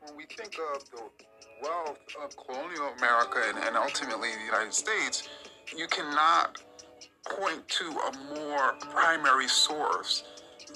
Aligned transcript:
when 0.00 0.16
we 0.16 0.24
think 0.26 0.56
of 0.74 0.88
the 0.90 1.02
wealth 1.62 1.98
of 2.22 2.36
colonial 2.36 2.92
America 2.98 3.42
and, 3.48 3.58
and 3.64 3.76
ultimately 3.76 4.28
the 4.38 4.44
United 4.44 4.74
States, 4.74 5.28
you 5.76 5.86
cannot 5.88 6.62
point 7.28 7.66
to 7.68 7.84
a 7.84 8.34
more 8.34 8.74
primary 8.90 9.48
source 9.48 10.24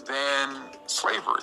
than 0.07 0.71
slavery. 0.87 1.43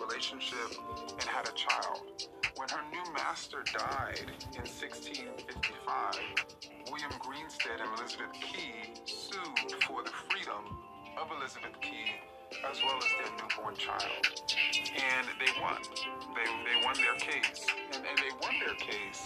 Relationship 0.00 0.78
and 1.12 1.22
had 1.22 1.48
a 1.48 1.52
child. 1.52 2.28
When 2.56 2.68
her 2.68 2.82
new 2.90 3.12
master 3.14 3.62
died 3.72 4.30
in 4.54 4.64
1655, 4.66 6.18
William 6.90 7.12
Greenstead 7.20 7.80
and 7.80 7.98
Elizabeth 7.98 8.32
Key 8.40 8.72
sued 9.04 9.82
for 9.84 10.02
the 10.02 10.10
freedom 10.30 10.76
of 11.20 11.30
Elizabeth 11.38 11.80
Key 11.80 12.18
as 12.70 12.80
well 12.82 12.96
as 12.96 13.10
their 13.20 13.32
newborn 13.38 13.76
child. 13.76 14.24
And 14.96 15.26
they 15.38 15.52
won. 15.60 15.76
They, 16.34 16.48
they 16.64 16.84
won 16.84 16.94
their 16.96 17.14
case. 17.14 17.66
And, 17.92 18.04
and 18.04 18.18
they 18.18 18.32
won 18.40 18.54
their 18.64 18.74
case 18.74 19.22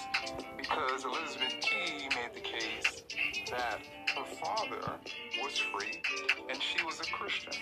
because 0.56 1.04
Elizabeth 1.04 1.60
Key 1.60 2.08
made 2.16 2.34
the 2.34 2.40
case 2.40 3.02
that 3.50 3.80
her 4.16 4.24
father 4.42 4.98
was 5.42 5.58
free 5.58 6.02
and 6.50 6.60
she 6.60 6.84
was 6.84 7.00
a 7.00 7.04
Christian. 7.12 7.54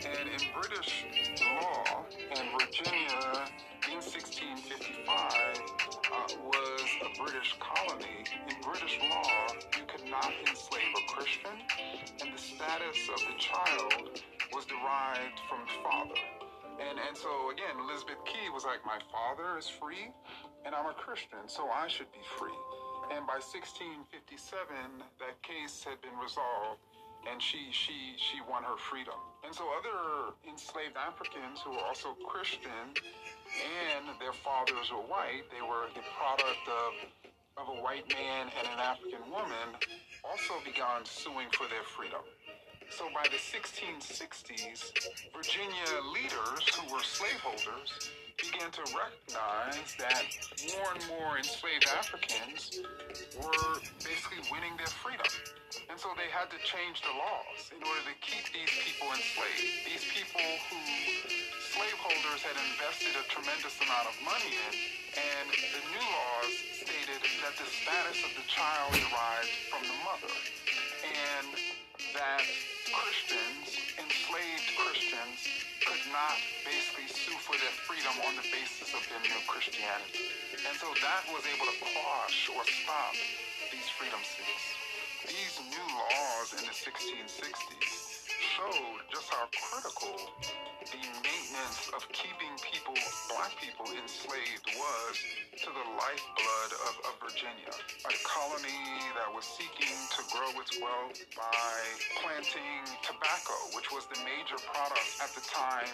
And 0.00 0.28
in 0.32 0.40
British 0.56 1.04
law 1.44 2.08
in 2.32 2.44
Virginia 2.56 3.44
in 3.84 4.00
1655 4.00 5.12
uh, 5.12 6.24
was 6.40 6.88
a 7.04 7.10
British 7.20 7.52
colony. 7.60 8.24
In 8.48 8.56
British 8.64 8.96
law, 9.12 9.28
you 9.76 9.84
could 9.84 10.08
not 10.08 10.32
enslave 10.48 10.88
a 10.96 11.12
Christian, 11.12 11.52
and 12.22 12.32
the 12.32 12.40
status 12.40 12.96
of 13.12 13.20
the 13.28 13.36
child 13.36 14.24
was 14.56 14.64
derived 14.64 15.36
from 15.52 15.68
the 15.68 15.74
father. 15.84 16.20
And 16.80 16.96
and 16.96 17.12
so 17.12 17.52
again, 17.52 17.76
Elizabeth 17.84 18.24
Key 18.24 18.48
was 18.56 18.64
like, 18.64 18.80
my 18.88 19.00
father 19.12 19.58
is 19.58 19.68
free, 19.68 20.08
and 20.64 20.74
I'm 20.74 20.88
a 20.88 20.96
Christian, 20.96 21.44
so 21.44 21.68
I 21.68 21.88
should 21.88 22.10
be 22.12 22.24
free. 22.40 22.56
And 23.12 23.28
by 23.28 23.44
1657, 23.44 24.08
that 25.20 25.36
case 25.44 25.84
had 25.84 26.00
been 26.00 26.16
resolved, 26.16 26.80
and 27.28 27.36
she 27.36 27.68
she 27.68 28.16
she 28.16 28.40
won 28.48 28.64
her 28.64 28.80
freedom. 28.80 29.20
And 29.44 29.54
so 29.54 29.64
other 29.72 30.34
enslaved 30.48 30.96
Africans 30.96 31.60
who 31.64 31.72
were 31.72 31.84
also 31.86 32.14
Christian, 32.26 32.94
and 32.94 34.04
their 34.20 34.32
fathers 34.32 34.92
were 34.92 35.02
white, 35.08 35.44
they 35.50 35.62
were 35.62 35.88
the 35.94 36.04
product 36.16 36.64
of 36.68 37.30
of 37.56 37.68
a 37.68 37.82
white 37.82 38.08
man 38.08 38.48
and 38.58 38.66
an 38.72 38.78
African 38.78 39.20
woman, 39.30 39.76
also 40.24 40.54
began 40.64 41.04
suing 41.04 41.48
for 41.52 41.68
their 41.68 41.82
freedom. 41.82 42.22
So 42.88 43.08
by 43.12 43.26
the 43.28 43.36
1660s, 43.36 44.92
Virginia 45.34 45.90
leaders 46.12 46.64
who 46.74 46.92
were 46.92 47.02
slaveholders 47.02 48.10
began 48.36 48.70
to 48.70 48.84
recognize 48.92 49.96
that 49.98 50.26
more 50.74 50.90
and 50.94 51.02
more 51.08 51.38
enslaved 51.38 51.86
Africans 51.96 52.82
were 53.40 53.74
basically 54.04 54.44
winning 54.52 54.76
their 54.76 54.90
freedom. 55.02 55.26
And 55.90 55.98
so 55.98 56.14
they 56.14 56.30
had 56.30 56.50
to 56.50 56.58
change 56.62 57.02
the 57.02 57.14
laws 57.14 57.70
in 57.74 57.82
order 57.82 58.02
to 58.06 58.16
keep 58.22 58.46
these 58.54 58.70
people 58.82 59.10
enslaved. 59.10 59.86
These 59.86 60.06
people 60.10 60.46
who 60.70 60.80
slaveholders 61.74 62.42
had 62.42 62.58
invested 62.58 63.14
a 63.18 63.24
tremendous 63.30 63.74
amount 63.82 64.06
of 64.10 64.16
money 64.22 64.50
in, 64.50 64.72
and 65.18 65.46
the 65.50 65.82
new 65.94 66.06
laws 66.06 66.52
stated 66.82 67.22
that 67.46 67.54
the 67.58 67.66
status 67.66 68.18
of 68.26 68.32
the 68.34 68.46
child 68.50 68.90
derived 68.94 69.54
from 69.70 69.82
the 69.86 69.98
mother. 70.06 70.34
And 71.06 71.48
that 72.14 72.42
Christians, 72.90 73.78
enslaved 73.98 74.66
Christians, 74.74 75.69
could 75.84 76.04
not 76.12 76.36
basically 76.62 77.08
sue 77.08 77.36
for 77.40 77.56
their 77.56 77.74
freedom 77.88 78.12
on 78.28 78.36
the 78.36 78.46
basis 78.52 78.92
of 78.92 79.02
their 79.08 79.20
new 79.24 79.40
Christianity. 79.48 80.30
And 80.54 80.74
so 80.76 80.92
that 81.00 81.22
was 81.32 81.42
able 81.48 81.66
to 81.66 81.76
quash 81.80 82.48
or 82.52 82.62
stop 82.64 83.14
these 83.72 83.88
freedom 83.96 84.20
suits. 84.22 84.66
These 85.26 85.60
new 85.72 85.86
laws 85.96 86.52
in 86.56 86.64
the 86.64 86.76
1660s 86.76 87.89
showed 88.40 89.04
just 89.12 89.28
how 89.28 89.44
critical 89.52 90.16
the 90.80 91.04
maintenance 91.20 91.92
of 91.92 92.08
keeping 92.08 92.48
people, 92.64 92.96
black 93.28 93.52
people, 93.60 93.84
enslaved 93.92 94.64
was 94.80 95.14
to 95.60 95.68
the 95.68 95.86
lifeblood 96.00 96.70
of, 96.88 96.94
of 97.04 97.14
Virginia, 97.20 97.68
a 98.08 98.14
colony 98.24 98.80
that 99.12 99.28
was 99.36 99.44
seeking 99.44 99.92
to 100.16 100.24
grow 100.32 100.48
its 100.56 100.72
wealth 100.80 101.20
by 101.36 101.76
planting 102.24 102.80
tobacco, 103.04 103.52
which 103.76 103.92
was 103.92 104.08
the 104.08 104.20
major 104.24 104.56
product 104.72 105.10
at 105.20 105.28
the 105.36 105.44
time 105.44 105.92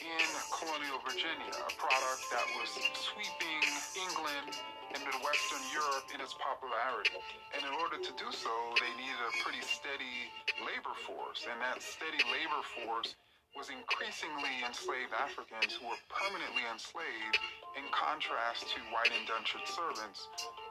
in 0.00 0.28
colonial 0.48 0.96
Virginia, 1.04 1.52
a 1.60 1.72
product 1.76 2.24
that 2.32 2.48
was 2.56 2.72
sweeping 2.96 3.64
England 4.00 4.56
and 4.94 5.04
Midwestern 5.08 5.64
Europe 5.72 6.06
in 6.12 6.20
its 6.20 6.36
popularity. 6.36 7.16
And 7.56 7.64
in 7.64 7.72
order 7.80 7.96
to 7.96 8.12
do 8.20 8.28
so, 8.32 8.52
they 8.76 8.92
needed 9.00 9.20
a 9.24 9.32
pretty 9.40 9.64
steady 9.64 10.28
labor 10.60 10.92
force, 11.08 11.48
and 11.48 11.56
that 11.64 11.80
steady 11.80 12.20
labor 12.28 12.60
force 12.76 13.16
was 13.56 13.68
increasingly 13.68 14.64
enslaved 14.64 15.12
Africans 15.12 15.76
who 15.76 15.88
were 15.88 16.00
permanently 16.08 16.64
enslaved 16.72 17.36
in 17.76 17.84
contrast 17.92 18.68
to 18.72 18.80
white 18.92 19.12
indentured 19.12 19.64
servants 19.68 20.28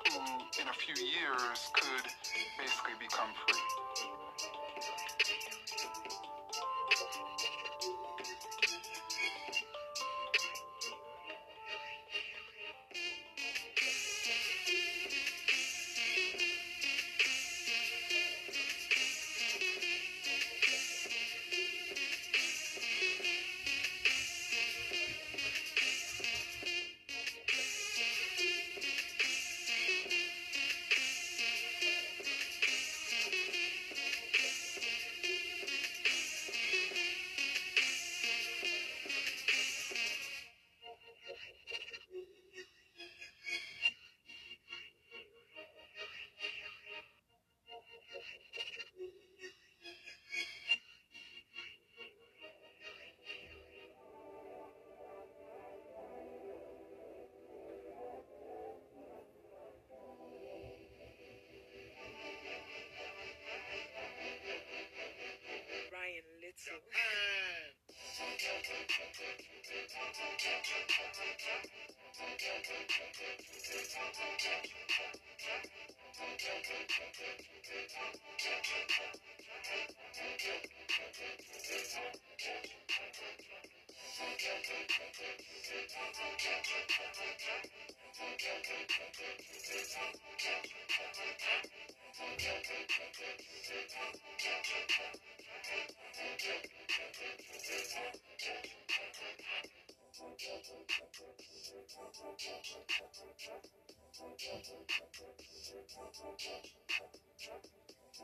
who 0.10 0.18
in 0.62 0.68
a 0.70 0.78
few 0.78 0.98
years 0.98 1.70
could 1.78 2.06
basically 2.58 2.98
become 2.98 3.30
free. 3.46 3.91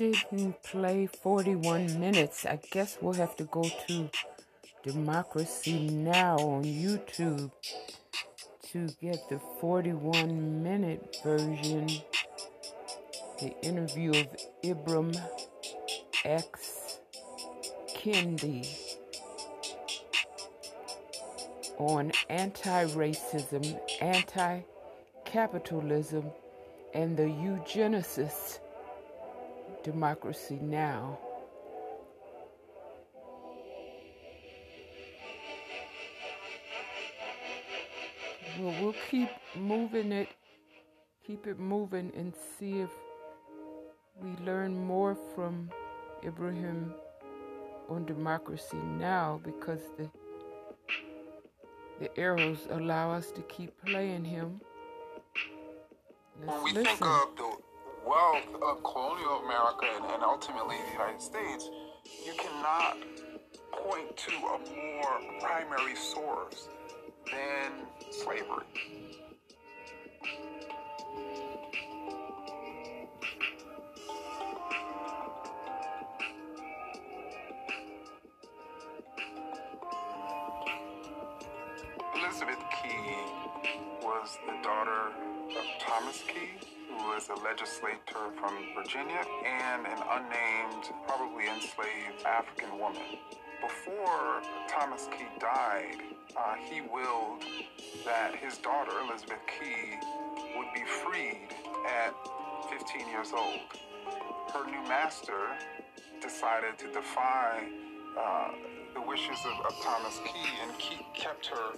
didn't 0.00 0.62
play 0.62 1.06
41 1.06 2.00
minutes. 2.00 2.46
I 2.46 2.58
guess 2.70 2.96
we'll 3.02 3.12
have 3.12 3.36
to 3.36 3.44
go 3.44 3.62
to 3.86 4.08
Democracy 4.82 5.88
Now! 5.88 6.38
on 6.38 6.64
YouTube 6.64 7.50
to 8.72 8.88
get 9.02 9.28
the 9.28 9.38
41 9.60 10.62
minute 10.62 11.18
version. 11.22 11.86
The 13.40 13.54
interview 13.60 14.12
of 14.12 14.26
Ibram 14.64 15.20
X. 16.24 16.98
Kendi 17.94 18.66
on 21.76 22.10
anti 22.30 22.86
racism, 22.86 23.78
anti 24.00 24.60
capitalism, 25.26 26.24
and 26.94 27.18
the 27.18 27.24
eugenicists 27.24 28.49
democracy 29.82 30.58
now. 30.60 31.18
Well, 38.58 38.74
we'll 38.82 38.94
keep 39.10 39.30
moving 39.56 40.12
it, 40.12 40.28
keep 41.26 41.46
it 41.46 41.58
moving, 41.58 42.12
and 42.16 42.34
see 42.58 42.80
if 42.80 42.90
we 44.22 44.30
learn 44.44 44.76
more 44.86 45.16
from 45.34 45.70
Ibrahim 46.24 46.92
on 47.88 48.04
democracy 48.04 48.76
now 48.98 49.40
because 49.44 49.80
the 49.96 50.10
the 52.00 52.18
arrows 52.18 52.66
allow 52.70 53.12
us 53.12 53.30
to 53.32 53.42
keep 53.42 53.72
playing 53.84 54.24
him. 54.24 54.60
Let's 56.40 56.52
when 56.52 56.64
we 56.64 56.72
listen. 56.72 56.96
think 56.96 57.02
of 57.06 57.36
the 57.36 57.56
wealth 58.06 58.48
of 58.62 58.82
colonial 58.82 59.42
America 59.44 59.86
and, 59.96 60.04
and 60.12 60.22
ultimately 60.22 60.76
the 60.86 60.92
United 60.92 61.20
States, 61.22 61.68
you 62.26 62.32
cannot 62.34 62.96
point 63.72 64.16
to 64.16 64.32
a 64.32 64.58
more 64.74 65.40
primary 65.40 65.94
source 65.96 66.68
than 67.30 67.72
slavery. 68.10 68.66
Legislator 87.50 88.30
from 88.38 88.54
Virginia, 88.76 89.22
and 89.44 89.84
an 89.84 89.98
unnamed, 90.12 90.84
probably 91.04 91.48
enslaved 91.48 92.24
African 92.24 92.78
woman. 92.78 93.18
Before 93.60 94.40
Thomas 94.68 95.08
Key 95.10 95.26
died, 95.40 95.96
uh, 96.36 96.54
he 96.54 96.80
willed 96.80 97.42
that 98.04 98.36
his 98.36 98.58
daughter, 98.58 98.92
Elizabeth 99.04 99.42
Key, 99.48 99.98
would 100.56 100.68
be 100.74 100.84
freed 101.02 101.48
at 101.88 102.14
15 102.70 103.08
years 103.08 103.32
old. 103.36 103.58
Her 104.54 104.64
new 104.66 104.88
master 104.88 105.50
decided 106.22 106.78
to 106.78 106.92
defy 106.92 107.66
uh, 108.16 108.52
the 108.94 109.02
wishes 109.02 109.38
of, 109.44 109.66
of 109.66 109.74
Thomas 109.82 110.20
Key 110.24 110.50
and 110.62 110.78
keep, 110.78 111.02
kept 111.14 111.46
her 111.46 111.72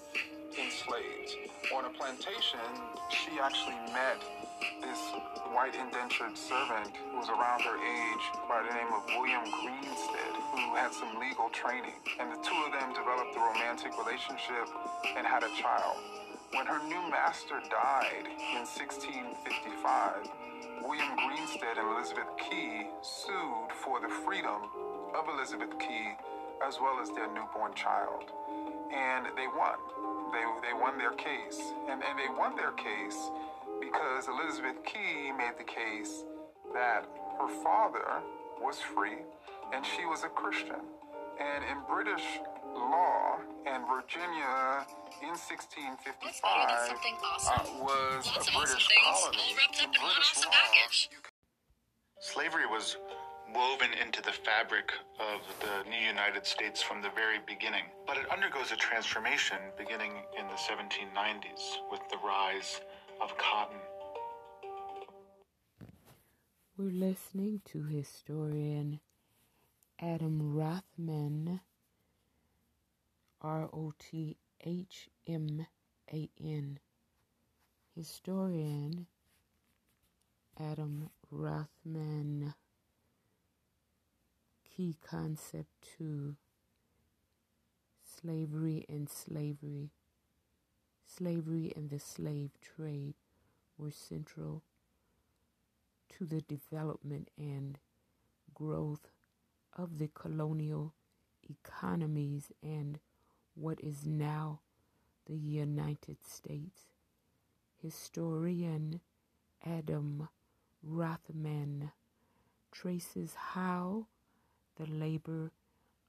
enslaved. 0.60 1.50
On 1.74 1.86
a 1.86 1.90
plantation, 1.90 2.60
she 3.08 3.40
actually 3.40 3.80
met 3.94 4.22
this 4.80 5.00
white 5.52 5.74
indentured 5.74 6.36
servant 6.36 6.96
who 7.10 7.18
was 7.18 7.28
around 7.28 7.62
her 7.62 7.76
age 7.76 8.24
by 8.48 8.62
the 8.62 8.74
name 8.74 8.92
of 8.94 9.04
William 9.16 9.44
Greenstead, 9.60 10.34
who 10.52 10.74
had 10.74 10.92
some 10.92 11.18
legal 11.20 11.48
training. 11.50 11.96
And 12.20 12.32
the 12.32 12.40
two 12.40 12.56
of 12.66 12.72
them 12.72 12.92
developed 12.94 13.36
a 13.36 13.40
romantic 13.40 13.92
relationship 13.98 14.68
and 15.16 15.26
had 15.26 15.42
a 15.42 15.52
child. 15.60 15.96
When 16.52 16.66
her 16.66 16.80
new 16.88 17.02
master 17.10 17.60
died 17.70 18.26
in 18.26 18.64
1655, 18.64 20.28
William 20.82 21.14
Greenstead 21.16 21.78
and 21.78 21.88
Elizabeth 21.96 22.32
Key 22.38 22.88
sued 23.02 23.70
for 23.84 24.00
the 24.00 24.08
freedom 24.24 24.68
of 25.14 25.28
Elizabeth 25.28 25.78
Key 25.78 26.12
as 26.66 26.78
well 26.80 26.98
as 27.02 27.10
their 27.10 27.28
newborn 27.32 27.74
child. 27.74 28.30
And 28.92 29.26
they 29.36 29.46
won. 29.46 29.78
They, 30.32 30.44
they 30.62 30.74
won 30.74 30.98
their 30.98 31.12
case. 31.12 31.72
And, 31.88 32.02
and 32.02 32.18
they 32.18 32.28
won 32.36 32.56
their 32.56 32.72
case 32.72 33.30
because 33.82 34.28
Elizabeth 34.28 34.78
Key 34.84 35.32
made 35.32 35.58
the 35.58 35.66
case 35.66 36.24
that 36.72 37.02
her 37.40 37.48
father 37.62 38.22
was 38.60 38.78
free 38.78 39.26
and 39.74 39.84
she 39.84 40.06
was 40.06 40.22
a 40.22 40.28
Christian. 40.28 40.78
And 41.40 41.64
in 41.64 41.78
British 41.90 42.22
law 42.74 43.40
and 43.66 43.82
Virginia 43.90 44.86
in 45.22 45.34
1655 45.34 46.38
awesome. 46.44 46.96
uh, 47.50 47.82
was 47.82 48.26
Lots 48.26 48.48
a 48.48 48.52
British 48.52 48.88
colony. 49.02 49.38
British 49.98 50.44
law, 50.46 50.52
Slavery 52.20 52.66
was 52.66 52.96
woven 53.54 53.90
into 54.00 54.22
the 54.22 54.32
fabric 54.32 54.92
of 55.18 55.42
the 55.60 55.90
new 55.90 55.98
United 55.98 56.46
States 56.46 56.80
from 56.80 57.02
the 57.02 57.10
very 57.14 57.38
beginning. 57.46 57.84
But 58.06 58.16
it 58.16 58.30
undergoes 58.30 58.70
a 58.72 58.76
transformation 58.76 59.58
beginning 59.76 60.12
in 60.38 60.46
the 60.46 60.56
1790s 60.56 61.82
with 61.90 62.00
the 62.10 62.16
rise 62.24 62.80
of 63.22 63.36
cotton. 63.38 63.78
We're 66.76 66.90
listening 66.90 67.60
to 67.66 67.84
historian 67.84 68.98
Adam 70.00 70.54
Rothman, 70.54 71.60
R 73.40 73.70
O 73.72 73.92
T 73.96 74.38
H 74.64 75.08
M 75.28 75.66
A 76.12 76.30
N. 76.42 76.80
Historian 77.94 79.06
Adam 80.58 81.10
Rothman. 81.30 82.54
Key 84.64 84.96
concept 85.06 85.70
to 85.98 86.34
slavery 88.02 88.84
and 88.88 89.08
slavery. 89.08 89.90
Slavery 91.16 91.72
and 91.76 91.90
the 91.90 91.98
slave 91.98 92.52
trade 92.62 93.14
were 93.76 93.90
central 93.90 94.62
to 96.16 96.24
the 96.24 96.40
development 96.40 97.28
and 97.36 97.78
growth 98.54 99.10
of 99.76 99.98
the 99.98 100.08
colonial 100.08 100.94
economies 101.48 102.50
and 102.62 102.98
what 103.54 103.78
is 103.80 104.06
now 104.06 104.60
the 105.26 105.36
United 105.36 106.16
States. 106.26 106.92
Historian 107.82 109.00
Adam 109.64 110.28
Rothman 110.82 111.92
traces 112.70 113.34
how 113.34 114.06
the 114.76 114.86
labor 114.86 115.52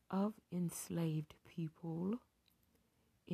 of 0.10 0.34
enslaved 0.52 1.34
people 1.46 2.20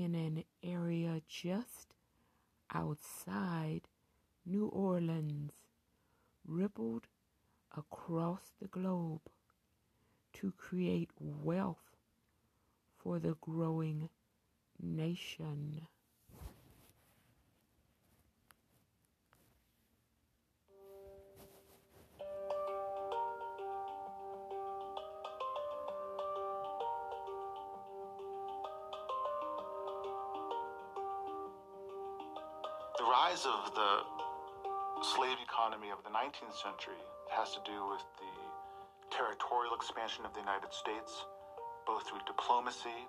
in 0.04 0.16
an 0.16 0.44
area 0.64 1.22
just 1.28 1.94
outside 2.74 3.82
New 4.46 4.68
Orleans 4.68 5.52
rippled 6.48 7.08
across 7.76 8.54
the 8.62 8.68
globe 8.68 9.22
to 10.34 10.54
create 10.58 11.10
wealth 11.20 11.98
for 12.98 13.20
the 13.20 13.36
growing 13.42 14.10
nation. 14.82 15.82
Rise 33.30 33.46
of 33.46 33.76
the 33.76 34.02
slave 35.04 35.38
economy 35.38 35.94
of 35.94 36.02
the 36.02 36.10
19th 36.10 36.58
century 36.58 36.98
has 37.30 37.54
to 37.54 37.62
do 37.62 37.78
with 37.94 38.02
the 38.18 38.34
territorial 39.16 39.76
expansion 39.76 40.26
of 40.26 40.34
the 40.34 40.40
United 40.40 40.74
States, 40.74 41.30
both 41.86 42.10
through 42.10 42.26
diplomacy 42.26 43.06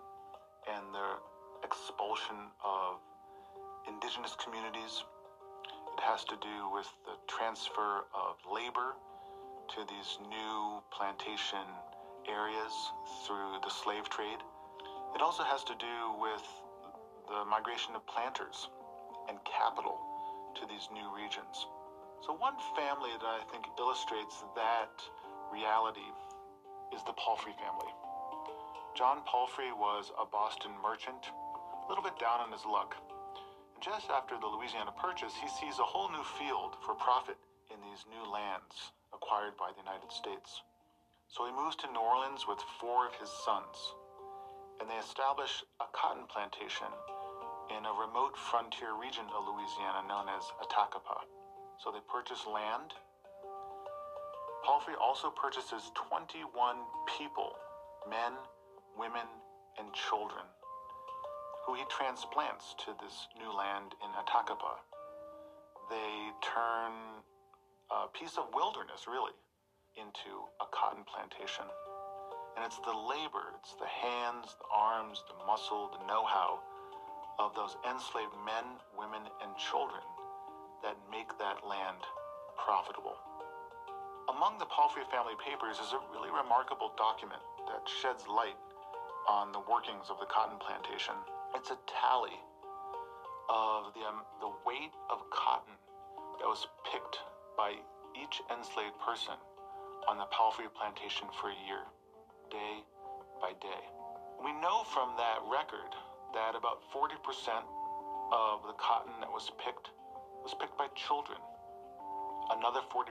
and 0.68 0.84
the 0.92 1.16
expulsion 1.64 2.36
of 2.60 3.00
indigenous 3.88 4.36
communities. 4.36 5.04
It 5.96 6.04
has 6.04 6.24
to 6.28 6.36
do 6.36 6.68
with 6.68 6.88
the 7.08 7.16
transfer 7.24 8.04
of 8.12 8.36
labor 8.44 9.00
to 9.72 9.80
these 9.88 10.20
new 10.28 10.84
plantation 10.92 11.64
areas 12.28 12.74
through 13.24 13.56
the 13.64 13.72
slave 13.72 14.04
trade. 14.12 14.44
It 15.16 15.22
also 15.24 15.44
has 15.44 15.64
to 15.64 15.74
do 15.80 15.96
with 16.20 16.44
the 17.24 17.40
migration 17.48 17.96
of 17.96 18.04
planters 18.04 18.68
and 19.28 19.38
capital 19.48 20.09
to 20.54 20.66
these 20.66 20.88
new 20.92 21.06
regions. 21.14 21.66
So, 22.26 22.36
one 22.36 22.58
family 22.76 23.10
that 23.16 23.26
I 23.26 23.40
think 23.50 23.64
illustrates 23.78 24.44
that 24.54 24.92
reality 25.52 26.08
is 26.94 27.02
the 27.06 27.16
Palfrey 27.16 27.54
family. 27.56 27.90
John 28.98 29.22
Palfrey 29.24 29.72
was 29.72 30.12
a 30.18 30.26
Boston 30.26 30.72
merchant, 30.82 31.30
a 31.30 31.86
little 31.88 32.02
bit 32.02 32.18
down 32.18 32.42
on 32.42 32.52
his 32.52 32.66
luck. 32.66 32.96
And 33.74 33.80
just 33.82 34.10
after 34.10 34.36
the 34.36 34.50
Louisiana 34.50 34.92
Purchase, 34.98 35.32
he 35.38 35.48
sees 35.48 35.78
a 35.78 35.86
whole 35.86 36.10
new 36.10 36.26
field 36.36 36.76
for 36.84 36.94
profit 36.98 37.38
in 37.70 37.78
these 37.80 38.04
new 38.10 38.24
lands 38.28 38.92
acquired 39.14 39.56
by 39.56 39.70
the 39.72 39.82
United 39.82 40.10
States. 40.10 40.62
So 41.30 41.46
he 41.46 41.54
moves 41.54 41.76
to 41.80 41.92
New 41.94 42.02
Orleans 42.02 42.44
with 42.50 42.58
four 42.82 43.06
of 43.06 43.14
his 43.14 43.30
sons, 43.46 43.78
and 44.82 44.90
they 44.90 44.98
establish 44.98 45.62
a 45.78 45.86
cotton 45.94 46.26
plantation 46.26 46.90
in 47.70 47.86
a 47.86 47.94
remote 47.94 48.34
frontier 48.34 48.98
region 48.98 49.24
of 49.30 49.46
Louisiana 49.46 50.02
known 50.10 50.26
as 50.26 50.42
Attakapas. 50.58 51.22
So 51.78 51.94
they 51.94 52.02
purchase 52.10 52.42
land. 52.46 52.92
Palfrey 54.66 54.98
also 55.00 55.30
purchases 55.30 55.94
21 55.94 56.50
people, 57.18 57.54
men, 58.10 58.34
women, 58.98 59.26
and 59.78 59.88
children, 59.94 60.44
who 61.64 61.74
he 61.74 61.86
transplants 61.88 62.74
to 62.84 62.92
this 62.98 63.30
new 63.38 63.48
land 63.54 63.94
in 64.02 64.10
Attakapas. 64.18 64.82
They 65.88 66.34
turn 66.42 67.22
a 67.90 68.10
piece 68.10 68.36
of 68.36 68.50
wilderness, 68.52 69.06
really, 69.06 69.34
into 69.94 70.46
a 70.60 70.66
cotton 70.74 71.06
plantation. 71.06 71.64
And 72.56 72.66
it's 72.66 72.78
the 72.82 72.92
labor, 72.92 73.54
it's 73.62 73.74
the 73.78 73.88
hands, 73.88 74.58
the 74.58 74.68
arms, 74.74 75.22
the 75.30 75.38
muscle, 75.46 75.90
the 75.94 76.04
know 76.06 76.26
how 76.26 76.60
of 77.40 77.56
those 77.56 77.80
enslaved 77.88 78.36
men, 78.44 78.76
women, 78.92 79.24
and 79.40 79.56
children 79.56 80.04
that 80.84 81.00
make 81.08 81.32
that 81.40 81.64
land 81.64 82.04
profitable. 82.60 83.16
Among 84.28 84.60
the 84.60 84.68
Palfrey 84.68 85.08
family 85.08 85.32
papers 85.40 85.80
is 85.80 85.96
a 85.96 86.04
really 86.12 86.28
remarkable 86.28 86.92
document 87.00 87.40
that 87.64 87.88
sheds 87.88 88.28
light 88.28 88.60
on 89.24 89.56
the 89.56 89.64
workings 89.64 90.12
of 90.12 90.20
the 90.20 90.28
cotton 90.28 90.60
plantation. 90.60 91.16
It's 91.56 91.72
a 91.72 91.80
tally 91.88 92.36
of 93.48 93.96
the, 93.96 94.04
um, 94.04 94.20
the 94.44 94.52
weight 94.68 94.92
of 95.08 95.24
cotton 95.32 95.74
that 96.38 96.46
was 96.46 96.68
picked 96.92 97.24
by 97.56 97.80
each 98.20 98.44
enslaved 98.52 99.00
person 99.00 99.40
on 100.12 100.20
the 100.20 100.28
Palfrey 100.28 100.68
plantation 100.76 101.26
for 101.40 101.48
a 101.48 101.58
year, 101.64 101.88
day 102.52 102.84
by 103.40 103.56
day. 103.64 103.82
We 104.44 104.52
know 104.60 104.84
from 104.92 105.16
that 105.16 105.40
record 105.48 105.92
that 106.34 106.54
about 106.54 106.82
40% 106.94 107.14
of 108.30 108.62
the 108.66 108.76
cotton 108.78 109.12
that 109.20 109.30
was 109.30 109.50
picked 109.58 109.90
was 110.42 110.54
picked 110.54 110.78
by 110.78 110.86
children. 110.94 111.38
Another 112.50 112.80
40% 112.90 113.10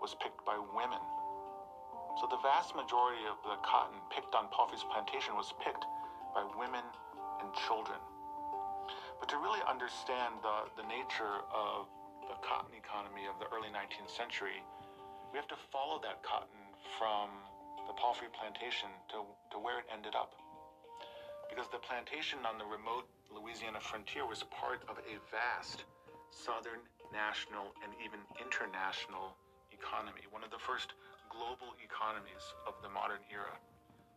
was 0.00 0.14
picked 0.18 0.42
by 0.46 0.58
women. 0.74 1.02
So 2.20 2.28
the 2.28 2.40
vast 2.42 2.74
majority 2.74 3.24
of 3.30 3.40
the 3.46 3.56
cotton 3.64 3.96
picked 4.10 4.34
on 4.34 4.50
Palfrey's 4.52 4.84
plantation 4.92 5.34
was 5.34 5.54
picked 5.64 5.84
by 6.34 6.44
women 6.58 6.84
and 7.40 7.48
children. 7.66 7.98
But 9.18 9.30
to 9.30 9.38
really 9.38 9.62
understand 9.64 10.42
the, 10.42 10.82
the 10.82 10.86
nature 10.90 11.46
of 11.54 11.86
the 12.26 12.36
cotton 12.42 12.74
economy 12.74 13.30
of 13.30 13.38
the 13.38 13.46
early 13.54 13.70
19th 13.70 14.10
century, 14.10 14.60
we 15.30 15.38
have 15.38 15.48
to 15.48 15.60
follow 15.70 16.02
that 16.02 16.20
cotton 16.26 16.60
from 16.98 17.30
the 17.86 17.94
Palfrey 17.94 18.28
plantation 18.34 18.90
to, 19.14 19.24
to 19.54 19.56
where 19.62 19.78
it 19.78 19.86
ended 19.88 20.14
up. 20.18 20.41
Because 21.52 21.68
the 21.68 21.84
plantation 21.84 22.40
on 22.48 22.56
the 22.56 22.64
remote 22.64 23.04
Louisiana 23.28 23.76
frontier 23.76 24.24
was 24.24 24.40
part 24.48 24.80
of 24.88 24.96
a 25.04 25.20
vast 25.28 25.84
southern, 26.32 26.80
national, 27.12 27.76
and 27.84 27.92
even 28.00 28.24
international 28.40 29.36
economy, 29.68 30.24
one 30.32 30.40
of 30.40 30.48
the 30.48 30.56
first 30.56 30.96
global 31.28 31.76
economies 31.84 32.40
of 32.64 32.80
the 32.80 32.88
modern 32.88 33.20
era. 33.28 33.52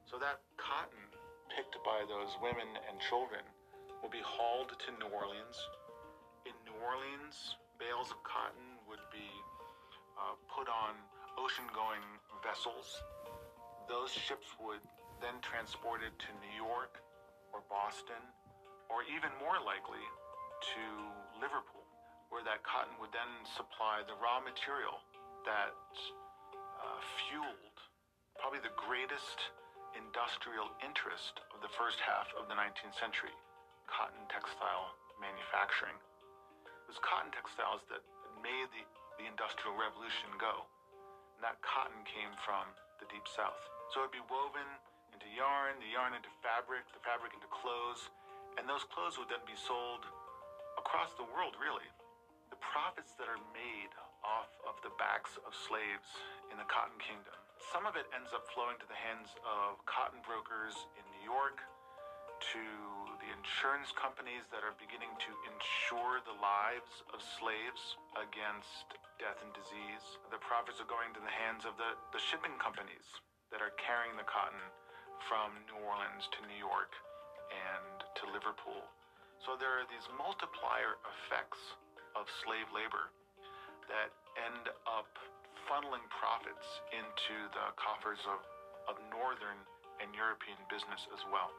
So 0.08 0.15
that 0.24 0.48
cotton 0.56 1.12
picked 1.51 1.75
by 1.84 2.08
those 2.08 2.39
women 2.39 2.72
and 2.88 3.04
children 3.04 3.44
will 4.00 4.15
be 4.15 4.24
hauled 4.24 4.72
to 4.72 4.96
New 4.96 5.12
Orleans. 5.12 5.60
In 6.48 6.56
New 6.63 6.80
Orleans, 6.80 7.60
bales 7.75 8.15
of 8.15 8.24
cotton 8.24 8.80
would 8.88 9.04
be 9.12 9.27
uh, 10.15 10.39
put 10.48 10.72
on 10.72 10.96
ocean 11.36 11.68
going 11.75 12.00
vessels. 12.39 12.96
Those 13.92 14.15
ships 14.15 14.56
would 14.63 14.80
then 15.20 15.36
transported 15.44 16.15
to 16.15 16.32
New 16.39 16.56
York 16.56 17.04
or 17.56 17.64
Boston, 17.72 18.20
or 18.92 19.08
even 19.08 19.32
more 19.40 19.64
likely 19.64 20.04
to 20.76 20.84
Liverpool 21.40 21.88
where 22.28 22.44
that 22.44 22.68
cotton 22.68 22.92
would 23.00 23.16
then 23.16 23.32
supply 23.48 24.04
the 24.04 24.18
raw 24.20 24.44
material 24.44 25.00
that 25.48 25.72
uh, 26.84 27.00
fueled 27.16 27.80
probably 28.36 28.60
the 28.60 28.76
greatest 28.76 29.56
industrial 29.96 30.68
interest 30.84 31.40
of 31.56 31.64
the 31.64 31.72
first 31.80 32.04
half 32.04 32.28
of 32.36 32.52
the 32.52 32.58
19th 32.58 32.98
century 33.00 33.32
cotton 33.88 34.20
textile 34.28 34.92
manufacturing. 35.22 35.96
It 36.68 36.92
was 36.92 37.00
cotton 37.00 37.32
textiles 37.32 37.88
that 37.88 38.04
made 38.44 38.68
the, 38.76 38.84
the 39.16 39.26
Industrial 39.32 39.72
Revolution 39.72 40.36
go. 40.36 40.68
And 41.40 41.42
that 41.46 41.62
cotton 41.64 42.04
came 42.04 42.36
from 42.44 42.68
the 43.00 43.08
deep 43.08 43.24
south. 43.32 43.62
So 43.94 44.04
it'd 44.04 44.12
be 44.12 44.26
woven 44.28 44.68
into 45.16 45.32
yarn, 45.32 45.80
the 45.80 45.88
yarn 45.96 46.12
into 46.12 46.28
fabric, 46.44 46.84
the 46.92 47.00
fabric 47.00 47.32
into 47.32 47.48
clothes, 47.48 48.12
and 48.60 48.68
those 48.68 48.84
clothes 48.92 49.16
would 49.16 49.32
then 49.32 49.40
be 49.48 49.56
sold 49.56 50.04
across 50.76 51.16
the 51.16 51.24
world, 51.32 51.56
really. 51.56 51.88
The 52.52 52.60
profits 52.60 53.16
that 53.16 53.32
are 53.32 53.40
made 53.56 53.96
off 54.28 54.52
of 54.68 54.76
the 54.84 54.92
backs 55.00 55.40
of 55.48 55.56
slaves 55.56 56.12
in 56.52 56.60
the 56.60 56.68
Cotton 56.68 57.00
Kingdom, 57.00 57.32
some 57.72 57.88
of 57.88 57.96
it 57.96 58.04
ends 58.12 58.36
up 58.36 58.44
flowing 58.52 58.76
to 58.84 58.88
the 58.92 59.00
hands 59.00 59.32
of 59.48 59.80
cotton 59.88 60.20
brokers 60.28 60.76
in 61.00 61.04
New 61.16 61.24
York, 61.24 61.64
to 62.52 62.66
the 63.24 63.32
insurance 63.32 63.96
companies 63.96 64.44
that 64.52 64.68
are 64.68 64.76
beginning 64.76 65.16
to 65.24 65.32
insure 65.48 66.20
the 66.28 66.36
lives 66.44 67.08
of 67.16 67.24
slaves 67.40 67.96
against 68.20 69.00
death 69.16 69.40
and 69.40 69.56
disease. 69.56 70.04
The 70.28 70.44
profits 70.44 70.84
are 70.84 70.90
going 70.92 71.16
to 71.16 71.24
the 71.24 71.32
hands 71.32 71.64
of 71.64 71.80
the, 71.80 71.96
the 72.12 72.20
shipping 72.20 72.60
companies 72.60 73.08
that 73.56 73.64
are 73.64 73.72
carrying 73.80 74.20
the 74.20 74.28
cotton 74.28 74.60
from 75.28 75.56
New 75.68 75.80
Orleans 75.84 76.26
to 76.36 76.40
New 76.48 76.60
York 76.60 76.92
and 77.52 77.96
to 78.22 78.24
Liverpool. 78.32 78.84
So 79.44 79.56
there 79.60 79.78
are 79.78 79.88
these 79.88 80.06
multiplier 80.18 80.98
effects 81.06 81.62
of 82.18 82.26
slave 82.44 82.68
labor 82.74 83.12
that 83.92 84.10
end 84.40 84.72
up 84.90 85.10
funneling 85.70 86.06
profits 86.10 86.66
into 86.94 87.36
the 87.54 87.74
coffers 87.78 88.22
of, 88.30 88.40
of 88.90 88.96
Northern 89.14 89.58
and 90.02 90.10
European 90.14 90.58
business 90.68 91.02
as 91.14 91.22
well. 91.30 91.54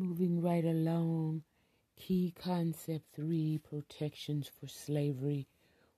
Moving 0.00 0.40
right 0.40 0.64
along, 0.64 1.42
key 1.94 2.32
concept 2.34 3.04
three 3.14 3.58
protections 3.58 4.48
for 4.48 4.66
slavery 4.66 5.46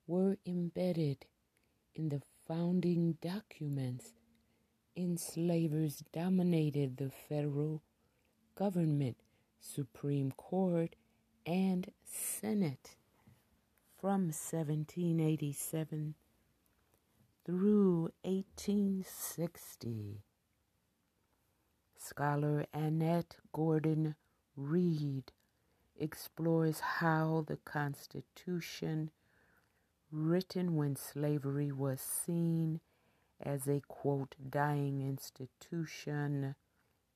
were 0.09 0.39
embedded 0.45 1.25
in 1.95 2.09
the 2.09 2.21
founding 2.49 3.13
documents. 3.23 4.15
Enslavers 4.97 6.03
dominated 6.13 6.97
the 6.97 7.11
federal 7.11 7.81
government, 8.57 9.19
Supreme 9.61 10.33
Court, 10.33 10.97
and 11.47 11.93
Senate 12.05 12.97
from 14.01 14.33
1787 14.33 16.17
through 17.45 18.11
1860. 18.25 20.25
Scholar 22.05 22.67
Annette 22.75 23.37
Gordon 23.53 24.17
Reed 24.57 25.31
explores 25.97 26.81
how 26.81 27.45
the 27.47 27.59
Constitution, 27.59 29.13
written 30.11 30.75
when 30.75 30.97
slavery 30.97 31.71
was 31.71 32.01
seen 32.01 32.81
as 33.41 33.69
a 33.69 33.83
quote, 33.87 34.35
dying 34.51 35.01
institution, 35.01 36.57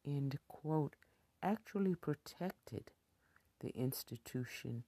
end 0.06 0.38
quote, 0.46 0.94
actually 1.42 1.96
protected 1.96 2.92
the 3.58 3.70
institution 3.70 4.84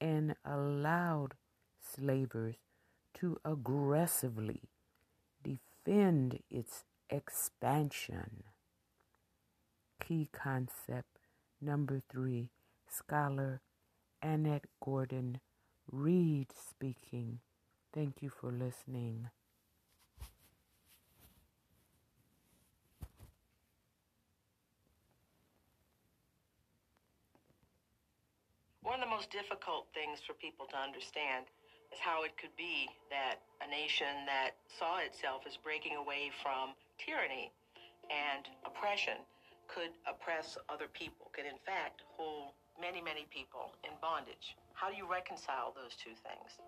and 0.00 0.34
allowed 0.44 1.34
slavers 1.80 2.56
to 3.14 3.38
aggressively 3.42 4.68
defend 5.42 6.40
its 6.50 6.84
expansion. 7.08 8.44
Key 10.00 10.28
concept 10.32 11.18
number 11.60 12.00
three, 12.10 12.48
scholar 12.88 13.60
Annette 14.22 14.64
Gordon 14.84 15.38
Reed 15.92 16.48
speaking. 16.52 17.38
Thank 17.94 18.22
you 18.22 18.30
for 18.30 18.50
listening. 18.50 19.28
One 28.82 28.94
of 28.94 29.00
the 29.00 29.06
most 29.06 29.30
difficult 29.30 29.86
things 29.94 30.18
for 30.26 30.34
people 30.34 30.66
to 30.66 30.76
understand 30.76 31.46
is 31.92 32.00
how 32.00 32.24
it 32.24 32.36
could 32.36 32.54
be 32.56 32.88
that 33.10 33.36
a 33.62 33.70
nation 33.70 34.26
that 34.26 34.58
saw 34.66 34.98
itself 34.98 35.42
as 35.46 35.56
breaking 35.56 35.94
away 35.94 36.32
from 36.42 36.74
tyranny 36.98 37.52
and 38.10 38.48
oppression 38.66 39.14
could 39.70 39.94
oppress 40.02 40.58
other 40.68 40.90
people, 40.92 41.30
could 41.32 41.46
in 41.46 41.58
fact 41.64 42.02
hold 42.18 42.52
many, 42.80 43.00
many 43.00 43.26
people 43.30 43.70
in 43.86 43.94
bondage. 44.02 44.58
How 44.74 44.90
do 44.90 44.96
you 44.96 45.06
reconcile 45.06 45.70
those 45.70 45.94
two 45.94 46.16
things? 46.26 46.58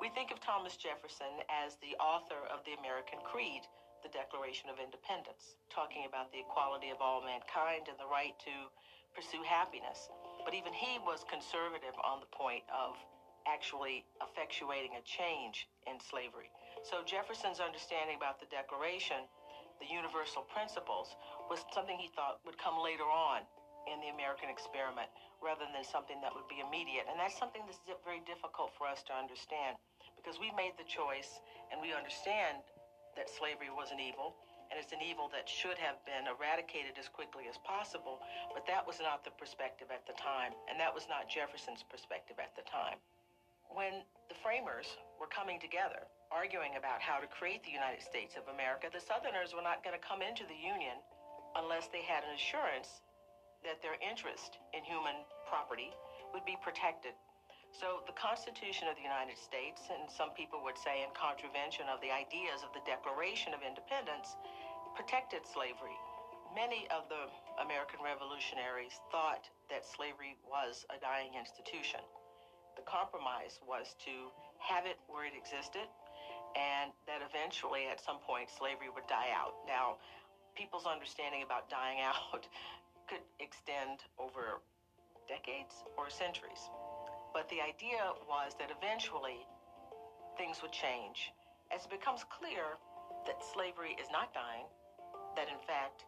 We 0.00 0.08
think 0.16 0.32
of 0.32 0.40
Thomas 0.40 0.80
Jefferson 0.80 1.44
as 1.52 1.76
the 1.84 1.92
author 2.00 2.40
of 2.48 2.64
the 2.64 2.72
American 2.80 3.20
Creed, 3.20 3.60
the 4.00 4.08
Declaration 4.08 4.72
of 4.72 4.80
Independence, 4.80 5.60
talking 5.68 6.08
about 6.08 6.32
the 6.32 6.40
equality 6.40 6.88
of 6.88 7.02
all 7.04 7.20
mankind 7.20 7.92
and 7.92 7.98
the 8.00 8.08
right 8.08 8.32
to 8.48 8.72
pursue 9.14 9.42
happiness. 9.44 10.08
But 10.44 10.54
even 10.54 10.72
he 10.72 10.98
was 11.04 11.24
conservative 11.28 11.94
on 12.00 12.20
the 12.20 12.30
point 12.32 12.64
of 12.72 12.96
actually 13.48 14.04
effectuating 14.20 14.96
a 14.96 15.02
change 15.04 15.68
in 15.88 15.96
slavery. 16.00 16.52
So 16.84 17.00
Jefferson's 17.04 17.60
understanding 17.60 18.16
about 18.20 18.38
the 18.38 18.48
Declaration, 18.52 19.24
the 19.80 19.88
universal 19.88 20.44
principles, 20.48 21.16
was 21.48 21.64
something 21.72 21.96
he 21.96 22.12
thought 22.12 22.44
would 22.44 22.60
come 22.60 22.78
later 22.80 23.08
on 23.08 23.44
in 23.88 24.00
the 24.04 24.12
American 24.12 24.52
experiment 24.52 25.08
rather 25.40 25.64
than 25.72 25.80
something 25.86 26.20
that 26.20 26.34
would 26.34 26.46
be 26.50 26.60
immediate. 26.60 27.08
And 27.08 27.16
that's 27.16 27.38
something 27.38 27.64
that's 27.64 27.80
very 28.04 28.20
difficult 28.28 28.74
for 28.76 28.84
us 28.84 29.00
to 29.08 29.12
understand 29.16 29.80
because 30.18 30.36
we 30.36 30.52
made 30.58 30.76
the 30.76 30.84
choice 30.84 31.40
and 31.72 31.80
we 31.80 31.94
understand 31.94 32.60
that 33.16 33.32
slavery 33.32 33.72
was 33.72 33.88
an 33.94 33.98
evil 34.02 34.36
and 34.68 34.76
it's 34.76 34.92
an 34.92 35.00
evil 35.00 35.32
that 35.32 35.48
should 35.48 35.76
have 35.80 35.96
been 36.04 36.28
eradicated 36.28 36.96
as 37.00 37.08
quickly 37.08 37.48
as 37.48 37.56
possible, 37.64 38.20
but 38.52 38.68
that 38.68 38.84
was 38.84 39.00
not 39.00 39.24
the 39.24 39.32
perspective 39.34 39.88
at 39.88 40.04
the 40.04 40.16
time, 40.20 40.52
and 40.68 40.76
that 40.76 40.92
was 40.92 41.08
not 41.08 41.28
Jefferson's 41.28 41.84
perspective 41.88 42.36
at 42.36 42.52
the 42.56 42.64
time. 42.68 43.00
When 43.68 44.04
the 44.28 44.38
framers 44.40 44.88
were 45.20 45.28
coming 45.28 45.60
together, 45.60 46.08
arguing 46.32 46.76
about 46.76 47.00
how 47.00 47.20
to 47.20 47.28
create 47.28 47.64
the 47.64 47.72
United 47.72 48.04
States 48.04 48.36
of 48.36 48.48
America, 48.52 48.88
the 48.92 49.00
Southerners 49.00 49.56
were 49.56 49.64
not 49.64 49.84
going 49.84 49.96
to 49.96 50.04
come 50.04 50.20
into 50.20 50.44
the 50.48 50.56
Union 50.56 50.96
unless 51.56 51.88
they 51.88 52.04
had 52.04 52.24
an 52.24 52.36
assurance 52.36 53.00
that 53.64 53.80
their 53.80 53.96
interest 53.98 54.60
in 54.76 54.84
human 54.84 55.24
property 55.48 55.92
would 56.32 56.44
be 56.44 56.56
protected. 56.60 57.16
So 57.72 58.00
the 58.08 58.16
Constitution 58.16 58.88
of 58.88 58.96
the 58.96 59.04
United 59.04 59.36
States, 59.36 59.84
and 59.92 60.08
some 60.08 60.32
people 60.32 60.64
would 60.64 60.78
say 60.80 61.04
in 61.04 61.12
contravention 61.12 61.84
of 61.92 62.00
the 62.00 62.08
ideas 62.08 62.64
of 62.64 62.72
the 62.72 62.80
Declaration 62.88 63.52
of 63.52 63.60
Independence, 63.60 64.36
protected 64.98 65.46
slavery. 65.46 65.94
Many 66.58 66.90
of 66.90 67.06
the 67.06 67.30
American 67.62 68.02
revolutionaries 68.02 68.98
thought 69.14 69.46
that 69.70 69.86
slavery 69.86 70.34
was 70.42 70.82
a 70.90 70.98
dying 70.98 71.38
institution. 71.38 72.02
The 72.74 72.82
compromise 72.82 73.62
was 73.62 73.94
to 74.02 74.34
have 74.58 74.90
it 74.90 74.98
where 75.06 75.22
it 75.22 75.38
existed 75.38 75.86
and 76.58 76.90
that 77.06 77.22
eventually 77.22 77.86
at 77.86 78.02
some 78.02 78.18
point 78.26 78.50
slavery 78.50 78.90
would 78.90 79.06
die 79.06 79.30
out. 79.30 79.54
Now, 79.70 80.02
people's 80.58 80.82
understanding 80.82 81.46
about 81.46 81.70
dying 81.70 82.02
out 82.10 82.50
could 83.06 83.22
extend 83.38 84.02
over 84.18 84.58
decades 85.30 85.86
or 85.94 86.10
centuries. 86.10 86.74
But 87.30 87.46
the 87.54 87.62
idea 87.62 88.02
was 88.26 88.58
that 88.58 88.74
eventually 88.74 89.46
things 90.34 90.58
would 90.58 90.74
change 90.74 91.30
as 91.70 91.86
it 91.86 91.90
becomes 91.94 92.26
clear 92.26 92.82
that 93.30 93.38
slavery 93.46 93.94
is 94.02 94.10
not 94.10 94.34
dying, 94.34 94.66
that 95.38 95.46
in 95.46 95.62
fact 95.62 96.02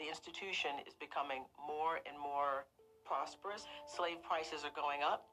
the 0.00 0.08
institution 0.08 0.80
is 0.88 0.96
becoming 0.96 1.44
more 1.60 2.00
and 2.08 2.16
more 2.16 2.64
prosperous, 3.04 3.68
slave 3.84 4.16
prices 4.24 4.64
are 4.64 4.72
going 4.72 5.04
up, 5.04 5.28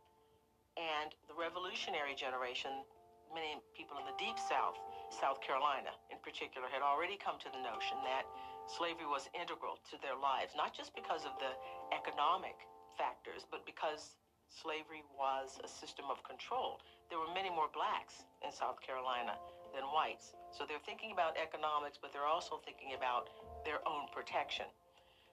and 0.75 1.15
the 1.31 1.35
revolutionary 1.39 2.11
generation, 2.11 2.83
many 3.31 3.55
people 3.71 3.95
in 3.95 4.03
the 4.03 4.17
deep 4.19 4.35
South, 4.35 4.75
South 5.07 5.39
Carolina 5.39 5.95
in 6.11 6.19
particular, 6.19 6.67
had 6.67 6.83
already 6.83 7.15
come 7.15 7.39
to 7.39 7.47
the 7.47 7.61
notion 7.63 7.95
that 8.03 8.27
slavery 8.67 9.07
was 9.07 9.31
integral 9.31 9.79
to 9.87 9.95
their 10.03 10.19
lives, 10.19 10.51
not 10.59 10.75
just 10.75 10.91
because 10.91 11.23
of 11.23 11.31
the 11.39 11.55
economic 11.95 12.59
factors, 12.99 13.47
but 13.47 13.63
because 13.63 14.19
slavery 14.51 15.07
was 15.15 15.55
a 15.63 15.69
system 15.71 16.11
of 16.11 16.19
control. 16.27 16.83
there 17.07 17.19
were 17.19 17.31
many 17.31 17.47
more 17.47 17.71
blacks 17.71 18.27
in 18.43 18.51
South 18.51 18.83
Carolina 18.83 19.39
than 19.77 19.85
whites. 19.93 20.33
So 20.49 20.65
they're 20.65 20.81
thinking 20.81 21.13
about 21.13 21.37
economics, 21.37 22.01
but 22.01 22.09
they're 22.09 22.25
also 22.25 22.57
thinking 22.65 22.97
about 22.97 23.29
their 23.61 23.85
own 23.85 24.09
protection. 24.09 24.65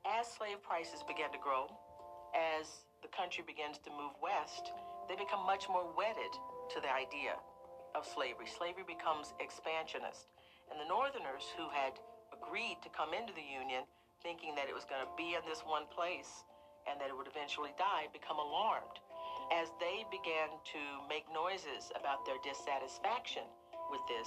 As 0.04 0.28
slave 0.28 0.60
prices 0.60 1.00
began 1.08 1.32
to 1.32 1.40
grow, 1.40 1.64
as 2.36 2.84
the 3.00 3.08
country 3.08 3.40
begins 3.40 3.80
to 3.88 3.90
move 3.96 4.12
west, 4.20 4.68
they 5.08 5.16
become 5.16 5.48
much 5.48 5.64
more 5.72 5.88
wedded 5.96 6.32
to 6.76 6.78
the 6.84 6.92
idea 6.92 7.40
of 7.96 8.04
slavery. 8.04 8.44
Slavery 8.44 8.84
becomes 8.84 9.32
expansionist. 9.40 10.28
And 10.68 10.76
the 10.76 10.88
Northerners 10.88 11.48
who 11.56 11.72
had 11.72 11.96
agreed 12.36 12.84
to 12.84 12.92
come 12.92 13.16
into 13.16 13.32
the 13.32 13.44
Union 13.44 13.88
thinking 14.20 14.52
that 14.60 14.68
it 14.68 14.76
was 14.76 14.84
going 14.84 15.00
to 15.00 15.12
be 15.16 15.36
in 15.36 15.44
this 15.48 15.64
one 15.64 15.88
place 15.88 16.44
and 16.84 17.00
that 17.00 17.08
it 17.08 17.16
would 17.16 17.28
eventually 17.28 17.72
die 17.80 18.12
become 18.12 18.36
alarmed 18.36 19.00
as 19.52 19.72
they 19.80 20.04
began 20.08 20.52
to 20.64 20.80
make 21.08 21.28
noises 21.32 21.92
about 21.96 22.24
their 22.24 22.40
dissatisfaction 22.40 23.44
with 23.94 24.02
this, 24.10 24.26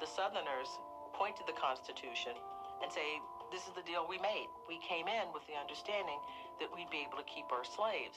the 0.00 0.08
Southerners 0.08 0.72
point 1.12 1.36
to 1.36 1.44
the 1.44 1.52
Constitution 1.52 2.32
and 2.80 2.88
say, 2.88 3.20
This 3.52 3.68
is 3.68 3.76
the 3.76 3.84
deal 3.84 4.08
we 4.08 4.16
made. 4.24 4.48
We 4.64 4.80
came 4.80 5.04
in 5.04 5.28
with 5.36 5.44
the 5.44 5.60
understanding 5.60 6.16
that 6.56 6.72
we'd 6.72 6.88
be 6.88 7.04
able 7.04 7.20
to 7.20 7.28
keep 7.28 7.52
our 7.52 7.68
slaves. 7.68 8.16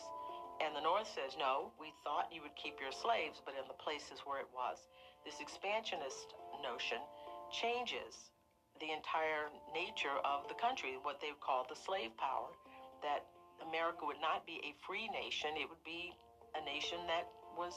And 0.63 0.71
the 0.71 0.79
North 0.79 1.11
says, 1.11 1.35
No, 1.35 1.75
we 1.75 1.91
thought 2.07 2.31
you 2.31 2.39
would 2.39 2.55
keep 2.55 2.79
your 2.79 2.95
slaves, 2.95 3.43
but 3.43 3.59
in 3.59 3.67
the 3.67 3.75
places 3.75 4.23
where 4.23 4.39
it 4.39 4.47
was. 4.55 4.87
This 5.27 5.43
expansionist 5.43 6.31
notion 6.63 7.03
changes 7.51 8.31
the 8.79 8.95
entire 8.95 9.51
nature 9.75 10.15
of 10.23 10.47
the 10.47 10.55
country, 10.55 10.95
what 11.03 11.19
they 11.19 11.35
call 11.43 11.67
the 11.67 11.75
slave 11.75 12.15
power, 12.15 12.55
that 13.03 13.27
America 13.67 14.07
would 14.07 14.19
not 14.23 14.47
be 14.47 14.63
a 14.63 14.71
free 14.87 15.11
nation, 15.11 15.59
it 15.59 15.67
would 15.67 15.83
be 15.83 16.15
a 16.55 16.61
nation 16.63 16.99
that 17.07 17.27
was 17.59 17.75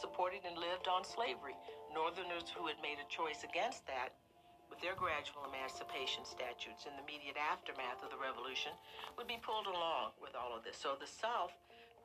supported 0.00 0.42
and 0.46 0.58
lived 0.58 0.88
on 0.88 1.04
slavery. 1.04 1.54
Northerners 1.92 2.48
who 2.56 2.66
had 2.66 2.80
made 2.80 2.98
a 2.98 3.08
choice 3.12 3.44
against 3.44 3.84
that, 3.86 4.16
with 4.72 4.80
their 4.80 4.96
gradual 4.96 5.44
emancipation 5.44 6.24
statutes 6.24 6.88
in 6.88 6.96
the 6.96 7.04
immediate 7.04 7.36
aftermath 7.36 8.00
of 8.00 8.08
the 8.08 8.16
revolution, 8.16 8.72
would 9.20 9.28
be 9.28 9.36
pulled 9.44 9.68
along 9.68 10.16
with 10.16 10.32
all 10.32 10.56
of 10.56 10.64
this. 10.64 10.80
So 10.80 10.96
the 10.96 11.06
South 11.06 11.52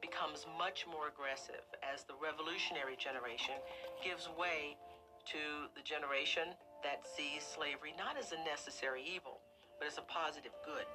becomes 0.04 0.46
much 0.60 0.84
more 0.86 1.08
aggressive 1.08 1.64
as 1.82 2.04
the 2.04 2.20
revolutionary 2.20 3.00
generation 3.00 3.56
gives 4.04 4.28
way 4.36 4.76
to 5.32 5.72
the 5.74 5.82
generation 5.82 6.54
that 6.84 7.08
sees 7.08 7.42
slavery 7.42 7.96
not 7.98 8.20
as 8.20 8.36
a 8.36 8.40
necessary 8.44 9.02
evil, 9.02 9.42
but 9.80 9.88
as 9.88 9.98
a 9.98 10.06
positive 10.06 10.54
good. 10.68 10.86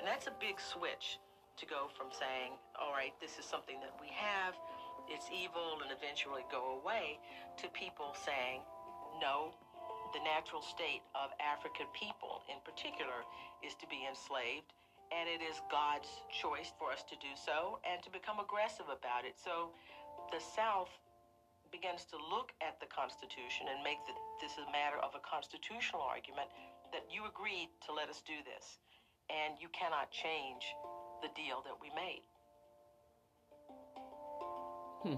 And 0.00 0.08
that's 0.08 0.26
a 0.26 0.34
big 0.40 0.58
switch 0.58 1.20
to 1.60 1.64
go 1.68 1.92
from 1.92 2.08
saying, 2.10 2.56
all 2.74 2.96
right, 2.96 3.12
this 3.20 3.36
is 3.36 3.44
something 3.44 3.76
that 3.84 3.92
we 4.00 4.08
have, 4.16 4.56
it's 5.10 5.26
evil, 5.28 5.82
and 5.82 5.90
eventually 5.90 6.46
go 6.48 6.78
away, 6.80 7.18
to 7.58 7.66
people 7.74 8.14
saying, 8.14 8.62
no, 9.20 9.52
the 10.14 10.22
natural 10.22 10.62
state 10.62 11.02
of 11.14 11.34
African 11.38 11.86
people 11.94 12.42
in 12.46 12.58
particular 12.62 13.26
is 13.62 13.74
to 13.82 13.86
be 13.90 14.06
enslaved, 14.06 14.70
and 15.10 15.26
it 15.26 15.42
is 15.42 15.58
God's 15.66 16.08
choice 16.30 16.70
for 16.78 16.94
us 16.94 17.02
to 17.10 17.18
do 17.18 17.34
so 17.34 17.82
and 17.82 17.98
to 18.06 18.10
become 18.14 18.38
aggressive 18.38 18.86
about 18.86 19.26
it. 19.26 19.34
So 19.34 19.74
the 20.30 20.38
South 20.38 20.90
begins 21.74 22.06
to 22.10 22.18
look 22.18 22.54
at 22.62 22.78
the 22.78 22.86
Constitution 22.90 23.70
and 23.70 23.82
make 23.82 23.98
the, 24.06 24.14
this 24.38 24.58
a 24.58 24.66
matter 24.70 24.98
of 25.02 25.14
a 25.18 25.22
constitutional 25.22 26.02
argument 26.02 26.50
that 26.94 27.06
you 27.10 27.26
agreed 27.26 27.70
to 27.86 27.94
let 27.94 28.10
us 28.10 28.22
do 28.22 28.38
this, 28.46 28.78
and 29.30 29.58
you 29.58 29.70
cannot 29.74 30.10
change 30.10 30.62
the 31.22 31.30
deal 31.34 31.62
that 31.66 31.74
we 31.78 31.90
made. 31.94 32.26
Hmm. 35.02 35.14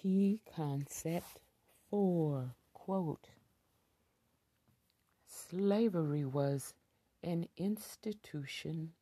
Key 0.00 0.40
concept 0.54 1.40
four 1.90 2.54
quote 2.72 3.28
Slavery 5.26 6.24
was 6.24 6.74
an 7.22 7.46
institution 7.56 8.92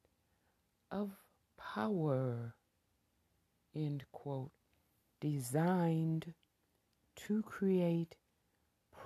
of 0.90 1.10
power, 1.58 2.54
end 3.74 4.04
quote, 4.12 4.52
designed 5.20 6.34
to 7.16 7.42
create 7.42 8.16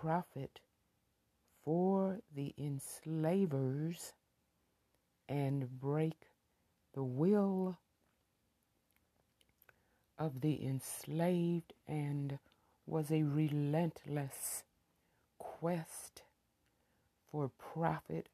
profit 0.01 0.61
for 1.65 2.21
the 2.35 2.55
enslavers 2.59 4.13
and 5.29 5.81
break 5.81 6.29
the 6.95 7.03
will 7.03 7.79
of 10.19 10.41
the 10.41 10.65
enslaved 10.65 11.73
and 11.89 12.39
was 12.87 13.11
a 13.11 13.23
relentless 13.23 14.63
quest 15.39 16.23
for 17.31 17.49
profit 17.49 18.29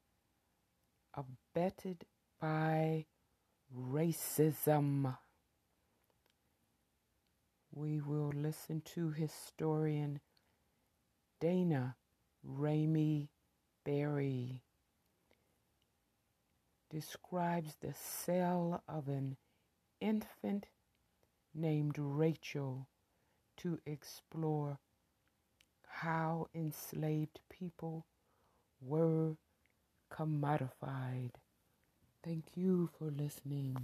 abetted 1.15 2.05
by 2.39 3.05
racism. 3.75 5.17
We 7.73 8.01
will 8.01 8.31
listen 8.35 8.81
to 8.95 9.11
historian 9.11 10.19
Daina 11.39 11.95
Ramey 12.45 13.29
Berry 13.85 14.61
describes 16.89 17.75
the 17.81 17.93
sale 17.93 18.83
of 18.87 19.07
an 19.07 19.37
infant 20.01 20.65
named 21.55 21.95
Rachel 21.97 22.87
to 23.57 23.79
explore 23.85 24.77
how 25.87 26.47
enslaved 26.53 27.39
people 27.49 28.05
were 28.81 29.35
commodified. 30.11 31.31
Thank 32.23 32.45
you 32.55 32.89
for 32.97 33.05
listening. 33.09 33.77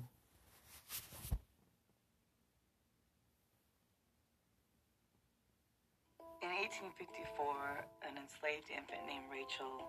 In 6.48 6.56
1854, 6.64 8.08
an 8.08 8.16
enslaved 8.16 8.72
infant 8.72 9.04
named 9.04 9.28
Rachel 9.28 9.84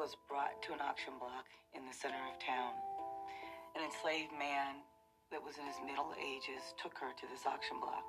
was 0.00 0.16
brought 0.24 0.56
to 0.64 0.72
an 0.72 0.80
auction 0.80 1.20
block 1.20 1.44
in 1.76 1.84
the 1.84 1.92
center 1.92 2.16
of 2.32 2.40
town. 2.40 2.72
An 3.76 3.84
enslaved 3.84 4.32
man 4.32 4.80
that 5.28 5.44
was 5.44 5.60
in 5.60 5.68
his 5.68 5.76
middle 5.84 6.16
ages 6.16 6.72
took 6.80 6.96
her 6.96 7.12
to 7.12 7.26
this 7.28 7.44
auction 7.44 7.76
block. 7.76 8.08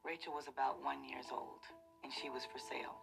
Rachel 0.00 0.32
was 0.32 0.48
about 0.48 0.80
one 0.80 1.04
years 1.04 1.28
old, 1.28 1.60
and 2.00 2.08
she 2.08 2.32
was 2.32 2.48
for 2.48 2.56
sale. 2.56 2.96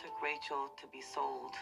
Took 0.00 0.16
Rachel 0.24 0.72
to 0.80 0.86
be 0.88 1.04
sold 1.04 1.52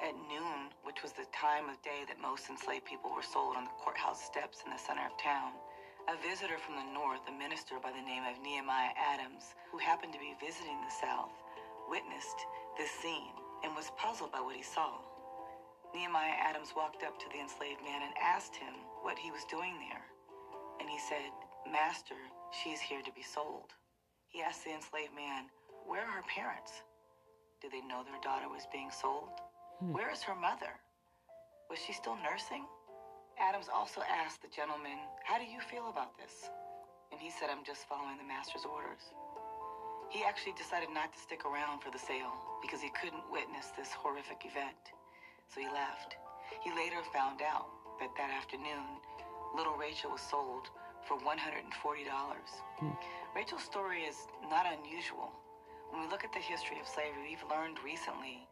at 0.00 0.16
noon, 0.32 0.72
which 0.84 1.04
was 1.04 1.12
the 1.12 1.28
time 1.36 1.68
of 1.68 1.76
day 1.84 2.08
that 2.08 2.20
most 2.20 2.48
enslaved 2.48 2.88
people 2.88 3.12
were 3.12 3.26
sold 3.26 3.56
on 3.56 3.68
the 3.68 3.78
courthouse 3.84 4.20
steps 4.24 4.64
in 4.64 4.72
the 4.72 4.80
center 4.80 5.04
of 5.04 5.12
town, 5.20 5.52
a 6.08 6.16
visitor 6.24 6.56
from 6.56 6.80
the 6.80 6.92
north, 6.96 7.20
a 7.28 7.34
minister 7.36 7.76
by 7.76 7.92
the 7.92 8.00
name 8.08 8.24
of 8.24 8.40
Nehemiah 8.40 8.96
Adams, 8.96 9.52
who 9.68 9.76
happened 9.76 10.12
to 10.16 10.22
be 10.22 10.32
visiting 10.40 10.80
the 10.80 10.94
south, 11.04 11.36
witnessed 11.92 12.40
this 12.80 12.92
scene 13.04 13.36
and 13.64 13.76
was 13.76 13.92
puzzled 14.00 14.32
by 14.32 14.40
what 14.40 14.56
he 14.56 14.64
saw. 14.64 14.96
Nehemiah 15.92 16.40
Adams 16.40 16.72
walked 16.76 17.04
up 17.04 17.20
to 17.20 17.28
the 17.28 17.40
enslaved 17.44 17.84
man 17.84 18.00
and 18.00 18.16
asked 18.16 18.56
him 18.56 18.72
what 19.04 19.20
he 19.20 19.30
was 19.30 19.44
doing 19.52 19.76
there. 19.84 20.04
And 20.80 20.88
he 20.88 20.98
said, 20.98 21.28
Master, 21.68 22.16
she's 22.56 22.80
here 22.80 23.04
to 23.04 23.12
be 23.12 23.24
sold. 23.24 23.68
He 24.28 24.40
asked 24.40 24.64
the 24.64 24.72
enslaved 24.72 25.12
man, 25.16 25.52
Where 25.84 26.04
are 26.04 26.24
her 26.24 26.28
parents? 26.32 26.85
Did 27.66 27.82
they 27.82 27.90
know 27.90 28.06
their 28.06 28.22
daughter 28.22 28.46
was 28.46 28.62
being 28.70 28.94
sold? 28.94 29.42
Hmm. 29.82 29.90
Where 29.90 30.06
is 30.14 30.22
her 30.22 30.38
mother? 30.38 30.70
Was 31.66 31.82
she 31.82 31.90
still 31.90 32.14
nursing? 32.22 32.62
Adams 33.42 33.66
also 33.66 34.06
asked 34.06 34.38
the 34.38 34.54
gentleman, 34.54 34.94
How 35.26 35.34
do 35.34 35.42
you 35.42 35.58
feel 35.58 35.90
about 35.90 36.14
this? 36.14 36.46
And 37.10 37.18
he 37.18 37.26
said, 37.26 37.50
I'm 37.50 37.66
just 37.66 37.90
following 37.90 38.22
the 38.22 38.30
master's 38.30 38.62
orders. 38.62 39.02
He 40.14 40.22
actually 40.22 40.54
decided 40.54 40.94
not 40.94 41.10
to 41.10 41.18
stick 41.18 41.42
around 41.42 41.82
for 41.82 41.90
the 41.90 41.98
sale 41.98 42.38
because 42.62 42.78
he 42.78 42.94
couldn't 42.94 43.26
witness 43.34 43.74
this 43.74 43.90
horrific 43.90 44.46
event. 44.46 44.94
So 45.50 45.58
he 45.58 45.66
left. 45.66 46.14
He 46.62 46.70
later 46.70 47.02
found 47.10 47.42
out 47.42 47.66
that 47.98 48.14
that 48.14 48.30
afternoon, 48.30 49.02
little 49.58 49.74
Rachel 49.74 50.14
was 50.14 50.22
sold 50.22 50.70
for 51.02 51.18
$140. 51.18 51.66
Hmm. 51.66 52.94
Rachel's 53.34 53.66
story 53.66 54.06
is 54.06 54.30
not 54.46 54.70
unusual. 54.70 55.34
When 55.90 56.02
we 56.02 56.08
look 56.10 56.24
at 56.24 56.32
the 56.32 56.42
history 56.42 56.78
of 56.80 56.88
slavery, 56.88 57.30
we've 57.30 57.50
learned 57.50 57.78
recently 57.84 58.46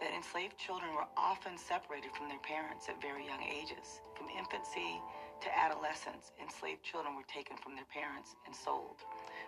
that 0.00 0.12
enslaved 0.14 0.58
children 0.58 0.92
were 0.94 1.08
often 1.16 1.56
separated 1.56 2.12
from 2.12 2.28
their 2.28 2.42
parents 2.44 2.88
at 2.88 3.00
very 3.00 3.24
young 3.26 3.42
ages. 3.42 4.00
From 4.14 4.28
infancy 4.28 5.00
to 5.42 5.48
adolescence, 5.58 6.32
enslaved 6.40 6.82
children 6.84 7.16
were 7.16 7.28
taken 7.28 7.56
from 7.56 7.74
their 7.74 7.88
parents 7.88 8.36
and 8.46 8.54
sold 8.54 9.00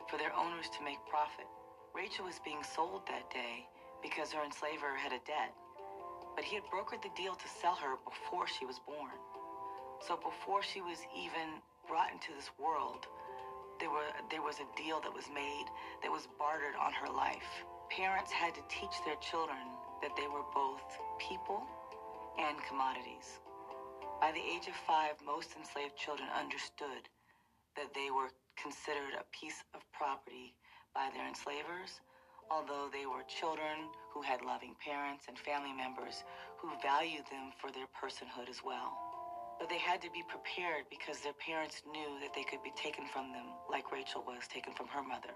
for 0.08 0.16
their 0.16 0.34
owners 0.34 0.68
to 0.76 0.84
make 0.84 0.98
profit. 1.08 1.46
Rachel 1.94 2.24
was 2.24 2.40
being 2.44 2.62
sold 2.64 3.06
that 3.08 3.28
day 3.30 3.66
because 4.02 4.32
her 4.32 4.44
enslaver 4.44 4.96
had 4.96 5.12
a 5.12 5.22
debt, 5.26 5.52
but 6.34 6.44
he 6.44 6.54
had 6.56 6.64
brokered 6.72 7.02
the 7.02 7.12
deal 7.16 7.34
to 7.34 7.48
sell 7.48 7.74
her 7.74 7.96
before 8.04 8.46
she 8.46 8.64
was 8.64 8.80
born. 8.86 9.16
So 10.06 10.16
before 10.16 10.62
she 10.62 10.80
was 10.80 11.02
even 11.16 11.60
brought 11.88 12.12
into 12.12 12.32
this 12.36 12.50
world, 12.60 13.06
there 13.80 13.90
were 13.90 14.10
there 14.30 14.42
was 14.42 14.58
a 14.58 14.68
deal 14.76 15.00
that 15.00 15.14
was 15.14 15.30
made 15.34 15.66
that 16.02 16.10
was 16.10 16.28
bartered 16.38 16.74
on 16.78 16.92
her 16.92 17.10
life. 17.10 17.64
Parents 17.90 18.30
had 18.30 18.54
to 18.54 18.62
teach 18.68 18.94
their 19.06 19.16
children 19.22 19.62
that 20.02 20.14
they 20.16 20.26
were 20.28 20.44
both 20.54 20.82
people 21.18 21.62
and 22.38 22.56
commodities. 22.68 23.38
By 24.20 24.32
the 24.32 24.42
age 24.42 24.66
of 24.66 24.74
five, 24.86 25.14
most 25.24 25.54
enslaved 25.56 25.96
children 25.96 26.28
understood 26.34 27.06
that 27.76 27.94
they 27.94 28.10
were 28.10 28.30
considered 28.60 29.14
a 29.14 29.26
piece 29.30 29.62
of 29.74 29.80
property 29.94 30.54
by 30.94 31.10
their 31.14 31.26
enslavers, 31.26 32.02
although 32.50 32.90
they 32.90 33.06
were 33.06 33.22
children 33.30 33.90
who 34.12 34.22
had 34.22 34.42
loving 34.42 34.74
parents 34.82 35.26
and 35.28 35.38
family 35.38 35.72
members 35.72 36.24
who 36.58 36.70
valued 36.82 37.26
them 37.30 37.54
for 37.62 37.70
their 37.70 37.86
personhood 37.94 38.50
as 38.50 38.58
well. 38.64 39.07
But 39.58 39.68
they 39.68 39.78
had 39.78 40.00
to 40.02 40.10
be 40.10 40.22
prepared 40.22 40.86
because 40.90 41.20
their 41.20 41.34
parents 41.34 41.82
knew 41.90 42.18
that 42.22 42.34
they 42.34 42.44
could 42.44 42.62
be 42.62 42.72
taken 42.78 43.06
from 43.06 43.32
them, 43.32 43.46
like 43.70 43.90
Rachel 43.90 44.22
was 44.22 44.46
taken 44.46 44.72
from 44.72 44.86
her 44.88 45.02
mother. 45.02 45.34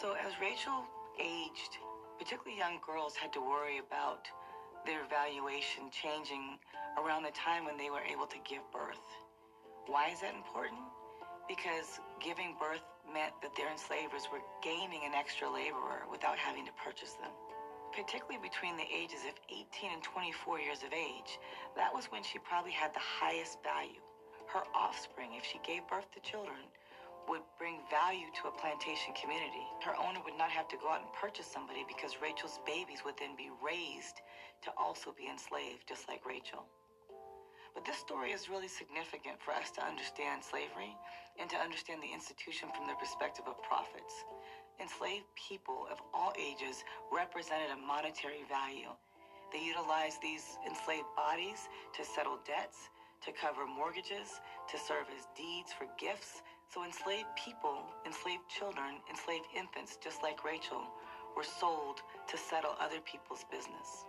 So 0.00 0.14
as 0.18 0.34
Rachel 0.40 0.84
aged, 1.18 1.78
particularly 2.18 2.58
young 2.58 2.78
girls 2.84 3.14
had 3.14 3.32
to 3.34 3.40
worry 3.40 3.78
about 3.78 4.26
their 4.86 5.06
valuation 5.06 5.90
changing 5.90 6.58
around 6.98 7.22
the 7.22 7.30
time 7.32 7.64
when 7.64 7.76
they 7.76 7.90
were 7.90 8.02
able 8.02 8.26
to 8.26 8.38
give 8.48 8.62
birth. 8.72 9.02
Why 9.86 10.10
is 10.10 10.20
that 10.20 10.34
important? 10.34 10.80
Because 11.48 12.00
giving 12.22 12.56
birth 12.58 12.82
meant 13.12 13.34
that 13.42 13.54
their 13.56 13.70
enslavers 13.70 14.28
were 14.32 14.42
gaining 14.62 15.02
an 15.04 15.14
extra 15.14 15.50
laborer 15.50 16.06
without 16.10 16.38
having 16.38 16.64
to 16.66 16.72
purchase 16.82 17.14
them. 17.14 17.30
Particularly 17.90 18.38
between 18.38 18.76
the 18.76 18.86
ages 18.86 19.26
of 19.26 19.34
18 19.50 19.90
and 19.92 20.02
24 20.02 20.60
years 20.60 20.82
of 20.86 20.92
age, 20.94 21.38
that 21.74 21.92
was 21.92 22.06
when 22.06 22.22
she 22.22 22.38
probably 22.38 22.70
had 22.70 22.94
the 22.94 23.02
highest 23.02 23.58
value. 23.62 24.00
Her 24.46 24.62
offspring, 24.74 25.34
if 25.34 25.44
she 25.44 25.58
gave 25.66 25.86
birth 25.90 26.06
to 26.14 26.20
children, 26.22 26.70
would 27.28 27.42
bring 27.58 27.82
value 27.90 28.30
to 28.40 28.48
a 28.48 28.58
plantation 28.58 29.14
community. 29.14 29.66
Her 29.82 29.94
owner 29.98 30.22
would 30.24 30.38
not 30.38 30.50
have 30.50 30.66
to 30.68 30.78
go 30.78 30.90
out 30.90 31.02
and 31.02 31.12
purchase 31.12 31.46
somebody 31.46 31.84
because 31.86 32.22
Rachel's 32.22 32.58
babies 32.66 33.02
would 33.04 33.18
then 33.18 33.36
be 33.36 33.50
raised 33.62 34.22
to 34.62 34.70
also 34.78 35.14
be 35.14 35.26
enslaved, 35.30 35.86
just 35.86 36.08
like 36.08 36.26
Rachel. 36.26 36.66
But 37.74 37.86
this 37.86 37.98
story 37.98 38.32
is 38.34 38.50
really 38.50 38.68
significant 38.68 39.38
for 39.38 39.54
us 39.54 39.70
to 39.78 39.86
understand 39.86 40.42
slavery 40.42 40.90
and 41.38 41.48
to 41.50 41.62
understand 41.62 42.02
the 42.02 42.10
institution 42.10 42.68
from 42.74 42.86
the 42.90 42.98
perspective 42.98 43.46
of 43.46 43.62
profits. 43.62 44.14
Enslaved 44.80 45.26
people 45.36 45.86
of 45.92 45.98
all 46.14 46.32
ages 46.40 46.84
represented 47.12 47.68
a 47.70 47.76
monetary 47.76 48.48
value. 48.48 48.88
They 49.52 49.60
utilized 49.60 50.22
these 50.22 50.56
enslaved 50.66 51.10
bodies 51.14 51.68
to 51.96 52.04
settle 52.04 52.38
debts, 52.46 52.88
to 53.26 53.32
cover 53.32 53.66
mortgages, 53.66 54.40
to 54.72 54.78
serve 54.78 55.04
as 55.12 55.28
deeds 55.36 55.72
for 55.76 55.86
gifts. 56.00 56.40
So 56.72 56.84
enslaved 56.84 57.28
people, 57.36 57.84
enslaved 58.06 58.48
children, 58.48 59.04
enslaved 59.10 59.46
infants, 59.54 59.98
just 60.02 60.22
like 60.22 60.44
Rachel, 60.44 60.88
were 61.36 61.44
sold 61.44 62.00
to 62.28 62.38
settle 62.38 62.74
other 62.80 63.00
people's 63.04 63.44
business. 63.50 64.08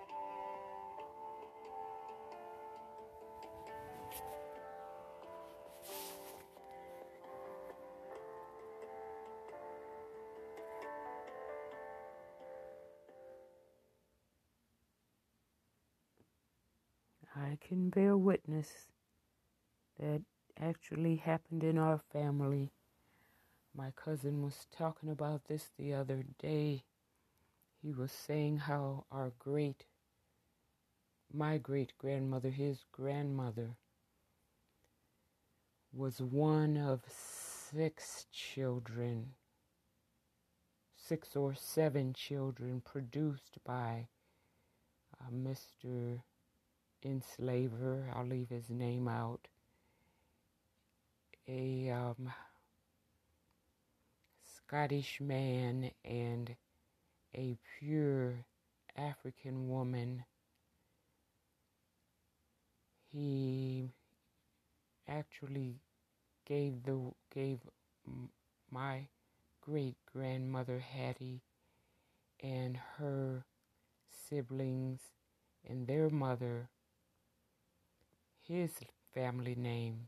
Can 17.71 17.89
bear 17.89 18.17
witness 18.17 18.67
that 19.97 20.21
actually 20.59 21.15
happened 21.15 21.63
in 21.63 21.77
our 21.77 21.97
family. 21.97 22.69
My 23.73 23.91
cousin 23.95 24.43
was 24.43 24.67
talking 24.77 25.09
about 25.09 25.45
this 25.45 25.69
the 25.77 25.93
other 25.93 26.25
day. 26.37 26.83
He 27.81 27.93
was 27.93 28.11
saying 28.11 28.57
how 28.57 29.05
our 29.09 29.31
great, 29.39 29.85
my 31.33 31.57
great 31.57 31.93
grandmother, 31.97 32.49
his 32.49 32.83
grandmother, 32.91 33.77
was 35.93 36.21
one 36.21 36.75
of 36.75 37.03
six 37.07 38.25
children, 38.33 39.27
six 40.97 41.37
or 41.37 41.55
seven 41.55 42.11
children 42.13 42.81
produced 42.83 43.59
by 43.63 44.09
uh, 45.21 45.31
Mr 45.31 46.19
enslaver, 47.03 48.09
I'll 48.13 48.25
leave 48.25 48.49
his 48.49 48.69
name 48.69 49.07
out, 49.07 49.47
a 51.47 51.89
um, 51.89 52.31
Scottish 54.43 55.19
man 55.19 55.91
and 56.05 56.55
a 57.35 57.57
pure 57.79 58.45
African 58.95 59.69
woman. 59.69 60.23
He 63.11 63.91
actually 65.07 65.81
gave 66.45 66.83
the 66.83 67.11
gave 67.33 67.59
my 68.69 69.07
great 69.61 69.95
grandmother 70.11 70.79
Hattie 70.79 71.41
and 72.41 72.77
her 72.97 73.45
siblings 74.07 75.01
and 75.67 75.87
their 75.87 76.09
mother 76.09 76.69
his 78.51 78.71
family 79.13 79.55
name. 79.55 80.07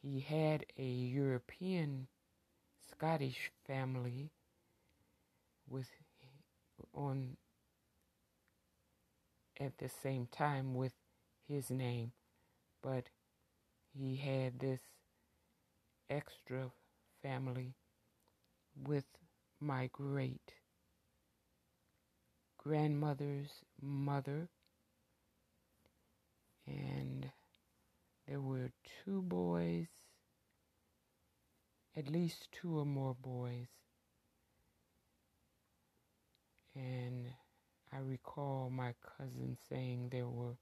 He 0.00 0.20
had 0.20 0.64
a 0.78 0.84
European 0.84 2.06
Scottish 2.88 3.50
family 3.66 4.30
with 5.68 5.88
on 6.94 7.36
at 9.58 9.78
the 9.78 9.88
same 9.88 10.28
time 10.30 10.74
with 10.74 10.92
his 11.48 11.68
name, 11.68 12.12
but 12.80 13.08
he 13.92 14.16
had 14.16 14.60
this 14.60 14.80
extra 16.08 16.70
family 17.22 17.74
with 18.86 19.06
my 19.60 19.88
great 19.92 20.52
grandmother's 22.56 23.62
mother 23.80 24.48
and 26.66 27.30
there 28.26 28.40
were 28.40 28.70
two 29.04 29.22
boys, 29.22 29.86
at 31.96 32.08
least 32.08 32.48
two 32.52 32.78
or 32.78 32.86
more 32.86 33.14
boys. 33.20 33.68
And 36.74 37.26
I 37.92 37.98
recall 37.98 38.70
my 38.70 38.94
cousin 39.18 39.56
saying 39.68 40.08
there 40.10 40.26
were 40.26 40.56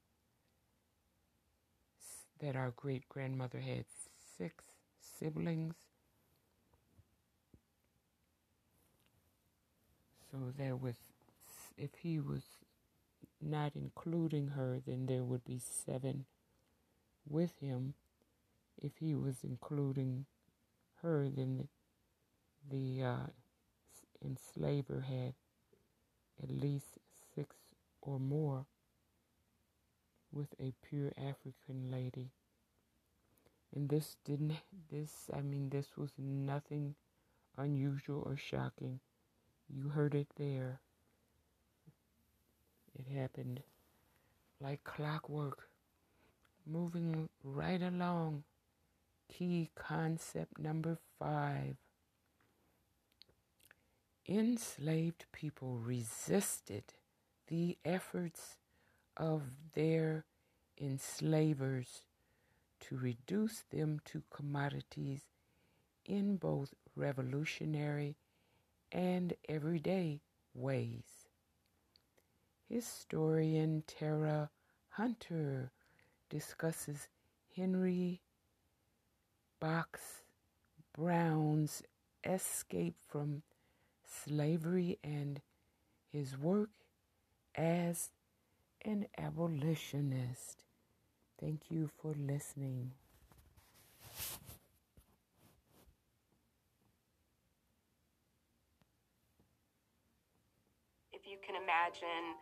that 2.40 2.56
our 2.56 2.72
great 2.76 3.08
grandmother 3.08 3.60
had 3.60 3.84
six 4.36 4.64
siblings. 5.00 5.74
So 10.30 10.38
there 10.58 10.74
was, 10.74 10.96
if 11.78 11.90
he 12.00 12.18
was 12.18 12.42
not 13.42 13.72
including 13.74 14.48
her, 14.48 14.80
then 14.86 15.06
there 15.06 15.24
would 15.24 15.44
be 15.44 15.58
seven 15.58 16.24
with 17.28 17.52
him. 17.60 17.94
If 18.80 18.92
he 18.98 19.14
was 19.14 19.36
including 19.44 20.26
her, 21.02 21.28
then 21.28 21.68
the, 22.70 22.98
the 23.00 23.04
uh, 23.04 23.26
enslaver 24.24 25.00
had 25.00 25.34
at 26.42 26.50
least 26.50 26.98
six 27.34 27.56
or 28.00 28.18
more 28.18 28.66
with 30.32 30.54
a 30.60 30.72
pure 30.82 31.12
African 31.16 31.90
lady. 31.90 32.30
And 33.74 33.88
this 33.88 34.16
didn't, 34.24 34.52
this, 34.90 35.30
I 35.32 35.40
mean, 35.40 35.70
this 35.70 35.96
was 35.96 36.10
nothing 36.18 36.94
unusual 37.56 38.22
or 38.24 38.36
shocking. 38.36 39.00
You 39.68 39.88
heard 39.88 40.14
it 40.14 40.28
there. 40.36 40.80
It 42.98 43.06
happened 43.06 43.62
like 44.60 44.84
clockwork, 44.84 45.68
moving 46.66 47.28
right 47.42 47.82
along. 47.82 48.44
Key 49.28 49.70
concept 49.74 50.58
number 50.58 50.98
five 51.18 51.76
enslaved 54.28 55.24
people 55.32 55.78
resisted 55.78 56.84
the 57.48 57.76
efforts 57.84 58.58
of 59.16 59.42
their 59.74 60.24
enslavers 60.80 62.02
to 62.80 62.96
reduce 62.96 63.64
them 63.70 64.00
to 64.04 64.22
commodities 64.30 65.22
in 66.04 66.36
both 66.36 66.74
revolutionary 66.96 68.16
and 68.90 69.34
everyday 69.48 70.20
ways. 70.54 71.11
Historian 72.72 73.82
Tera 73.86 74.48
Hunter 74.88 75.70
discusses 76.30 77.06
Henry 77.54 78.22
Box 79.60 80.22
Brown's 80.96 81.82
escape 82.24 82.94
from 83.06 83.42
slavery 84.06 84.98
and 85.04 85.42
his 86.10 86.38
work 86.38 86.70
as 87.54 88.08
an 88.86 89.06
abolitionist. 89.18 90.64
Thank 91.38 91.70
you 91.70 91.90
for 92.00 92.14
listening. 92.14 92.92
If 101.12 101.26
you 101.26 101.36
can 101.46 101.54
imagine 101.62 102.34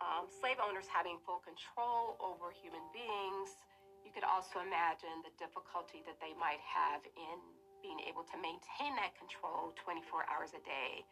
um, 0.00 0.28
slave 0.28 0.60
owners 0.60 0.88
having 0.88 1.18
full 1.24 1.40
control 1.44 2.16
over 2.20 2.52
human 2.52 2.82
beings, 2.92 3.56
you 4.04 4.12
could 4.12 4.26
also 4.26 4.62
imagine 4.62 5.24
the 5.26 5.34
difficulty 5.40 6.04
that 6.06 6.18
they 6.22 6.32
might 6.38 6.62
have 6.62 7.02
in 7.04 7.38
being 7.82 8.00
able 8.06 8.24
to 8.26 8.36
maintain 8.38 8.94
that 8.96 9.14
control 9.18 9.74
24 9.78 10.26
hours 10.30 10.54
a 10.56 10.62
day, 10.64 11.04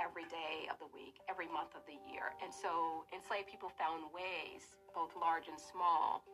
every 0.00 0.26
day 0.28 0.68
of 0.70 0.78
the 0.78 0.90
week, 0.94 1.18
every 1.28 1.48
month 1.50 1.74
of 1.74 1.82
the 1.86 1.98
year. 2.10 2.34
And 2.42 2.52
so 2.52 3.04
enslaved 3.14 3.48
people 3.50 3.70
found 3.74 4.10
ways, 4.14 4.76
both 4.94 5.12
large 5.18 5.48
and 5.48 5.58
small, 5.58 6.24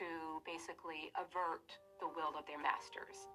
to 0.00 0.40
basically 0.48 1.12
avert 1.14 1.66
the 2.00 2.08
will 2.08 2.34
of 2.34 2.46
their 2.48 2.60
masters. 2.60 3.28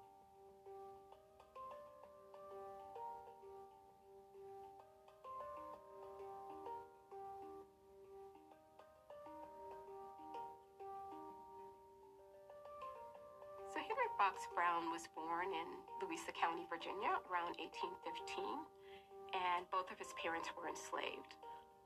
Brown 14.80 14.96
was 14.96 15.04
born 15.12 15.52
in 15.52 15.68
Louisa 16.00 16.32
County, 16.32 16.64
Virginia 16.72 17.12
around 17.28 17.52
1815, 17.60 18.64
and 19.36 19.68
both 19.68 19.92
of 19.92 20.00
his 20.00 20.08
parents 20.16 20.48
were 20.56 20.72
enslaved. 20.72 21.36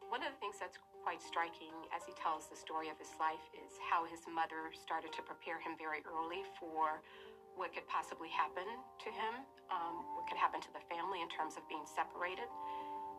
One 0.07 0.22
of 0.22 0.30
the 0.30 0.38
things 0.38 0.62
that's 0.62 0.78
quite 1.02 1.18
striking 1.18 1.74
as 1.90 2.07
he 2.07 2.14
tells 2.14 2.46
the 2.46 2.54
story 2.54 2.87
of 2.87 2.94
his 2.94 3.11
life 3.18 3.42
is 3.50 3.74
how 3.90 4.07
his 4.07 4.22
mother 4.30 4.70
started 4.78 5.11
to 5.18 5.26
prepare 5.26 5.59
him 5.59 5.74
very 5.74 6.07
early 6.07 6.46
for 6.54 7.02
what 7.59 7.74
could 7.74 7.87
possibly 7.90 8.30
happen 8.30 8.66
to 9.02 9.11
him, 9.11 9.42
um, 9.74 10.07
what 10.14 10.30
could 10.30 10.38
happen 10.38 10.62
to 10.62 10.70
the 10.70 10.85
family 10.87 11.18
in 11.18 11.30
terms 11.35 11.59
of 11.59 11.66
being 11.66 11.90
separated. 11.90 12.46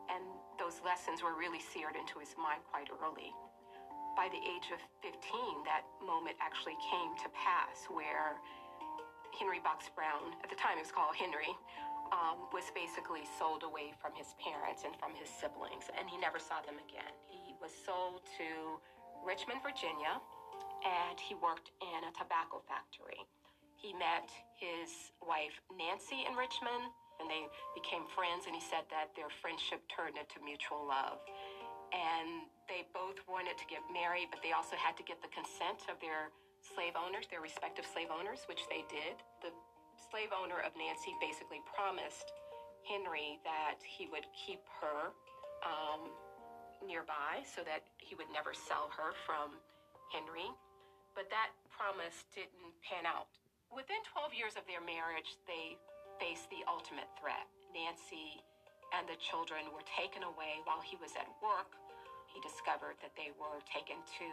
And 0.08 0.24
those 0.56 0.80
lessons 0.88 1.20
were 1.20 1.36
really 1.36 1.60
seared 1.60 2.00
into 2.00 2.24
his 2.24 2.32
mind 2.40 2.64
quite 2.72 2.88
early. 2.96 3.36
By 4.16 4.32
the 4.32 4.40
age 4.40 4.72
of 4.72 4.80
15, 5.04 5.68
that 5.68 5.84
moment 6.00 6.40
actually 6.40 6.80
came 6.80 7.12
to 7.20 7.28
pass 7.36 7.84
where 7.92 8.40
Henry 9.36 9.60
Box 9.60 9.92
Brown, 9.92 10.32
at 10.44 10.50
the 10.50 10.56
time 10.56 10.80
it 10.80 10.88
was 10.88 10.96
called 10.96 11.16
Henry, 11.16 11.52
um, 12.16 12.48
was 12.56 12.72
basically 12.72 13.28
sold 13.36 13.68
away 13.68 13.92
from 14.00 14.16
his 14.16 14.32
parents 14.40 14.88
and 14.88 14.96
from 14.96 15.12
his 15.12 15.28
siblings, 15.28 15.92
and 15.92 16.08
he 16.08 16.16
never 16.16 16.40
saw 16.40 16.64
them 16.64 16.80
again. 16.88 17.12
He 17.28 17.52
was 17.60 17.76
sold 17.76 18.24
to 18.40 18.80
Richmond, 19.26 19.60
Virginia, 19.60 20.22
and 20.86 21.20
he 21.20 21.36
worked 21.36 21.76
in 21.82 22.00
a 22.08 22.12
tobacco 22.16 22.64
factory. 22.64 23.20
He 23.76 23.92
met 23.92 24.32
his 24.56 25.12
wife, 25.20 25.60
Nancy, 25.74 26.24
in 26.24 26.38
Richmond, 26.40 26.94
and 27.20 27.28
they 27.28 27.48
became 27.76 28.08
friends, 28.16 28.48
and 28.48 28.56
he 28.56 28.64
said 28.64 28.88
that 28.92 29.12
their 29.20 29.32
friendship 29.44 29.84
turned 29.92 30.16
into 30.16 30.40
mutual 30.44 30.88
love. 30.88 31.20
And 31.92 32.48
they 32.68 32.88
both 32.92 33.20
wanted 33.28 33.60
to 33.60 33.66
get 33.68 33.84
married, 33.92 34.32
but 34.32 34.40
they 34.44 34.52
also 34.52 34.76
had 34.76 34.96
to 35.00 35.04
get 35.04 35.22
the 35.22 35.32
consent 35.32 35.88
of 35.92 36.00
their 36.00 36.32
slave 36.66 36.98
owners, 36.98 37.30
their 37.30 37.42
respective 37.42 37.86
slave 37.86 38.10
owners, 38.10 38.50
which 38.50 38.66
they 38.74 38.82
did. 38.90 39.22
The 39.46 39.54
slave 40.10 40.34
owner 40.34 40.58
of 40.66 40.74
Nancy 40.74 41.14
basically 41.22 41.62
promised 41.70 42.34
Henry 42.90 43.38
that 43.46 43.78
he 43.82 44.10
would 44.10 44.26
keep 44.34 44.62
her 44.82 45.14
um, 45.62 46.10
nearby 46.82 47.46
so 47.46 47.62
that 47.66 47.86
he 47.98 48.18
would 48.18 48.30
never 48.34 48.54
sell 48.54 48.90
her 48.94 49.14
from 49.26 49.58
Henry. 50.14 50.50
But 51.14 51.30
that 51.32 51.54
promise 51.72 52.26
didn't 52.34 52.76
pan 52.84 53.08
out. 53.08 53.30
Within 53.74 54.00
12 54.14 54.34
years 54.36 54.56
of 54.56 54.64
their 54.70 54.84
marriage, 54.84 55.38
they 55.50 55.80
faced 56.22 56.48
the 56.52 56.64
ultimate 56.68 57.10
threat. 57.20 57.48
Nancy 57.74 58.40
and 58.96 59.04
the 59.10 59.20
children 59.20 59.68
were 59.74 59.84
taken 59.84 60.24
away 60.24 60.64
while 60.64 60.80
he 60.80 60.96
was 61.02 61.12
at 61.20 61.28
work. 61.44 61.76
He 62.32 62.40
discovered 62.40 63.00
that 63.04 63.16
they 63.20 63.36
were 63.36 63.60
taken 63.68 64.00
to 64.20 64.28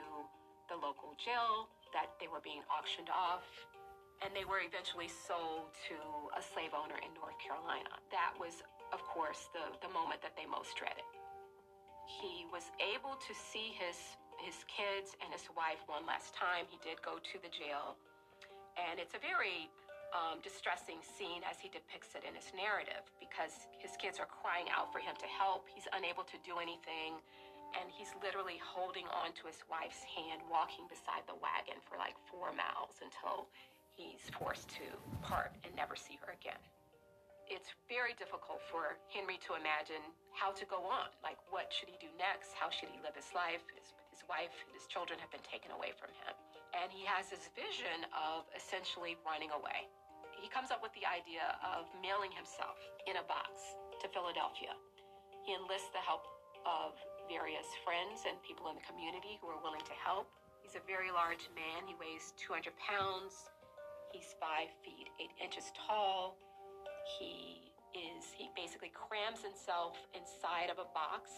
the 0.71 0.79
local 0.79 1.14
jail, 1.18 1.71
that 1.92 2.16
they 2.20 2.28
were 2.28 2.42
being 2.42 2.64
auctioned 2.68 3.12
off, 3.12 3.44
and 4.20 4.33
they 4.33 4.46
were 4.46 4.61
eventually 4.62 5.09
sold 5.09 5.74
to 5.88 5.96
a 6.37 6.42
slave 6.42 6.72
owner 6.72 6.96
in 7.00 7.11
North 7.16 7.37
Carolina. 7.42 7.90
That 8.11 8.33
was, 8.38 8.62
of 8.92 9.02
course, 9.09 9.50
the, 9.52 9.64
the 9.85 9.90
moment 9.93 10.22
that 10.22 10.34
they 10.36 10.47
most 10.47 10.76
dreaded. 10.76 11.05
He 12.20 12.45
was 12.51 12.66
able 12.80 13.16
to 13.16 13.32
see 13.32 13.74
his 13.78 14.18
his 14.43 14.66
kids 14.66 15.14
and 15.22 15.30
his 15.30 15.47
wife 15.55 15.78
one 15.86 16.03
last 16.03 16.34
time. 16.34 16.66
He 16.66 16.74
did 16.82 16.99
go 16.99 17.22
to 17.22 17.36
the 17.38 17.53
jail, 17.53 17.95
and 18.74 18.99
it's 18.99 19.14
a 19.14 19.22
very 19.22 19.70
um, 20.12 20.43
distressing 20.45 21.01
scene 21.01 21.40
as 21.47 21.57
he 21.62 21.72
depicts 21.72 22.12
it 22.18 22.22
in 22.26 22.36
his 22.36 22.53
narrative 22.53 23.07
because 23.16 23.70
his 23.80 23.97
kids 23.97 24.20
are 24.20 24.28
crying 24.28 24.68
out 24.68 24.93
for 24.93 25.01
him 25.01 25.16
to 25.20 25.28
help. 25.28 25.68
He's 25.72 25.88
unable 25.97 26.24
to 26.28 26.36
do 26.45 26.61
anything, 26.61 27.16
and 27.77 27.89
he's 27.89 28.12
literally 28.20 28.61
holding 28.61 29.09
on 29.12 29.33
to 29.41 29.49
his 29.49 29.64
wife's 29.68 30.05
hand, 30.05 30.45
walking 30.49 30.85
beside 30.89 31.25
the 31.29 31.37
wagon 31.41 31.81
for 31.85 31.97
like 31.97 32.16
four 32.29 32.53
miles 32.53 33.01
until 33.01 33.49
he's 33.93 34.25
forced 34.37 34.68
to 34.81 34.87
part 35.20 35.53
and 35.64 35.73
never 35.77 35.97
see 35.97 36.16
her 36.25 36.33
again. 36.33 36.61
It's 37.51 37.75
very 37.91 38.16
difficult 38.16 38.64
for 38.73 38.97
Henry 39.12 39.37
to 39.45 39.59
imagine 39.59 40.01
how 40.33 40.57
to 40.57 40.64
go 40.64 40.89
on. 40.89 41.12
Like, 41.20 41.37
what 41.53 41.68
should 41.68 41.91
he 41.91 41.99
do 42.01 42.09
next? 42.16 42.57
How 42.57 42.73
should 42.73 42.89
he 42.89 42.97
live 43.05 43.12
his 43.12 43.29
life? 43.37 43.61
His, 43.77 43.93
his 44.09 44.23
wife 44.25 44.55
and 44.64 44.73
his 44.73 44.89
children 44.89 45.20
have 45.20 45.29
been 45.29 45.45
taken 45.45 45.75
away 45.75 45.93
from 45.99 46.14
him. 46.16 46.33
And 46.73 46.89
he 46.89 47.05
has 47.05 47.29
this 47.29 47.53
vision 47.53 48.09
of 48.16 48.49
essentially 48.57 49.20
running 49.27 49.53
away. 49.53 49.91
He 50.41 50.49
comes 50.49 50.73
up 50.73 50.81
with 50.81 50.97
the 50.97 51.05
idea 51.05 51.45
of 51.61 51.93
mailing 52.01 52.33
himself 52.33 52.81
in 53.05 53.20
a 53.20 53.25
box 53.29 53.77
to 54.01 54.09
Philadelphia. 54.09 54.73
He 55.45 55.53
enlists 55.53 55.93
the 55.93 56.01
help 56.01 56.25
of 56.64 56.97
various 57.29 57.68
friends 57.83 58.25
and 58.27 58.39
people 58.43 58.70
in 58.70 58.79
the 58.79 58.87
community 58.87 59.39
who 59.41 59.51
are 59.51 59.61
willing 59.61 59.85
to 59.87 59.97
help. 59.99 60.31
He's 60.62 60.79
a 60.79 60.85
very 60.87 61.11
large 61.11 61.51
man. 61.53 61.87
He 61.87 61.95
weighs 61.99 62.33
200 62.39 62.73
pounds. 62.79 63.51
He's 64.14 64.37
five 64.39 64.70
feet 64.85 65.11
eight 65.18 65.35
inches 65.41 65.73
tall. 65.75 66.37
He 67.18 67.73
is, 67.93 68.33
he 68.33 68.49
basically 68.55 68.93
crams 68.95 69.43
himself 69.45 69.99
inside 70.14 70.70
of 70.70 70.79
a 70.79 70.89
box 70.97 71.33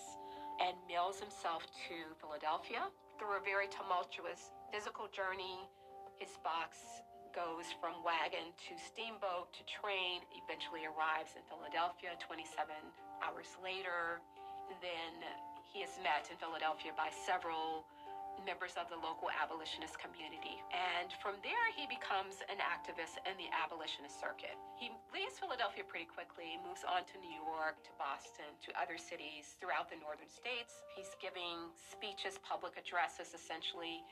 and 0.62 0.76
mails 0.86 1.18
himself 1.18 1.66
to 1.88 2.14
Philadelphia. 2.20 2.90
Through 3.18 3.38
a 3.38 3.42
very 3.42 3.66
tumultuous 3.70 4.50
physical 4.70 5.06
journey, 5.10 5.66
his 6.18 6.34
box 6.42 6.78
goes 7.34 7.66
from 7.82 7.98
wagon 8.06 8.54
to 8.54 8.78
steamboat 8.78 9.50
to 9.50 9.62
train, 9.66 10.22
eventually 10.38 10.86
arrives 10.86 11.34
in 11.34 11.42
Philadelphia 11.50 12.14
27 12.22 12.70
hours 13.22 13.50
later. 13.58 14.22
Then 14.78 15.26
he 15.72 15.80
is 15.80 15.96
met 16.02 16.28
in 16.30 16.36
Philadelphia 16.36 16.92
by 16.96 17.08
several 17.12 17.86
members 18.42 18.74
of 18.74 18.90
the 18.90 18.98
local 18.98 19.30
abolitionist 19.30 19.94
community. 20.02 20.58
And 20.74 21.14
from 21.22 21.38
there, 21.46 21.70
he 21.70 21.86
becomes 21.86 22.42
an 22.50 22.58
activist 22.58 23.22
in 23.22 23.38
the 23.38 23.46
abolitionist 23.54 24.18
circuit. 24.18 24.58
He 24.74 24.90
leaves 25.14 25.38
Philadelphia 25.38 25.86
pretty 25.86 26.10
quickly, 26.10 26.58
moves 26.66 26.82
on 26.82 27.06
to 27.06 27.16
New 27.22 27.30
York, 27.30 27.78
to 27.86 27.92
Boston, 27.94 28.50
to 28.66 28.74
other 28.74 28.98
cities 28.98 29.54
throughout 29.62 29.86
the 29.86 29.98
northern 30.02 30.26
states. 30.26 30.82
He's 30.98 31.14
giving 31.22 31.70
speeches, 31.78 32.42
public 32.42 32.74
addresses, 32.74 33.30
essentially. 33.32 34.02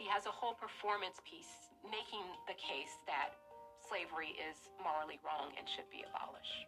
He 0.00 0.08
has 0.08 0.24
a 0.24 0.32
whole 0.32 0.56
performance 0.56 1.20
piece 1.28 1.68
making 1.84 2.24
the 2.48 2.56
case 2.56 2.96
that 3.04 3.36
slavery 3.84 4.32
is 4.36 4.72
morally 4.80 5.20
wrong 5.20 5.52
and 5.54 5.68
should 5.68 5.88
be 5.92 6.08
abolished. 6.08 6.66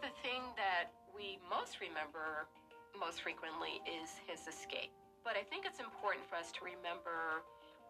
The 0.00 0.12
thing 0.22 0.42
that 0.58 0.90
we 1.14 1.38
most 1.46 1.78
remember 1.78 2.50
most 2.98 3.22
frequently 3.22 3.80
is 3.88 4.18
his 4.28 4.44
escape. 4.48 4.92
But 5.22 5.38
I 5.38 5.44
think 5.46 5.64
it's 5.64 5.78
important 5.78 6.26
for 6.26 6.36
us 6.36 6.50
to 6.58 6.60
remember 6.66 7.46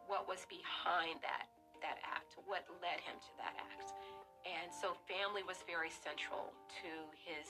what 0.06 0.28
was 0.28 0.44
behind 0.46 1.22
that 1.24 1.48
that 1.82 1.98
act, 2.06 2.38
what 2.46 2.62
led 2.78 3.02
him 3.02 3.18
to 3.18 3.32
that 3.42 3.58
act. 3.58 3.90
And 4.46 4.70
so 4.70 4.94
family 5.10 5.42
was 5.42 5.66
very 5.66 5.90
central 5.90 6.54
to 6.82 6.92
his 7.18 7.46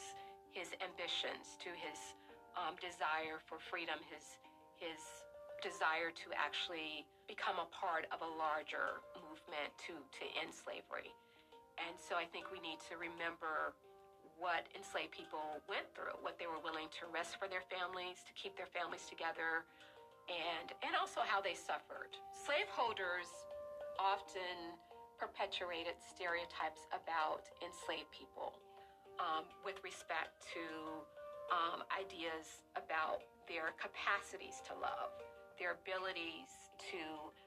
his 0.52 0.72
ambitions, 0.84 1.56
to 1.64 1.72
his 1.72 2.16
um, 2.56 2.76
desire 2.80 3.40
for 3.44 3.60
freedom, 3.60 4.00
his 4.08 4.40
his 4.76 5.00
desire 5.60 6.10
to 6.10 6.28
actually 6.34 7.06
become 7.30 7.56
a 7.56 7.68
part 7.70 8.04
of 8.10 8.20
a 8.20 8.30
larger 8.36 9.00
movement 9.16 9.70
to 9.88 9.96
to 9.96 10.24
end 10.40 10.52
slavery. 10.52 11.12
And 11.80 11.96
so 11.96 12.20
I 12.20 12.28
think 12.28 12.52
we 12.52 12.60
need 12.60 12.80
to 12.92 13.00
remember 13.00 13.72
what 14.38 14.66
enslaved 14.74 15.12
people 15.12 15.60
went 15.68 15.86
through, 15.94 16.16
what 16.24 16.38
they 16.38 16.48
were 16.48 16.60
willing 16.60 16.88
to 17.00 17.08
risk 17.12 17.38
for 17.38 17.46
their 17.46 17.64
families, 17.68 18.24
to 18.24 18.32
keep 18.34 18.56
their 18.56 18.70
families 18.70 19.06
together, 19.08 19.64
and 20.30 20.72
and 20.86 20.94
also 20.94 21.22
how 21.26 21.42
they 21.42 21.54
suffered. 21.54 22.14
Slaveholders 22.32 23.28
often 24.00 24.76
perpetuated 25.18 25.94
stereotypes 26.02 26.82
about 26.90 27.46
enslaved 27.62 28.10
people 28.10 28.58
um, 29.22 29.46
with 29.62 29.78
respect 29.86 30.34
to 30.50 30.64
um, 31.54 31.86
ideas 31.94 32.64
about 32.74 33.22
their 33.46 33.74
capacities 33.78 34.62
to 34.66 34.72
love, 34.78 35.14
their 35.60 35.78
abilities 35.78 36.50
to 36.90 36.98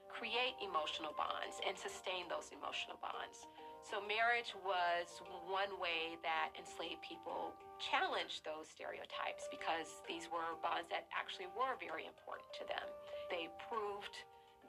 create 0.08 0.56
emotional 0.64 1.12
bonds 1.18 1.60
and 1.66 1.76
sustain 1.76 2.24
those 2.32 2.48
emotional 2.54 2.96
bonds. 3.02 3.44
So, 3.86 4.02
marriage 4.02 4.50
was 4.66 5.06
one 5.46 5.70
way 5.78 6.18
that 6.26 6.50
enslaved 6.58 7.06
people 7.06 7.54
challenged 7.78 8.42
those 8.42 8.66
stereotypes 8.66 9.46
because 9.46 10.02
these 10.10 10.26
were 10.26 10.58
bonds 10.58 10.90
that 10.90 11.06
actually 11.14 11.46
were 11.54 11.78
very 11.78 12.02
important 12.02 12.50
to 12.58 12.66
them. 12.66 12.82
They 13.30 13.46
proved 13.70 14.10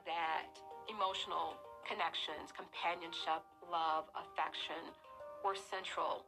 that 0.06 0.46
emotional 0.86 1.58
connections, 1.82 2.54
companionship, 2.54 3.42
love, 3.66 4.06
affection 4.14 4.94
were 5.42 5.58
central 5.58 6.22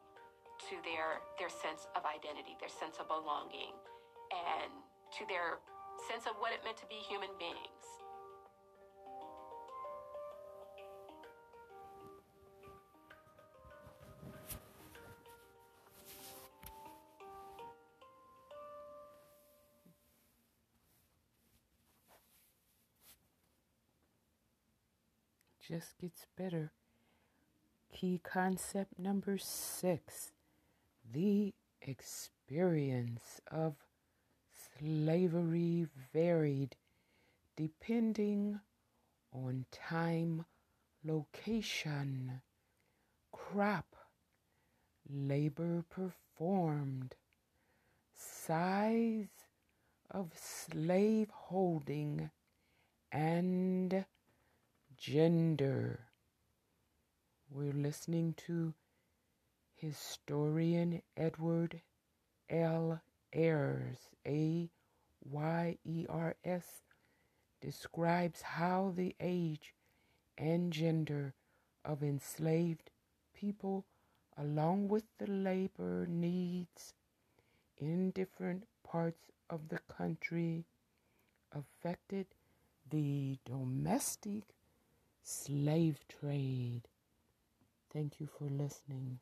to 0.66 0.74
their, 0.82 1.22
their 1.38 1.52
sense 1.62 1.86
of 1.94 2.02
identity, 2.02 2.58
their 2.58 2.74
sense 2.74 2.98
of 2.98 3.06
belonging, 3.06 3.70
and 4.34 4.74
to 5.14 5.22
their 5.30 5.62
sense 6.10 6.26
of 6.26 6.34
what 6.42 6.50
it 6.50 6.66
meant 6.66 6.80
to 6.82 6.90
be 6.90 6.98
human 7.06 7.30
beings. 7.38 7.99
Just 25.70 25.96
gets 26.00 26.26
better. 26.36 26.72
Key 27.92 28.20
concept 28.24 28.98
number 28.98 29.38
six 29.38 30.32
the 31.12 31.54
experience 31.80 33.40
of 33.50 33.76
slavery 34.78 35.86
varied 36.12 36.76
depending 37.56 38.60
on 39.32 39.64
time, 39.70 40.44
location, 41.04 42.40
crop, 43.32 43.94
labor 45.08 45.84
performed, 45.88 47.14
size 48.16 49.28
of 50.10 50.32
slave 50.34 51.28
holding, 51.30 52.30
and 53.12 54.04
gender. 55.00 55.98
We're 57.50 57.72
listening 57.72 58.34
to 58.46 58.74
historian 59.74 61.00
Edward 61.16 61.80
L. 62.50 63.00
Ayers, 63.32 63.96
A 64.26 64.68
Y 65.24 65.78
E 65.86 66.06
R 66.06 66.36
S, 66.44 66.82
describes 67.62 68.42
how 68.42 68.92
the 68.94 69.16
age 69.18 69.72
and 70.36 70.70
gender 70.70 71.32
of 71.82 72.02
enslaved 72.02 72.90
people, 73.34 73.86
along 74.36 74.88
with 74.88 75.04
the 75.16 75.26
labor 75.26 76.06
needs 76.10 76.92
in 77.78 78.10
different 78.10 78.64
parts 78.84 79.30
of 79.48 79.70
the 79.70 79.80
country, 79.88 80.66
affected 81.54 82.26
the 82.90 83.38
domestic 83.46 84.44
slave 85.30 85.98
trade. 86.08 86.82
Thank 87.92 88.20
you 88.20 88.26
for 88.26 88.44
listening. 88.44 89.18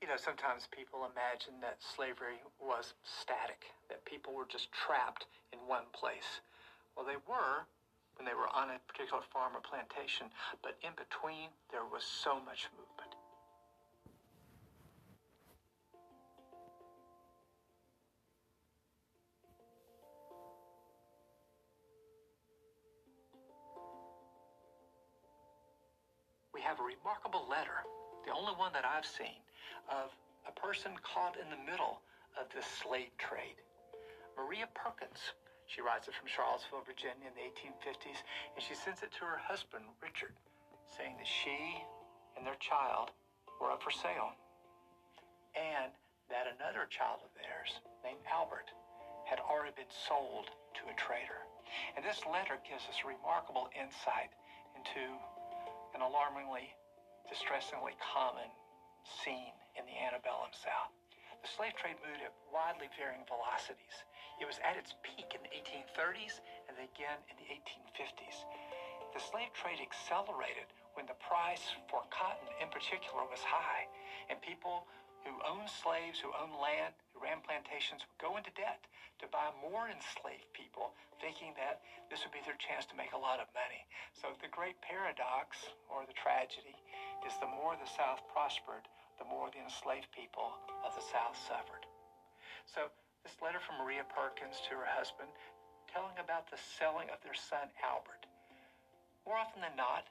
You 0.00 0.08
know, 0.08 0.16
sometimes 0.16 0.68
people 0.72 1.08
imagine 1.08 1.60
that 1.60 1.78
slavery 1.80 2.40
was 2.60 2.94
static, 3.04 3.72
that 3.88 4.04
people 4.04 4.34
were 4.34 4.48
just 4.48 4.72
trapped 4.72 5.26
in 5.52 5.58
one 5.66 5.88
place. 5.92 6.40
Well, 6.96 7.06
they 7.06 7.20
were 7.28 7.64
when 8.16 8.28
they 8.28 8.36
were 8.36 8.52
on 8.52 8.68
a 8.68 8.80
particular 8.84 9.24
farm 9.32 9.56
or 9.56 9.64
plantation, 9.64 10.28
but 10.60 10.76
in 10.84 10.92
between, 10.92 11.48
there 11.72 11.88
was 11.88 12.04
so 12.04 12.36
much 12.36 12.68
movement. 12.76 13.09
Remarkable 26.90 27.46
letter, 27.46 27.86
the 28.26 28.34
only 28.34 28.54
one 28.58 28.74
that 28.74 28.82
I've 28.82 29.06
seen, 29.06 29.38
of 29.86 30.10
a 30.46 30.52
person 30.58 30.92
caught 31.06 31.38
in 31.38 31.46
the 31.46 31.62
middle 31.62 32.02
of 32.34 32.50
this 32.50 32.66
slave 32.66 33.14
trade. 33.18 33.58
Maria 34.34 34.66
Perkins. 34.74 35.34
She 35.70 35.86
writes 35.86 36.10
it 36.10 36.18
from 36.18 36.26
Charlottesville, 36.26 36.82
Virginia 36.82 37.30
in 37.30 37.34
the 37.38 37.46
1850s, 37.46 38.18
and 38.58 38.58
she 38.58 38.74
sends 38.74 39.06
it 39.06 39.14
to 39.14 39.22
her 39.22 39.38
husband, 39.38 39.86
Richard, 40.02 40.34
saying 40.90 41.14
that 41.22 41.30
she 41.30 41.78
and 42.34 42.42
their 42.42 42.58
child 42.58 43.14
were 43.62 43.70
up 43.70 43.78
for 43.78 43.94
sale, 43.94 44.34
and 45.54 45.94
that 46.26 46.50
another 46.50 46.90
child 46.90 47.22
of 47.22 47.30
theirs, 47.38 47.78
named 48.02 48.22
Albert, 48.26 48.74
had 49.30 49.38
already 49.38 49.78
been 49.78 49.94
sold 49.94 50.50
to 50.74 50.90
a 50.90 50.94
trader. 50.98 51.46
And 51.94 52.02
this 52.02 52.26
letter 52.26 52.58
gives 52.66 52.82
us 52.90 53.06
remarkable 53.06 53.70
insight 53.78 54.34
into 54.74 55.06
an 55.94 56.02
alarmingly, 56.02 56.74
distressingly 57.28 57.96
common 58.00 58.48
scene 59.04 59.54
in 59.76 59.84
the 59.84 59.96
antebellum 59.96 60.52
South. 60.52 60.94
The 61.40 61.48
slave 61.48 61.72
trade 61.76 61.96
moved 62.04 62.20
at 62.20 62.36
widely 62.52 62.92
varying 62.96 63.24
velocities. 63.24 63.96
It 64.40 64.48
was 64.48 64.60
at 64.60 64.76
its 64.76 64.92
peak 65.00 65.32
in 65.32 65.40
the 65.40 65.52
1830s 65.52 66.40
and 66.68 66.76
again 66.80 67.20
in 67.32 67.36
the 67.40 67.48
1850s. 67.48 68.44
The 69.12 69.20
slave 69.20 69.52
trade 69.56 69.80
accelerated 69.80 70.68
when 70.94 71.08
the 71.08 71.18
price 71.18 71.64
for 71.88 72.04
cotton 72.12 72.48
in 72.60 72.68
particular 72.68 73.24
was 73.26 73.42
high, 73.42 73.88
and 74.28 74.38
people 74.40 74.86
who 75.24 75.36
owned 75.44 75.68
slaves, 75.68 76.20
who 76.20 76.32
owned 76.32 76.56
land, 76.56 76.96
who 77.12 77.20
ran 77.20 77.44
plantations 77.44 78.00
would 78.08 78.20
go 78.20 78.40
into 78.40 78.52
debt 78.56 78.80
to 79.20 79.28
buy 79.28 79.52
more 79.60 79.92
enslaved 79.92 80.48
people, 80.56 80.96
thinking 81.20 81.52
that 81.60 81.84
this 82.08 82.24
would 82.24 82.32
be 82.32 82.40
their 82.48 82.56
chance 82.56 82.88
to 82.88 82.96
make 82.96 83.12
a 83.12 83.20
lot 83.20 83.36
of 83.36 83.52
money. 83.52 83.84
So 84.16 84.32
the 84.40 84.48
great 84.48 84.80
paradox, 84.80 85.60
or 85.92 86.08
the 86.08 86.16
tragedy, 86.16 86.79
is 87.26 87.36
the 87.38 87.50
more 87.50 87.76
the 87.76 87.88
South 87.88 88.22
prospered, 88.32 88.84
the 89.20 89.28
more 89.28 89.52
the 89.52 89.60
enslaved 89.60 90.08
people 90.12 90.56
of 90.84 90.94
the 90.96 91.04
South 91.04 91.36
suffered. 91.36 91.84
So 92.64 92.88
this 93.24 93.36
letter 93.44 93.60
from 93.60 93.80
Maria 93.80 94.04
Perkins 94.08 94.60
to 94.68 94.80
her 94.80 94.88
husband, 94.88 95.28
telling 95.90 96.16
about 96.16 96.48
the 96.48 96.60
selling 96.78 97.10
of 97.10 97.20
their 97.20 97.36
son 97.36 97.68
Albert. 97.82 98.24
More 99.26 99.36
often 99.36 99.60
than 99.60 99.76
not, 99.76 100.08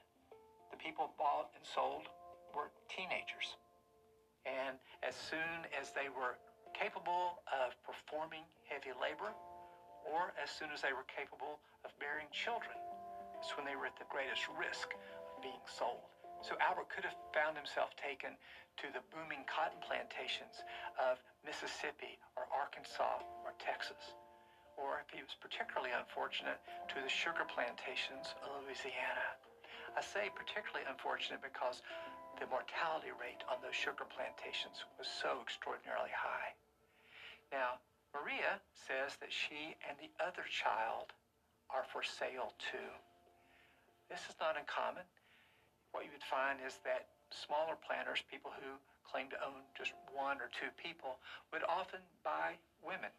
the 0.70 0.78
people 0.78 1.10
bought 1.18 1.50
and 1.56 1.64
sold 1.64 2.06
were 2.54 2.70
teenagers. 2.86 3.58
And 4.46 4.78
as 5.02 5.14
soon 5.14 5.66
as 5.74 5.92
they 5.92 6.08
were 6.10 6.38
capable 6.74 7.42
of 7.50 7.74
performing 7.82 8.46
heavy 8.70 8.94
labor, 8.96 9.34
or 10.06 10.32
as 10.40 10.48
soon 10.50 10.70
as 10.72 10.80
they 10.80 10.94
were 10.94 11.06
capable 11.10 11.60
of 11.84 11.92
bearing 12.00 12.30
children, 12.32 12.76
it's 13.38 13.52
when 13.56 13.66
they 13.66 13.76
were 13.76 13.86
at 13.86 13.96
the 13.98 14.08
greatest 14.08 14.48
risk 14.56 14.92
of 14.94 15.42
being 15.42 15.60
sold. 15.66 16.09
So 16.40 16.56
Albert 16.58 16.88
could 16.88 17.04
have 17.04 17.16
found 17.36 17.56
himself 17.56 17.92
taken 18.00 18.34
to 18.80 18.88
the 18.96 19.04
booming 19.12 19.44
cotton 19.44 19.80
plantations 19.84 20.64
of 20.96 21.20
Mississippi 21.44 22.16
or 22.34 22.48
Arkansas 22.48 23.20
or 23.44 23.52
Texas. 23.60 24.16
Or 24.80 25.04
if 25.04 25.12
he 25.12 25.20
was 25.20 25.36
particularly 25.36 25.92
unfortunate, 25.92 26.56
to 26.88 27.04
the 27.04 27.12
sugar 27.12 27.44
plantations 27.44 28.32
of 28.40 28.64
Louisiana. 28.64 29.36
I 29.92 30.00
say 30.00 30.32
particularly 30.32 30.88
unfortunate 30.88 31.44
because 31.44 31.84
the 32.40 32.48
mortality 32.48 33.12
rate 33.12 33.44
on 33.52 33.60
those 33.60 33.76
sugar 33.76 34.08
plantations 34.08 34.80
was 34.96 35.10
so 35.10 35.44
extraordinarily 35.44 36.14
high. 36.14 36.56
Now, 37.52 37.84
Maria 38.16 38.64
says 38.72 39.20
that 39.20 39.28
she 39.28 39.76
and 39.84 40.00
the 40.00 40.08
other 40.22 40.46
child 40.48 41.12
are 41.68 41.84
for 41.92 42.00
sale 42.00 42.56
too. 42.56 42.90
This 44.08 44.24
is 44.32 44.40
not 44.40 44.56
uncommon. 44.56 45.04
What 45.90 46.06
you 46.06 46.12
would 46.14 46.26
find 46.26 46.62
is 46.62 46.78
that 46.86 47.10
smaller 47.30 47.74
planters, 47.78 48.22
people 48.30 48.54
who 48.54 48.78
claimed 49.06 49.34
to 49.34 49.40
own 49.42 49.66
just 49.74 49.94
one 50.14 50.38
or 50.38 50.50
two 50.54 50.70
people, 50.78 51.18
would 51.50 51.66
often 51.66 51.98
buy 52.22 52.54
women, 52.82 53.10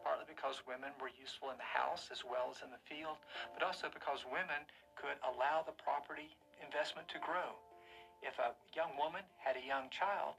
partly 0.00 0.24
because 0.24 0.64
women 0.64 0.92
were 0.96 1.12
useful 1.12 1.52
in 1.52 1.60
the 1.60 1.68
house 1.68 2.08
as 2.08 2.24
well 2.24 2.48
as 2.48 2.64
in 2.64 2.72
the 2.72 2.80
field, 2.88 3.20
but 3.52 3.60
also 3.60 3.92
because 3.92 4.24
women 4.24 4.64
could 4.96 5.20
allow 5.20 5.60
the 5.60 5.76
property 5.76 6.32
investment 6.64 7.06
to 7.12 7.20
grow. 7.20 7.52
If 8.24 8.40
a 8.40 8.56
young 8.74 8.96
woman 8.98 9.22
had 9.38 9.54
a 9.54 9.62
young 9.62 9.92
child, 9.92 10.34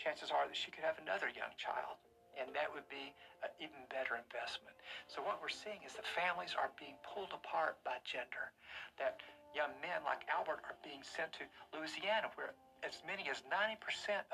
chances 0.00 0.34
are 0.34 0.48
that 0.48 0.56
she 0.58 0.74
could 0.74 0.82
have 0.82 0.98
another 0.98 1.30
young 1.30 1.54
child. 1.60 2.00
And 2.34 2.50
that 2.58 2.66
would 2.66 2.90
be 2.90 3.14
an 3.46 3.54
even 3.62 3.86
better 3.86 4.18
investment. 4.18 4.74
So 5.06 5.22
what 5.22 5.38
we're 5.38 5.54
seeing 5.54 5.78
is 5.86 5.94
that 5.94 6.02
families 6.18 6.58
are 6.58 6.74
being 6.74 6.98
pulled 7.06 7.30
apart 7.30 7.78
by 7.86 8.02
gender. 8.02 8.50
That 8.98 9.22
young 9.54 9.72
men 9.80 10.02
like 10.02 10.26
Albert 10.26 10.66
are 10.66 10.76
being 10.82 11.00
sent 11.00 11.30
to 11.38 11.46
Louisiana, 11.70 12.28
where 12.34 12.52
as 12.82 13.00
many 13.06 13.30
as 13.30 13.46
90% 13.48 13.80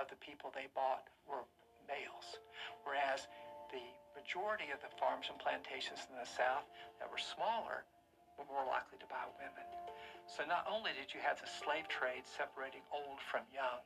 of 0.01 0.09
the 0.11 0.19
people 0.19 0.51
they 0.51 0.67
bought 0.75 1.07
were 1.29 1.47
males. 1.87 2.41
Whereas 2.83 3.29
the 3.71 3.85
majority 4.17 4.75
of 4.75 4.83
the 4.83 4.91
farms 4.99 5.31
and 5.31 5.39
plantations 5.39 6.09
in 6.11 6.19
the 6.19 6.27
South 6.27 6.67
that 6.99 7.07
were 7.07 7.21
smaller 7.21 7.87
were 8.35 8.49
more 8.51 8.67
likely 8.67 8.99
to 8.99 9.07
buy 9.07 9.23
women. 9.39 9.69
So 10.27 10.43
not 10.47 10.67
only 10.67 10.95
did 10.95 11.15
you 11.15 11.21
have 11.23 11.39
the 11.39 11.47
slave 11.47 11.87
trade 11.87 12.27
separating 12.27 12.83
old 12.91 13.19
from 13.23 13.47
young, 13.55 13.83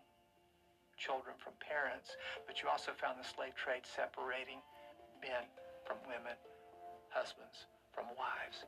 children 0.96 1.34
from 1.40 1.56
parents, 1.58 2.14
but 2.46 2.62
you 2.62 2.68
also 2.70 2.92
found 2.94 3.18
the 3.18 3.26
slave 3.26 3.56
trade 3.56 3.84
separating 3.84 4.62
men 5.20 5.44
from 5.84 5.98
women, 6.04 6.36
husbands 7.10 7.66
from 7.92 8.08
wives. 8.16 8.64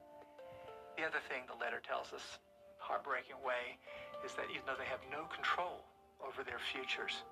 The 0.96 1.04
other 1.04 1.20
thing 1.28 1.44
the 1.44 1.60
letter 1.60 1.84
tells 1.84 2.12
us, 2.16 2.40
heartbreaking 2.86 3.42
way, 3.42 3.74
is 4.22 4.38
that 4.38 4.46
even 4.54 4.62
though 4.62 4.78
they 4.78 4.86
have 4.86 5.02
no 5.10 5.26
control 5.34 5.82
over 6.22 6.46
their 6.46 6.62
futures, 6.62 7.26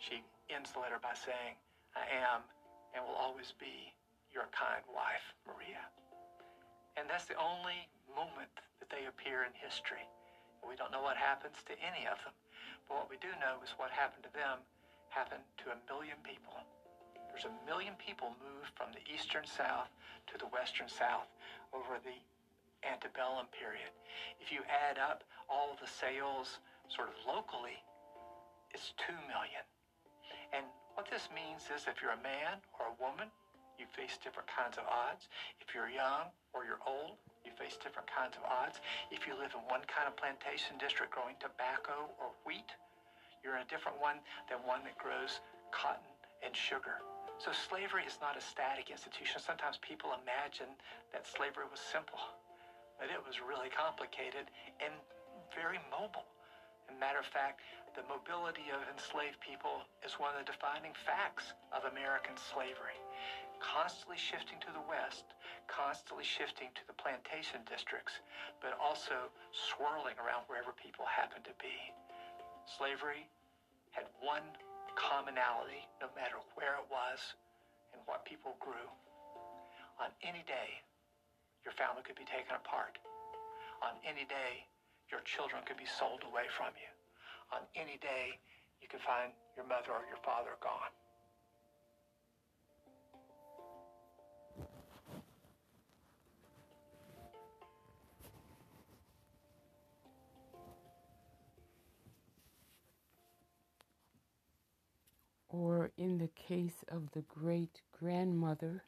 she 0.00 0.24
ends 0.48 0.72
the 0.72 0.80
letter 0.80 0.96
by 0.96 1.12
saying, 1.12 1.60
I 1.92 2.08
am 2.08 2.40
and 2.96 3.04
will 3.04 3.20
always 3.20 3.52
be 3.60 3.92
your 4.32 4.48
kind 4.56 4.80
wife, 4.88 5.36
Maria. 5.44 5.84
And 6.96 7.04
that's 7.04 7.28
the 7.28 7.36
only 7.36 7.84
moment 8.16 8.50
that 8.80 8.88
they 8.88 9.04
appear 9.04 9.44
in 9.44 9.52
history. 9.52 10.02
We 10.64 10.74
don't 10.74 10.90
know 10.90 11.04
what 11.04 11.20
happens 11.20 11.60
to 11.68 11.74
any 11.78 12.08
of 12.08 12.18
them. 12.24 12.34
But 12.88 13.04
what 13.04 13.08
we 13.12 13.20
do 13.20 13.30
know 13.38 13.60
is 13.60 13.76
what 13.76 13.92
happened 13.92 14.24
to 14.24 14.32
them 14.32 14.64
happened 15.12 15.44
to 15.64 15.76
a 15.76 15.78
million 15.86 16.16
people. 16.24 16.56
There's 17.28 17.46
a 17.46 17.54
million 17.68 17.94
people 18.00 18.34
moved 18.40 18.72
from 18.74 18.90
the 18.96 19.04
eastern 19.06 19.44
South 19.44 19.92
to 20.32 20.34
the 20.40 20.48
western 20.50 20.88
South 20.88 21.28
over 21.70 22.00
the 22.02 22.18
antebellum 22.86 23.50
period. 23.54 23.90
If 24.38 24.52
you 24.52 24.62
add 24.68 24.98
up 24.98 25.24
all 25.48 25.74
the 25.78 25.88
sales 25.88 26.60
sort 26.88 27.08
of 27.10 27.16
locally, 27.26 27.78
it's 28.74 28.92
2 29.06 29.12
million. 29.26 29.64
And 30.52 30.64
what 30.94 31.08
this 31.10 31.28
means 31.32 31.68
is 31.70 31.86
if 31.86 32.00
you're 32.00 32.16
a 32.16 32.24
man 32.24 32.60
or 32.76 32.92
a 32.92 32.96
woman, 32.98 33.28
you 33.78 33.86
face 33.94 34.18
different 34.18 34.50
kinds 34.50 34.74
of 34.74 34.84
odds. 34.90 35.30
If 35.62 35.70
you're 35.70 35.88
young 35.88 36.34
or 36.50 36.66
you're 36.66 36.82
old, 36.82 37.14
you 37.46 37.54
face 37.54 37.78
different 37.78 38.10
kinds 38.10 38.34
of 38.34 38.42
odds. 38.42 38.82
If 39.14 39.22
you 39.22 39.38
live 39.38 39.54
in 39.54 39.62
one 39.70 39.86
kind 39.86 40.10
of 40.10 40.18
plantation 40.18 40.74
district 40.82 41.14
growing 41.14 41.38
tobacco 41.38 42.10
or 42.18 42.34
wheat, 42.42 42.74
you're 43.40 43.54
in 43.54 43.62
a 43.62 43.70
different 43.70 44.02
one 44.02 44.18
than 44.50 44.58
one 44.66 44.82
that 44.82 44.98
grows 44.98 45.38
cotton 45.70 46.10
and 46.42 46.50
sugar. 46.50 46.98
So 47.38 47.54
slavery 47.54 48.02
is 48.02 48.18
not 48.18 48.34
a 48.34 48.42
static 48.42 48.90
institution. 48.90 49.38
Sometimes 49.38 49.78
people 49.78 50.10
imagine 50.10 50.74
that 51.14 51.22
slavery 51.22 51.70
was 51.70 51.78
simple, 51.78 52.18
but 52.98 53.08
it 53.08 53.22
was 53.22 53.40
really 53.40 53.70
complicated 53.70 54.50
and 54.82 54.92
very 55.54 55.80
mobile. 55.88 56.26
As 56.90 56.94
a 56.94 56.98
matter 56.98 57.22
of 57.22 57.30
fact, 57.30 57.62
the 57.96 58.04
mobility 58.06 58.68
of 58.74 58.84
enslaved 58.90 59.40
people 59.40 59.86
is 60.04 60.18
one 60.20 60.34
of 60.34 60.42
the 60.42 60.50
defining 60.50 60.94
facts 61.06 61.54
of 61.72 61.86
American 61.88 62.36
slavery 62.36 62.98
constantly 63.60 64.18
shifting 64.18 64.58
to 64.62 64.70
the 64.70 64.82
west, 64.86 65.34
constantly 65.66 66.24
shifting 66.24 66.70
to 66.74 66.82
the 66.86 66.96
plantation 66.96 67.62
districts, 67.66 68.22
but 68.62 68.74
also 68.78 69.30
swirling 69.50 70.14
around 70.18 70.46
wherever 70.46 70.70
people 70.78 71.04
happened 71.06 71.44
to 71.44 71.54
be. 71.58 71.74
Slavery 72.66 73.26
had 73.90 74.06
one 74.22 74.46
commonality, 74.94 75.86
no 76.02 76.10
matter 76.14 76.38
where 76.54 76.78
it 76.78 76.86
was 76.90 77.18
and 77.94 78.00
what 78.06 78.26
people 78.26 78.54
grew. 78.62 78.86
On 79.98 80.10
any 80.22 80.46
day, 80.46 80.82
your 81.68 81.76
family 81.76 82.00
could 82.00 82.16
be 82.16 82.24
taken 82.24 82.56
apart. 82.56 82.96
On 83.84 83.92
any 84.00 84.24
day, 84.24 84.64
your 85.12 85.20
children 85.28 85.60
could 85.68 85.76
be 85.76 85.84
sold 85.84 86.24
away 86.24 86.48
from 86.48 86.72
you. 86.80 86.88
On 87.52 87.60
any 87.76 88.00
day, 88.00 88.40
you 88.80 88.88
could 88.88 89.04
find 89.04 89.36
your 89.52 89.68
mother 89.68 89.92
or 89.92 90.08
your 90.08 90.16
father 90.24 90.56
gone. 90.64 90.96
or 105.50 105.90
in 105.96 106.18
the 106.18 106.28
case 106.28 106.84
of 106.88 107.10
the 107.12 107.22
great 107.22 107.80
grandmother 107.98 108.84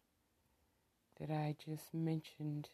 that 1.20 1.30
I 1.30 1.54
just 1.62 1.92
mentioned, 1.92 2.70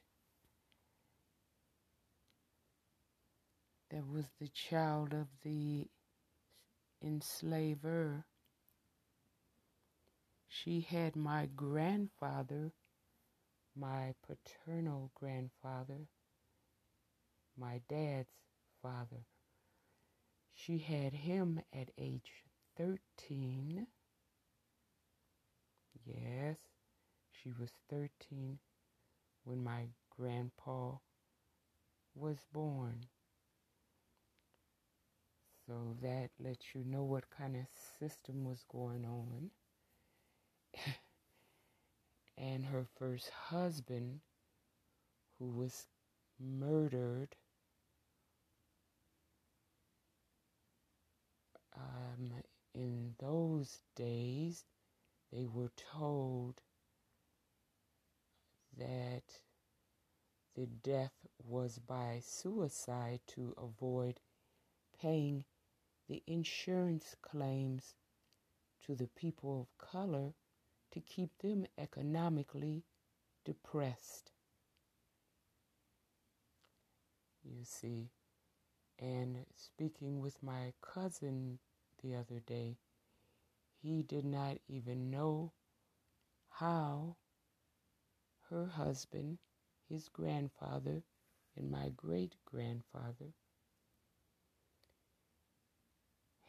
that 3.91 4.07
was 4.07 4.27
the 4.41 4.49
child 4.49 5.13
of 5.13 5.27
the 5.43 5.89
enslaver. 7.03 8.25
She 10.49 10.81
had 10.81 11.17
my 11.17 11.49
grandfather, 11.57 12.73
my 13.75 14.15
paternal 14.27 15.11
grandfather, 15.15 16.07
my 17.59 17.81
dad's 17.89 18.31
father. 18.81 19.27
She 20.55 20.79
had 20.79 21.13
him 21.13 21.61
at 21.73 21.91
age 21.99 22.45
13. 22.77 23.87
Yes, 26.05 26.57
she 27.47 27.53
was 27.53 27.71
13 27.89 28.59
when 29.45 29.63
my 29.63 29.89
grandpa 30.11 30.99
was 32.17 32.45
born. 32.53 33.07
So 35.67 35.97
that 36.01 36.31
lets 36.39 36.75
you 36.75 36.83
know 36.83 37.05
what 37.05 37.29
kind 37.31 37.57
of 37.57 37.67
system 37.99 38.45
was 38.45 38.65
going 38.65 39.05
on. 39.05 39.51
and 42.39 42.67
her 42.67 42.85
first 42.85 43.31
husband, 43.31 44.21
who 45.39 45.47
was 45.49 45.87
murdered 46.39 47.37
um, 51.77 52.33
in 52.75 53.15
those 53.19 53.81
days, 53.95 54.65
they 55.33 55.47
were 55.47 55.73
told 55.77 56.63
that 58.77 59.41
the 60.55 60.67
death 60.67 61.27
was 61.45 61.79
by 61.79 62.21
suicide 62.23 63.21
to 63.27 63.55
avoid 63.57 64.21
paying 65.01 65.45
the 66.09 66.23
insurance 66.27 67.15
claims 67.21 67.95
to 68.85 68.95
the 68.95 69.09
people 69.09 69.61
of 69.61 69.87
color 69.89 70.35
to 70.93 71.01
keep 71.01 71.31
them 71.39 71.67
economically 71.77 72.85
depressed. 73.45 74.33
You 77.45 77.65
see, 77.65 78.11
and 78.99 79.45
speaking 79.57 80.21
with 80.21 80.43
my 80.43 80.73
cousin 80.81 81.59
the 82.03 82.15
other 82.15 82.41
day, 82.45 82.79
he 83.83 84.03
did 84.03 84.25
not 84.25 84.59
even 84.69 85.11
know 85.11 85.53
how 86.49 87.17
her 88.57 88.67
husband, 88.67 89.37
his 89.87 90.09
grandfather, 90.09 91.03
and 91.57 91.71
my 91.71 91.91
great 91.95 92.35
grandfather 92.47 93.35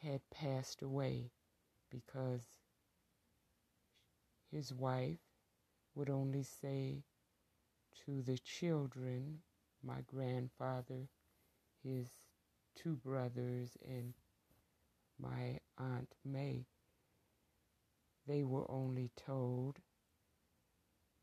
had 0.01 0.21
passed 0.31 0.81
away 0.81 1.29
because 1.91 2.45
his 4.49 4.73
wife 4.73 5.19
would 5.95 6.09
only 6.09 6.43
say 6.43 7.03
to 8.05 8.21
the 8.21 8.37
children, 8.37 9.39
my 9.83 9.99
grandfather, 10.07 11.09
his 11.83 12.07
two 12.73 12.95
brothers, 12.95 13.77
and 13.85 14.13
my 15.19 15.59
Aunt 15.77 16.15
May, 16.23 16.67
they 18.25 18.45
were 18.45 18.69
only 18.71 19.11
told 19.17 19.79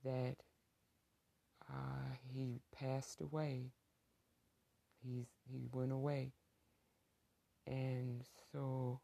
that 0.05 0.44
uh, 1.75 2.15
he 2.33 2.61
passed 2.73 3.21
away. 3.21 3.73
He's, 5.03 5.27
he 5.51 5.67
went 5.73 5.93
away. 5.93 6.33
And 7.67 8.23
so 8.53 9.01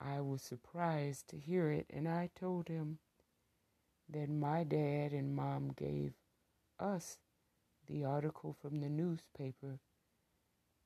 I 0.00 0.20
was 0.20 0.42
surprised 0.42 1.28
to 1.28 1.38
hear 1.38 1.70
it, 1.70 1.86
and 1.90 2.08
I 2.08 2.30
told 2.34 2.68
him 2.68 2.98
that 4.08 4.30
my 4.30 4.64
dad 4.64 5.12
and 5.12 5.34
mom 5.34 5.72
gave 5.76 6.14
us 6.80 7.18
the 7.86 8.04
article 8.04 8.56
from 8.60 8.80
the 8.80 8.88
newspaper 8.88 9.80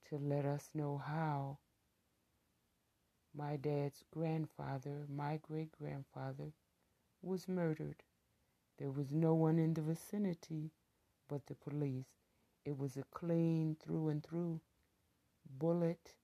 to 0.08 0.16
let 0.16 0.44
us 0.44 0.70
know 0.74 0.98
how 0.98 1.58
my 3.34 3.56
dad's 3.56 4.04
grandfather, 4.12 5.06
my 5.08 5.38
great 5.40 5.72
grandfather, 5.72 6.52
was 7.22 7.48
murdered. 7.48 8.02
There 8.78 8.90
was 8.90 9.12
no 9.12 9.34
one 9.34 9.58
in 9.58 9.74
the 9.74 9.82
vicinity 9.82 10.70
but 11.28 11.46
the 11.46 11.54
police. 11.54 12.06
It 12.64 12.76
was 12.78 12.96
a 12.96 13.04
clean 13.12 13.76
through 13.82 14.08
and 14.08 14.22
through 14.24 14.60
bullet 15.58 16.14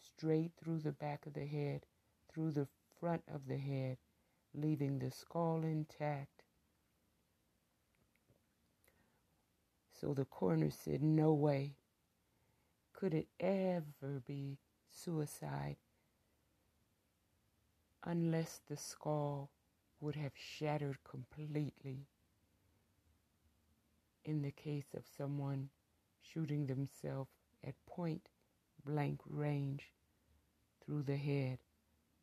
straight 0.00 0.52
through 0.56 0.80
the 0.80 0.92
back 0.92 1.26
of 1.26 1.34
the 1.34 1.46
head, 1.46 1.86
through 2.32 2.52
the 2.52 2.68
front 3.00 3.22
of 3.32 3.46
the 3.48 3.56
head, 3.58 3.98
leaving 4.54 4.98
the 4.98 5.10
skull 5.10 5.62
intact. 5.64 6.44
So 10.00 10.14
the 10.14 10.24
coroner 10.24 10.70
said, 10.70 11.02
No 11.02 11.32
way 11.32 11.76
could 12.92 13.14
it 13.14 13.28
ever 13.40 14.22
be 14.26 14.58
suicide 14.90 15.76
unless 18.04 18.60
the 18.68 18.76
skull 18.76 19.51
would 20.02 20.16
have 20.16 20.34
shattered 20.36 21.02
completely 21.04 22.06
in 24.24 24.42
the 24.42 24.50
case 24.50 24.94
of 24.94 25.06
someone 25.06 25.70
shooting 26.20 26.66
themselves 26.66 27.30
at 27.64 27.74
point 27.86 28.28
blank 28.84 29.20
range 29.26 29.92
through 30.84 31.02
the 31.02 31.16
head, 31.16 31.58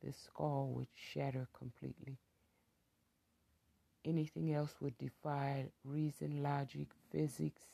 the 0.01 0.11
skull 0.13 0.69
would 0.73 0.87
shatter 0.95 1.47
completely. 1.53 2.17
Anything 4.05 4.51
else 4.53 4.81
would 4.81 4.97
defy 4.97 5.71
reason, 5.83 6.43
logic, 6.43 6.89
physics, 7.11 7.67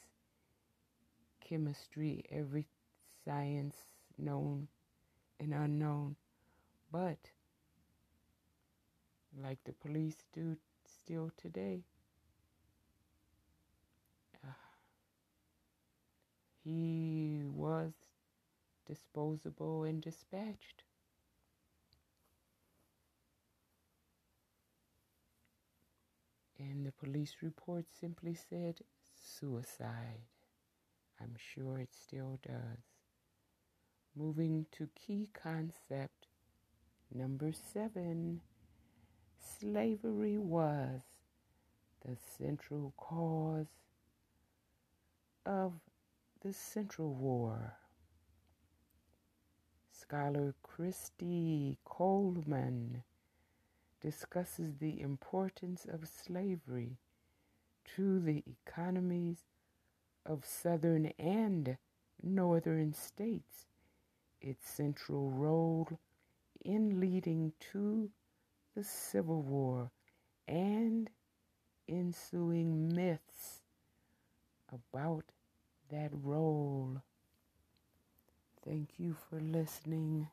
chemistry, 1.40 2.24
every 2.30 2.66
science 3.26 3.88
known 4.18 4.68
and 5.40 5.54
unknown. 5.54 6.16
But, 6.92 7.32
like 9.42 9.60
the 9.66 9.74
police 9.74 10.18
do 10.34 10.58
still 10.86 11.32
today, 11.38 11.84
uh, 14.44 14.52
he 16.64 17.42
was 17.46 17.94
disposable 18.88 19.84
and 19.84 20.02
dispatched. 20.02 20.84
And 26.58 26.86
the 26.86 26.92
police 26.92 27.36
report 27.42 27.86
simply 28.00 28.34
said 28.34 28.80
suicide. 29.14 30.22
I'm 31.22 31.36
sure 31.38 31.80
it 31.80 31.94
still 31.94 32.40
does. 32.46 32.80
Moving 34.16 34.66
to 34.72 34.88
key 34.96 35.30
concept 35.34 36.28
number 37.14 37.52
seven 37.52 38.42
slavery 39.60 40.38
was 40.38 41.02
the 42.06 42.16
central 42.38 42.94
cause 42.98 43.68
of 45.46 45.74
the 46.42 46.54
Central 46.54 47.14
War. 47.14 47.74
Scholar 49.92 50.54
Christy 50.62 51.78
Coleman 51.86 53.04
discusses 54.02 54.76
the 54.78 55.02
importance 55.02 55.86
of 55.92 56.08
slavery 56.08 56.98
to 57.96 58.20
the 58.20 58.44
economies 58.48 59.46
of 60.26 60.46
southern 60.46 61.08
and 61.18 61.78
northern 62.22 62.94
states 62.94 63.66
its 64.42 64.70
central 64.70 65.32
role 65.32 65.88
in 66.64 67.00
leading 67.00 67.54
to 67.72 68.10
the 68.76 68.84
Civil 68.84 69.42
War 69.42 69.90
and 70.48 71.10
ensuing 71.88 72.94
myths 72.94 73.62
about 74.72 75.24
that 75.90 76.12
role. 76.24 77.02
Thank 78.66 78.90
you 78.98 79.16
for 79.30 79.40
listening. 79.40 80.28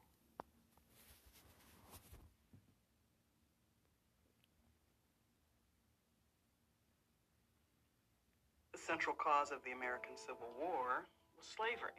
The 8.72 8.78
central 8.78 9.14
cause 9.14 9.52
of 9.52 9.58
the 9.64 9.70
American 9.70 10.16
Civil 10.16 10.48
War 10.58 11.06
was 11.36 11.46
slavery 11.46 11.92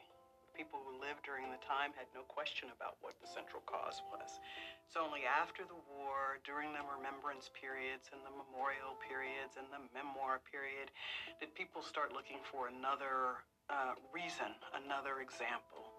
people 0.53 0.77
who 0.85 0.93
lived 1.01 1.25
during 1.25 1.49
the 1.49 1.59
time 1.65 1.89
had 1.97 2.05
no 2.13 2.21
question 2.29 2.69
about 2.69 3.01
what 3.01 3.17
the 3.17 3.27
central 3.27 3.65
cause 3.65 4.05
was. 4.13 4.37
It's 4.85 4.95
only 4.95 5.25
after 5.25 5.65
the 5.65 5.77
war, 5.89 6.37
during 6.45 6.71
the 6.77 6.85
remembrance 6.85 7.49
periods 7.49 8.13
and 8.13 8.21
the 8.21 8.33
memorial 8.33 8.93
periods 9.01 9.57
and 9.57 9.65
the 9.73 9.81
memoir 9.91 10.39
period, 10.45 10.93
that 11.41 11.57
people 11.57 11.81
start 11.81 12.13
looking 12.13 12.37
for 12.45 12.69
another 12.69 13.41
uh, 13.73 13.97
reason, 14.13 14.53
another 14.77 15.25
example. 15.25 15.89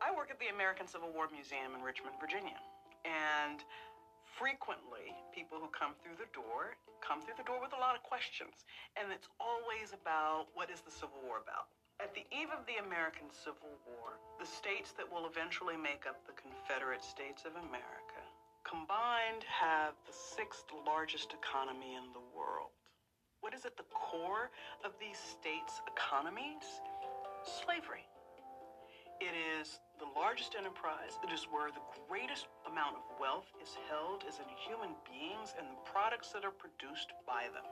I 0.00 0.08
work 0.16 0.32
at 0.32 0.40
the 0.40 0.48
American 0.48 0.88
Civil 0.88 1.12
War 1.12 1.28
Museum 1.28 1.76
in 1.76 1.84
Richmond, 1.84 2.16
Virginia. 2.16 2.56
And 3.04 3.64
frequently 4.38 5.14
people 5.34 5.58
who 5.58 5.70
come 5.72 5.96
through 5.98 6.18
the 6.20 6.30
door 6.30 6.76
come 7.00 7.24
through 7.24 7.38
the 7.38 7.46
door 7.48 7.58
with 7.58 7.72
a 7.72 7.80
lot 7.80 7.96
of 7.96 8.02
questions 8.04 8.68
and 8.98 9.08
it's 9.10 9.30
always 9.40 9.96
about 9.96 10.52
what 10.54 10.68
is 10.68 10.84
the 10.84 10.92
civil 10.92 11.18
war 11.24 11.40
about? 11.40 11.72
At 12.00 12.16
the 12.16 12.24
eve 12.32 12.48
of 12.52 12.64
the 12.64 12.80
american 12.80 13.28
civil 13.32 13.76
war 13.88 14.16
the 14.38 14.48
states 14.48 14.92
that 14.96 15.08
will 15.08 15.28
eventually 15.28 15.76
make 15.76 16.04
up 16.08 16.22
the 16.24 16.36
confederate 16.36 17.04
states 17.04 17.44
of 17.48 17.56
america 17.56 18.22
combined 18.64 19.44
have 19.48 19.94
the 20.06 20.12
sixth 20.12 20.68
largest 20.86 21.32
economy 21.32 21.96
in 21.96 22.12
the 22.12 22.22
world. 22.36 22.70
What 23.40 23.54
is 23.54 23.64
at 23.64 23.76
the 23.76 23.88
core 23.90 24.50
of 24.84 24.92
these 25.00 25.18
states 25.18 25.80
economies? 25.88 26.66
Slavery 27.42 28.04
it 29.20 29.36
is 29.36 29.80
the 30.00 30.08
largest 30.16 30.56
enterprise. 30.56 31.20
It 31.20 31.28
is 31.28 31.44
where 31.52 31.68
the 31.68 31.84
greatest 32.08 32.48
amount 32.64 32.96
of 32.96 33.04
wealth 33.20 33.52
is 33.60 33.76
held 33.92 34.24
is 34.24 34.40
in 34.40 34.48
human 34.56 34.96
beings 35.04 35.52
and 35.60 35.68
the 35.68 35.80
products 35.84 36.32
that 36.32 36.44
are 36.44 36.56
produced 36.56 37.12
by 37.28 37.52
them. 37.52 37.68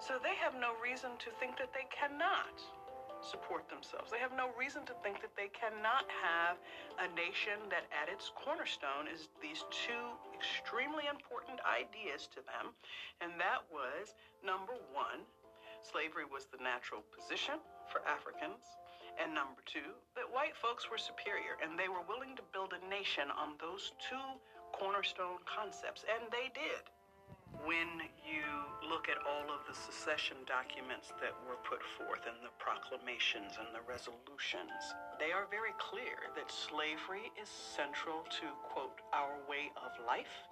So 0.00 0.16
they 0.18 0.34
have 0.40 0.56
no 0.56 0.72
reason 0.80 1.14
to 1.22 1.30
think 1.36 1.60
that 1.60 1.70
they 1.76 1.84
cannot 1.92 2.56
support 3.22 3.70
themselves. 3.70 4.10
They 4.10 4.18
have 4.18 4.34
no 4.34 4.50
reason 4.58 4.82
to 4.90 4.96
think 5.04 5.22
that 5.22 5.36
they 5.38 5.46
cannot 5.54 6.10
have 6.10 6.58
a 6.98 7.06
nation 7.14 7.70
that 7.70 7.86
at 7.94 8.10
its 8.10 8.34
cornerstone 8.34 9.06
is 9.06 9.30
these 9.38 9.62
two 9.70 10.18
extremely 10.34 11.06
important 11.06 11.62
ideas 11.62 12.26
to 12.34 12.42
them. 12.42 12.74
And 13.22 13.38
that 13.38 13.62
was 13.70 14.18
number 14.42 14.74
one, 14.90 15.22
slavery 15.86 16.26
was 16.26 16.50
the 16.50 16.58
natural 16.58 17.06
position 17.14 17.62
for 17.86 18.02
Africans. 18.08 18.66
And 19.20 19.34
number 19.34 19.60
two, 19.66 19.96
that 20.16 20.28
white 20.28 20.56
folks 20.56 20.88
were 20.88 21.00
superior 21.00 21.60
and 21.60 21.78
they 21.78 21.88
were 21.88 22.04
willing 22.08 22.36
to 22.36 22.44
build 22.52 22.72
a 22.72 22.82
nation 22.88 23.28
on 23.32 23.60
those 23.60 23.92
two 24.00 24.38
cornerstone 24.72 25.38
concepts, 25.44 26.04
and 26.08 26.32
they 26.32 26.48
did. 26.56 26.88
When 27.68 28.00
you 28.24 28.48
look 28.88 29.12
at 29.12 29.20
all 29.28 29.46
of 29.52 29.62
the 29.68 29.76
secession 29.76 30.40
documents 30.48 31.12
that 31.20 31.36
were 31.44 31.60
put 31.68 31.84
forth 32.00 32.24
and 32.24 32.40
the 32.40 32.50
proclamations 32.56 33.60
and 33.60 33.68
the 33.76 33.84
resolutions, 33.84 34.72
they 35.20 35.30
are 35.30 35.46
very 35.52 35.76
clear 35.76 36.32
that 36.34 36.48
slavery 36.48 37.28
is 37.36 37.52
central 37.52 38.24
to, 38.40 38.48
quote, 38.72 39.04
our 39.12 39.36
way 39.44 39.68
of 39.76 39.92
life 40.08 40.48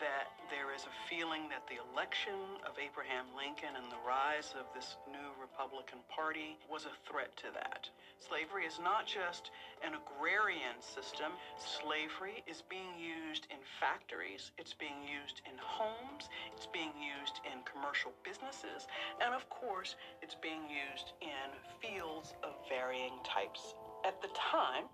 that 0.00 0.36
there 0.52 0.74
is 0.76 0.84
a 0.84 0.94
feeling 1.08 1.48
that 1.48 1.64
the 1.68 1.80
election 1.92 2.36
of 2.68 2.76
Abraham 2.76 3.26
Lincoln 3.32 3.76
and 3.76 3.88
the 3.88 4.02
rise 4.04 4.52
of 4.52 4.68
this 4.76 4.96
new 5.08 5.32
Republican 5.40 6.04
Party 6.12 6.60
was 6.68 6.84
a 6.84 6.94
threat 7.08 7.32
to 7.40 7.48
that. 7.56 7.88
Slavery 8.20 8.64
is 8.68 8.80
not 8.80 9.08
just 9.08 9.50
an 9.80 9.96
agrarian 9.96 10.76
system. 10.80 11.32
Slavery 11.56 12.44
is 12.44 12.60
being 12.68 12.96
used 12.96 13.48
in 13.48 13.60
factories, 13.80 14.52
it's 14.60 14.76
being 14.76 15.00
used 15.04 15.40
in 15.48 15.56
homes, 15.56 16.28
it's 16.52 16.68
being 16.68 16.92
used 16.96 17.40
in 17.48 17.64
commercial 17.64 18.12
businesses, 18.20 18.88
and 19.24 19.32
of 19.32 19.48
course, 19.48 19.96
it's 20.20 20.36
being 20.36 20.68
used 20.68 21.16
in 21.24 21.48
fields 21.80 22.36
of 22.44 22.52
varying 22.68 23.16
types. 23.24 23.74
At 24.04 24.20
the 24.20 24.32
time, 24.36 24.88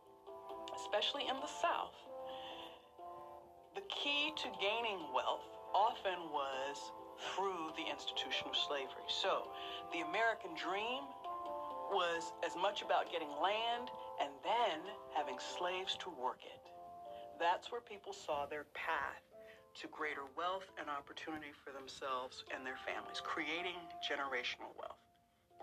especially 0.79 1.27
in 1.27 1.37
the 1.43 1.51
South, 1.51 1.95
the 3.75 3.85
key 3.89 4.33
to 4.37 4.49
gaining 4.61 5.01
wealth 5.15 5.49
often 5.75 6.29
was 6.29 6.93
through 7.33 7.73
the 7.77 7.87
institution 7.89 8.49
of 8.49 8.57
slavery. 8.57 9.09
So 9.09 9.49
the 9.93 10.05
American 10.05 10.53
dream 10.57 11.05
was 11.93 12.33
as 12.45 12.57
much 12.57 12.83
about 12.83 13.13
getting 13.13 13.33
land 13.41 13.89
and 14.21 14.33
then 14.45 14.81
having 15.17 15.37
slaves 15.41 15.97
to 16.05 16.09
work 16.11 16.41
it. 16.45 16.63
That's 17.41 17.73
where 17.73 17.81
people 17.81 18.13
saw 18.13 18.47
their 18.47 18.65
path 18.73 19.25
to 19.81 19.89
greater 19.89 20.29
wealth 20.37 20.69
and 20.77 20.89
opportunity 20.93 21.53
for 21.65 21.73
themselves 21.73 22.45
and 22.53 22.65
their 22.65 22.81
families, 22.85 23.25
creating 23.25 23.81
generational 24.05 24.73
wealth. 24.77 25.01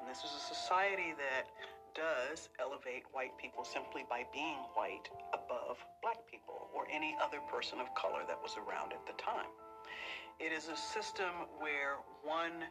And 0.02 0.10
this 0.10 0.26
is 0.26 0.34
a 0.34 0.44
society 0.50 1.14
that 1.18 1.46
does 1.94 2.50
elevate 2.58 3.06
white 3.14 3.38
people 3.38 3.66
simply 3.66 4.06
by 4.10 4.26
being 4.34 4.58
white 4.74 5.10
above 5.50 5.82
black 6.06 6.22
people 6.30 6.70
or 6.78 6.86
any 6.94 7.18
other 7.18 7.42
person 7.50 7.82
of 7.82 7.90
color 7.98 8.22
that 8.30 8.38
was 8.38 8.54
around 8.62 8.94
at 8.94 9.02
the 9.10 9.18
time. 9.18 9.50
It 10.38 10.54
is 10.54 10.70
a 10.70 10.78
system 10.78 11.50
where 11.58 11.98
one 12.22 12.70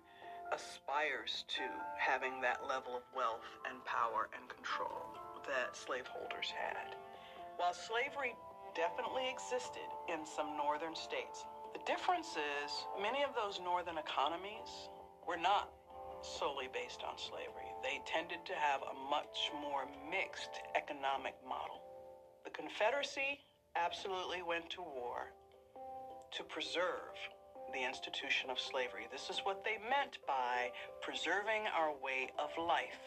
aspires 0.54 1.44
to 1.58 1.66
having 1.98 2.40
that 2.40 2.62
level 2.70 2.94
of 2.94 3.02
wealth 3.14 3.50
and 3.68 3.84
power 3.84 4.30
and 4.32 4.48
control 4.48 5.10
that 5.44 5.76
slaveholders 5.76 6.54
had. 6.54 6.94
While 7.58 7.74
slavery 7.74 8.38
definitely 8.78 9.26
existed 9.26 9.90
in 10.06 10.22
some 10.24 10.56
northern 10.56 10.94
states. 10.94 11.44
The 11.74 11.82
difference 11.84 12.38
is 12.38 12.70
many 13.02 13.26
of 13.26 13.34
those 13.34 13.58
northern 13.58 13.98
economies 13.98 14.88
were 15.26 15.36
not 15.36 15.68
solely 16.22 16.68
based 16.72 17.02
on 17.02 17.18
slavery. 17.18 17.68
They 17.82 18.00
tended 18.06 18.46
to 18.46 18.54
have 18.54 18.82
a 18.82 18.94
much 19.10 19.50
more 19.60 19.86
mixed 20.10 20.62
economic 20.74 21.34
model. 21.42 21.77
The 22.44 22.50
Confederacy 22.50 23.40
absolutely 23.76 24.42
went 24.42 24.70
to 24.70 24.82
war 24.82 25.32
to 26.32 26.42
preserve 26.44 27.16
the 27.72 27.84
institution 27.84 28.50
of 28.50 28.58
slavery. 28.58 29.06
This 29.12 29.28
is 29.30 29.40
what 29.44 29.64
they 29.64 29.76
meant 29.78 30.18
by 30.26 30.72
preserving 31.02 31.68
our 31.76 31.92
way 32.02 32.30
of 32.38 32.50
life. 32.56 33.02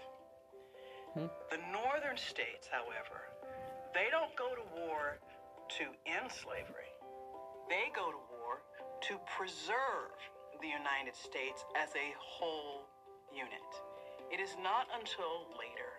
Hmm. 1.14 1.28
The 1.50 1.60
northern 1.72 2.18
states, 2.18 2.70
however, 2.72 3.32
they 3.94 4.08
don't 4.12 4.36
go 4.38 4.56
to 4.56 4.66
war 4.78 5.20
to 5.80 5.86
end 6.06 6.32
slavery. 6.32 6.92
They 7.68 7.92
go 7.96 8.12
to 8.12 8.22
war 8.40 8.64
to 9.10 9.20
preserve 9.38 10.16
the 10.62 10.70
United 10.70 11.16
States 11.18 11.66
as 11.76 11.90
a 11.98 12.14
whole 12.20 12.86
unit. 13.34 13.72
It 14.32 14.40
is 14.40 14.56
not 14.64 14.88
until 14.96 15.50
later, 15.58 15.92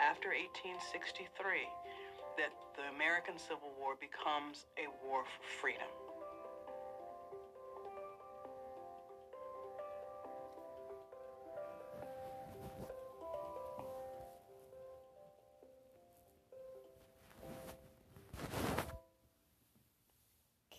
after 0.00 0.32
1863, 0.32 1.68
that 2.36 2.52
the 2.76 2.82
American 2.94 3.38
Civil 3.38 3.72
War 3.78 3.94
becomes 4.00 4.66
a 4.76 4.88
war 5.06 5.24
for 5.24 5.60
freedom. 5.60 5.88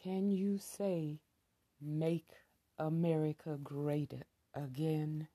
Can 0.03 0.29
you 0.29 0.59
say, 0.59 1.19
Make 1.81 2.29
America 2.77 3.57
Great 3.63 4.13
Again? 4.53 5.27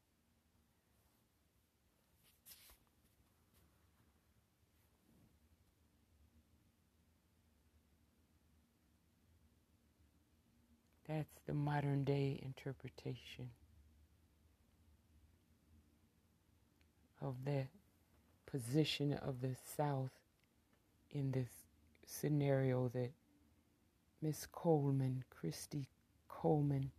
That's 11.11 11.41
the 11.45 11.55
modern 11.55 12.05
day 12.05 12.39
interpretation 12.41 13.51
of 17.21 17.35
the 17.45 17.65
position 18.47 19.15
of 19.15 19.41
the 19.41 19.57
South 19.77 20.13
in 21.11 21.33
this 21.33 21.51
scenario 22.07 22.87
that 22.95 23.11
Miss 24.23 24.47
Coleman, 24.53 25.25
Christy 25.31 25.89
Coleman, 26.29 26.93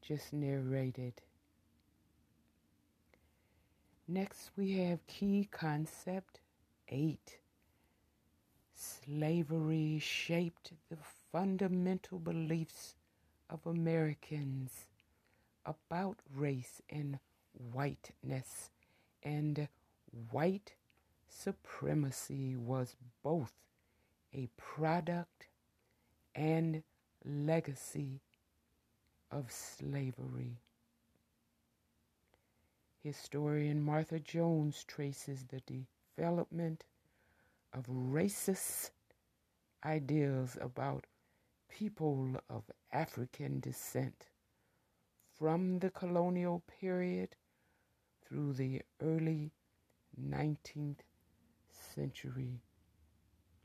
just 0.00 0.32
narrated. 0.32 1.20
Next, 4.08 4.50
we 4.56 4.78
have 4.78 5.06
key 5.08 5.46
concept 5.50 6.40
eight. 6.88 7.36
Slavery 8.72 9.98
shaped 9.98 10.72
the 10.88 10.96
fundamental 11.30 12.18
beliefs 12.18 12.94
of 13.48 13.66
Americans 13.66 14.86
about 15.64 16.18
race 16.34 16.82
and 16.90 17.18
whiteness, 17.72 18.70
and 19.22 19.68
white 20.30 20.74
supremacy 21.28 22.56
was 22.56 22.96
both 23.22 23.52
a 24.34 24.48
product 24.56 25.46
and 26.34 26.82
legacy 27.24 28.20
of 29.30 29.50
slavery. 29.50 30.58
Historian 33.02 33.80
Martha 33.82 34.18
Jones 34.18 34.84
traces 34.84 35.44
the 35.44 35.62
development 36.16 36.84
of 37.72 37.86
racist 37.86 38.90
ideas 39.84 40.56
about 40.60 41.06
people 41.68 42.36
of 42.48 42.64
African 42.92 43.60
descent 43.60 44.26
from 45.38 45.78
the 45.80 45.90
colonial 45.90 46.62
period 46.80 47.36
through 48.26 48.54
the 48.54 48.82
early 49.02 49.52
19th 50.20 51.00
century. 51.94 52.62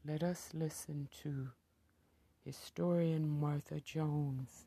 Let 0.05 0.23
us 0.23 0.49
listen 0.53 1.07
to 1.23 1.49
historian 2.43 3.39
Martha 3.39 3.79
Jones. 3.79 4.65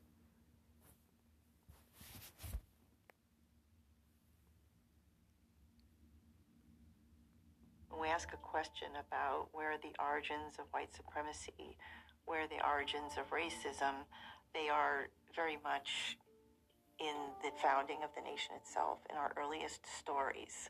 When 7.89 8.01
we 8.01 8.07
ask 8.07 8.33
a 8.33 8.37
question 8.37 8.89
about 9.07 9.49
where 9.51 9.71
are 9.71 9.77
the 9.77 9.93
origins 10.01 10.55
of 10.59 10.65
white 10.71 10.93
supremacy, 10.95 11.77
where 12.25 12.47
the 12.47 12.63
origins 12.65 13.13
of 13.17 13.29
racism, 13.31 14.05
they 14.53 14.69
are 14.69 15.09
very 15.35 15.57
much 15.63 16.17
in 16.99 17.15
the 17.43 17.51
founding 17.61 18.03
of 18.03 18.09
the 18.15 18.21
nation 18.21 18.55
itself, 18.55 18.99
in 19.09 19.17
our 19.17 19.33
earliest 19.37 19.81
stories. 19.99 20.69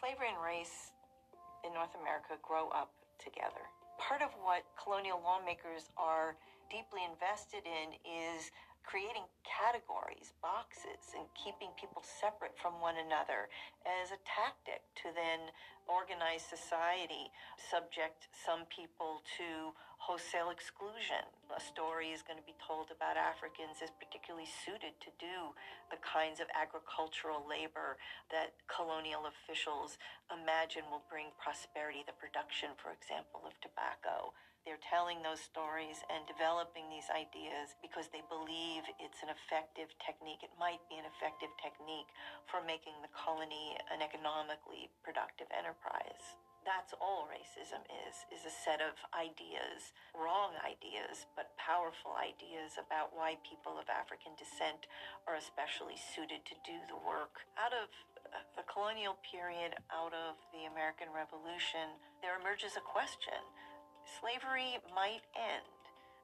slavery 0.00 0.28
and 0.30 0.42
race 0.42 0.94
in 1.66 1.74
North 1.74 1.92
America 2.00 2.38
grow 2.40 2.70
up 2.70 2.94
together. 3.18 3.66
Part 3.98 4.22
of 4.22 4.30
what 4.40 4.62
colonial 4.78 5.20
lawmakers 5.20 5.90
are 5.98 6.36
deeply 6.70 7.04
invested 7.04 7.64
in 7.64 7.96
is 8.04 8.52
creating 8.88 9.28
categories, 9.44 10.32
boxes, 10.40 11.12
and 11.12 11.28
keeping 11.36 11.68
people 11.76 12.00
separate 12.00 12.56
from 12.56 12.80
one 12.80 12.96
another 12.96 13.52
as 13.84 14.08
a 14.08 14.20
tactic 14.24 14.80
to 14.96 15.12
then 15.12 15.52
organize 15.84 16.40
society, 16.40 17.28
subject 17.60 18.32
some 18.32 18.64
people 18.72 19.20
to 19.36 19.76
wholesale 20.00 20.48
exclusion. 20.48 21.20
A 21.52 21.60
story 21.60 22.16
is 22.16 22.24
going 22.24 22.40
to 22.40 22.48
be 22.48 22.56
told 22.64 22.88
about 22.88 23.20
Africans 23.20 23.84
as 23.84 23.92
particularly 24.00 24.48
suited 24.48 24.96
to 25.04 25.12
do 25.20 25.52
the 25.92 26.00
kinds 26.00 26.40
of 26.40 26.48
agricultural 26.56 27.44
labor 27.44 28.00
that 28.32 28.56
colonial 28.72 29.28
officials 29.28 30.00
imagine 30.32 30.88
will 30.88 31.04
bring 31.12 31.28
prosperity, 31.36 32.08
the 32.08 32.16
production, 32.16 32.72
for 32.80 32.88
example, 32.88 33.44
of 33.44 33.52
tobacco. 33.60 34.32
They're 34.68 34.84
telling 34.92 35.24
those 35.24 35.40
stories 35.40 36.04
and 36.12 36.28
developing 36.28 36.92
these 36.92 37.08
ideas 37.08 37.72
because 37.80 38.12
they 38.12 38.20
believe 38.28 38.84
it's 39.00 39.24
an 39.24 39.32
effective 39.32 39.88
technique. 40.04 40.44
It 40.44 40.52
might 40.60 40.84
be 40.92 41.00
an 41.00 41.08
effective 41.08 41.48
technique 41.56 42.12
for 42.52 42.60
making 42.60 43.00
the 43.00 43.08
colony 43.16 43.80
an 43.88 44.04
economically 44.04 44.92
productive 45.00 45.48
enterprise 45.56 46.36
that's 46.66 46.92
all 47.00 47.24
racism 47.32 47.80
is 48.04 48.28
is 48.28 48.44
a 48.44 48.52
set 48.52 48.84
of 48.84 48.92
ideas 49.16 49.96
wrong 50.12 50.52
ideas 50.66 51.24
but 51.32 51.54
powerful 51.56 52.12
ideas 52.18 52.76
about 52.76 53.14
why 53.16 53.40
people 53.46 53.80
of 53.80 53.88
african 53.88 54.36
descent 54.36 54.84
are 55.24 55.38
especially 55.40 55.96
suited 55.96 56.44
to 56.44 56.52
do 56.66 56.76
the 56.90 56.98
work 57.08 57.40
out 57.56 57.72
of 57.72 57.88
the 58.58 58.66
colonial 58.68 59.16
period 59.24 59.72
out 59.88 60.12
of 60.12 60.36
the 60.52 60.68
american 60.68 61.08
revolution 61.14 61.94
there 62.20 62.36
emerges 62.36 62.76
a 62.76 62.84
question 62.84 63.40
slavery 64.20 64.80
might 64.94 65.24
end 65.36 65.78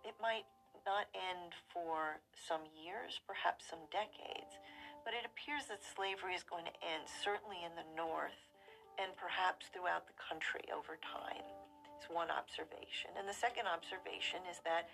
it 0.04 0.14
might 0.20 0.44
not 0.84 1.08
end 1.16 1.56
for 1.72 2.20
some 2.36 2.60
years, 2.76 3.16
perhaps 3.24 3.64
some 3.72 3.80
decades, 3.88 4.60
but 5.00 5.16
it 5.16 5.24
appears 5.24 5.64
that 5.72 5.80
slavery 5.80 6.36
is 6.36 6.44
going 6.44 6.68
to 6.68 6.76
end, 6.84 7.08
certainly 7.24 7.64
in 7.64 7.72
the 7.72 7.88
North 7.96 8.36
and 9.00 9.16
perhaps 9.16 9.72
throughout 9.72 10.04
the 10.06 10.16
country 10.20 10.68
over 10.68 11.00
time. 11.00 11.42
It's 11.96 12.06
one 12.12 12.28
observation. 12.28 13.16
And 13.16 13.24
the 13.24 13.34
second 13.34 13.64
observation 13.64 14.44
is 14.46 14.60
that 14.68 14.92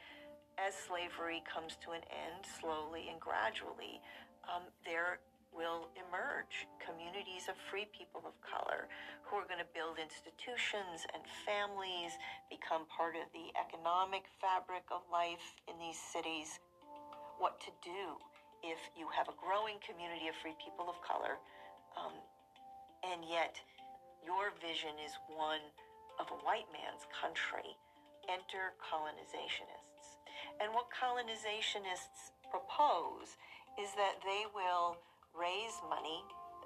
as 0.63 0.79
slavery 0.79 1.43
comes 1.43 1.75
to 1.83 1.91
an 1.91 2.07
end 2.07 2.47
slowly 2.47 3.11
and 3.11 3.19
gradually, 3.19 3.99
um, 4.47 4.71
there 4.87 5.19
will 5.55 5.91
emerge 5.99 6.67
communities 6.79 7.51
of 7.51 7.57
free 7.71 7.87
people 7.91 8.23
of 8.27 8.35
color 8.43 8.87
who 9.27 9.39
are 9.39 9.47
going 9.47 9.63
to 9.63 9.71
build 9.75 9.99
institutions 9.99 11.07
and 11.15 11.23
families, 11.47 12.19
become 12.51 12.87
part 12.91 13.15
of 13.15 13.27
the 13.31 13.51
economic 13.59 14.27
fabric 14.43 14.87
of 14.91 15.03
life 15.11 15.59
in 15.71 15.79
these 15.79 15.99
cities. 15.99 16.59
What 17.39 17.59
to 17.67 17.73
do 17.83 18.19
if 18.63 18.79
you 18.99 19.09
have 19.15 19.31
a 19.31 19.37
growing 19.39 19.81
community 19.81 20.29
of 20.29 20.37
free 20.39 20.57
people 20.61 20.91
of 20.91 20.99
color, 21.01 21.41
um, 21.97 22.13
and 23.07 23.25
yet 23.25 23.57
your 24.21 24.53
vision 24.61 24.99
is 25.01 25.17
one 25.33 25.65
of 26.21 26.29
a 26.29 26.39
white 26.45 26.69
man's 26.69 27.09
country. 27.09 27.73
Enter 28.29 28.77
colonizationists. 28.77 30.21
And 30.61 30.77
what 30.77 30.93
colonizationists 30.93 32.37
propose 32.53 33.41
is 33.81 33.97
that 33.97 34.21
they 34.21 34.45
will 34.53 35.01
raise 35.37 35.79
money, 35.89 36.23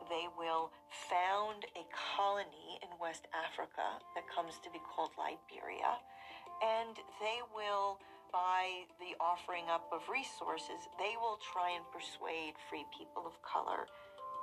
they 0.08 0.28
will 0.36 0.70
found 1.08 1.64
a 1.76 1.84
colony 1.94 2.80
in 2.84 2.90
West 3.00 3.24
Africa 3.32 4.00
that 4.14 4.28
comes 4.28 4.60
to 4.60 4.68
be 4.72 4.80
called 4.84 5.12
Liberia, 5.16 5.96
and 6.60 6.96
they 7.20 7.40
will, 7.54 8.00
by 8.32 8.84
the 9.00 9.16
offering 9.20 9.70
up 9.72 9.88
of 9.92 10.04
resources, 10.12 10.88
they 10.98 11.16
will 11.16 11.40
try 11.40 11.72
and 11.72 11.84
persuade 11.88 12.54
free 12.68 12.84
people 12.92 13.24
of 13.24 13.36
color 13.40 13.88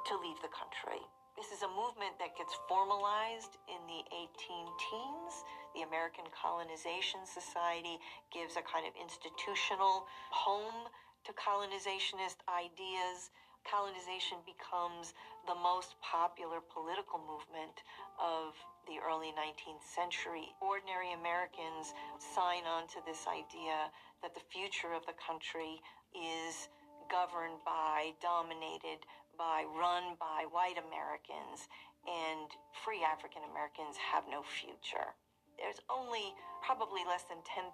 to 0.10 0.14
leave 0.18 0.40
the 0.42 0.50
country. 0.50 1.02
This 1.38 1.56
is 1.56 1.64
a 1.64 1.72
movement 1.72 2.20
that 2.20 2.36
gets 2.36 2.52
formalized 2.68 3.56
in 3.72 3.80
the 3.88 4.04
18 4.12 4.28
teens. 4.36 5.34
The 5.74 5.88
American 5.88 6.28
Colonization 6.36 7.24
Society 7.24 7.96
gives 8.36 8.60
a 8.60 8.64
kind 8.68 8.84
of 8.84 8.94
institutional 9.00 10.10
home 10.30 10.92
to 11.24 11.32
colonizationist 11.38 12.44
ideas 12.52 13.32
colonization 13.66 14.42
becomes 14.46 15.14
the 15.48 15.58
most 15.58 15.98
popular 16.02 16.62
political 16.62 17.22
movement 17.22 17.82
of 18.18 18.54
the 18.90 18.98
early 19.02 19.34
19th 19.34 19.84
century. 19.86 20.54
Ordinary 20.62 21.14
Americans 21.14 21.94
sign 22.18 22.66
on 22.66 22.90
to 22.94 23.00
this 23.06 23.26
idea 23.30 23.90
that 24.22 24.34
the 24.34 24.46
future 24.50 24.94
of 24.94 25.06
the 25.06 25.18
country 25.18 25.82
is 26.14 26.70
governed 27.10 27.62
by, 27.66 28.14
dominated 28.22 29.06
by, 29.38 29.66
run 29.68 30.16
by 30.18 30.46
white 30.50 30.78
Americans, 30.78 31.68
and 32.06 32.50
free 32.82 33.06
African 33.06 33.46
Americans 33.50 33.98
have 33.98 34.26
no 34.30 34.42
future. 34.42 35.14
There's 35.58 35.82
only 35.90 36.34
probably 36.66 37.06
less 37.06 37.26
than 37.30 37.42
10,000 37.46 37.74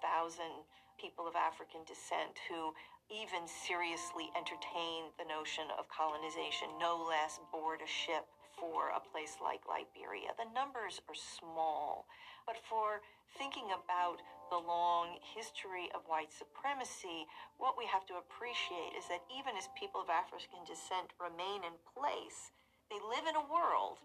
people 1.00 1.24
of 1.24 1.36
African 1.36 1.86
descent 1.86 2.36
who 2.50 2.74
even 3.08 3.48
seriously 3.48 4.28
entertain 4.36 5.08
the 5.16 5.24
notion 5.24 5.64
of 5.80 5.88
colonization, 5.88 6.68
no 6.76 7.00
less 7.00 7.40
board 7.48 7.80
a 7.80 7.88
ship 7.88 8.28
for 8.60 8.92
a 8.92 9.00
place 9.00 9.40
like 9.40 9.64
Liberia. 9.64 10.36
The 10.36 10.52
numbers 10.52 11.00
are 11.08 11.16
small, 11.16 12.04
but 12.44 12.60
for 12.68 13.00
thinking 13.40 13.72
about 13.72 14.20
the 14.52 14.60
long 14.60 15.16
history 15.24 15.88
of 15.96 16.04
white 16.04 16.32
supremacy, 16.32 17.24
what 17.56 17.80
we 17.80 17.88
have 17.88 18.04
to 18.12 18.20
appreciate 18.20 18.92
is 18.96 19.08
that 19.08 19.24
even 19.32 19.56
as 19.56 19.72
people 19.72 20.04
of 20.04 20.12
African 20.12 20.60
descent 20.68 21.16
remain 21.16 21.64
in 21.64 21.76
place, 21.96 22.52
they 22.92 23.00
live 23.00 23.24
in 23.24 23.40
a 23.40 23.48
world 23.48 24.00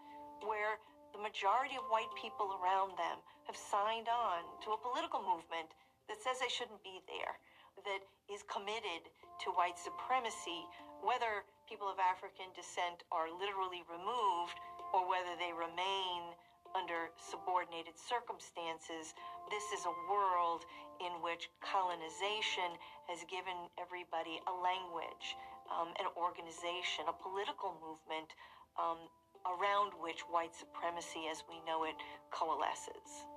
where 0.48 0.80
the 1.12 1.24
majority 1.24 1.76
of 1.76 1.88
white 1.92 2.12
people 2.16 2.56
around 2.60 2.96
them 2.96 3.20
have 3.48 3.60
signed 3.60 4.08
on 4.08 4.48
to 4.64 4.76
a 4.76 4.84
political 4.84 5.24
movement 5.24 5.76
that 6.08 6.20
says 6.24 6.40
they 6.40 6.52
shouldn't 6.52 6.84
be 6.84 7.04
there 7.08 7.40
that 7.82 8.02
is 8.30 8.46
committed 8.46 9.10
to 9.44 9.52
white 9.58 9.78
supremacy, 9.78 10.66
whether 11.02 11.44
people 11.68 11.90
of 11.90 11.98
African 11.98 12.54
descent 12.54 13.04
are 13.12 13.28
literally 13.28 13.82
removed 13.90 14.58
or 14.94 15.10
whether 15.10 15.34
they 15.42 15.52
remain 15.52 16.38
under 16.78 17.10
subordinated 17.18 17.94
circumstances. 17.98 19.14
This 19.50 19.66
is 19.74 19.86
a 19.86 19.96
world 20.10 20.66
in 21.02 21.14
which 21.22 21.50
colonization 21.62 22.78
has 23.10 23.26
given 23.30 23.70
everybody 23.78 24.42
a 24.46 24.54
language, 24.54 25.38
um, 25.70 25.94
an 26.02 26.10
organization, 26.18 27.10
a 27.10 27.16
political 27.16 27.78
movement 27.82 28.34
um, 28.78 29.10
around 29.46 29.94
which 30.02 30.22
white 30.30 30.54
supremacy 30.56 31.30
as 31.30 31.44
we 31.50 31.62
know 31.66 31.84
it 31.84 31.98
coalesces. 32.32 33.33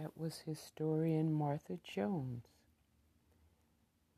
That 0.00 0.16
was 0.16 0.38
historian 0.46 1.30
Martha 1.30 1.78
Jones. 1.84 2.44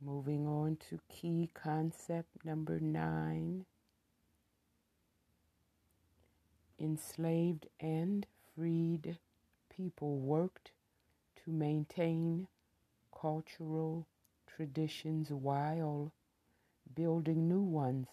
Moving 0.00 0.46
on 0.46 0.76
to 0.88 1.00
key 1.08 1.50
concept 1.54 2.44
number 2.44 2.78
nine 2.78 3.64
enslaved 6.78 7.66
and 7.80 8.24
freed 8.54 9.18
people 9.76 10.18
worked 10.18 10.70
to 11.44 11.50
maintain 11.50 12.46
cultural 13.12 14.06
traditions 14.46 15.30
while 15.32 16.12
building 16.94 17.48
new 17.48 17.62
ones 17.62 18.06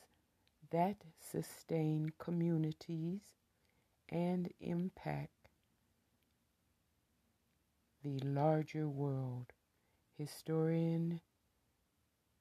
that 0.71 0.95
sustain 1.19 2.13
communities 2.17 3.19
and 4.09 4.51
impact 4.59 5.38
the 8.03 8.19
larger 8.25 8.87
world. 8.87 9.47
Historian 10.17 11.21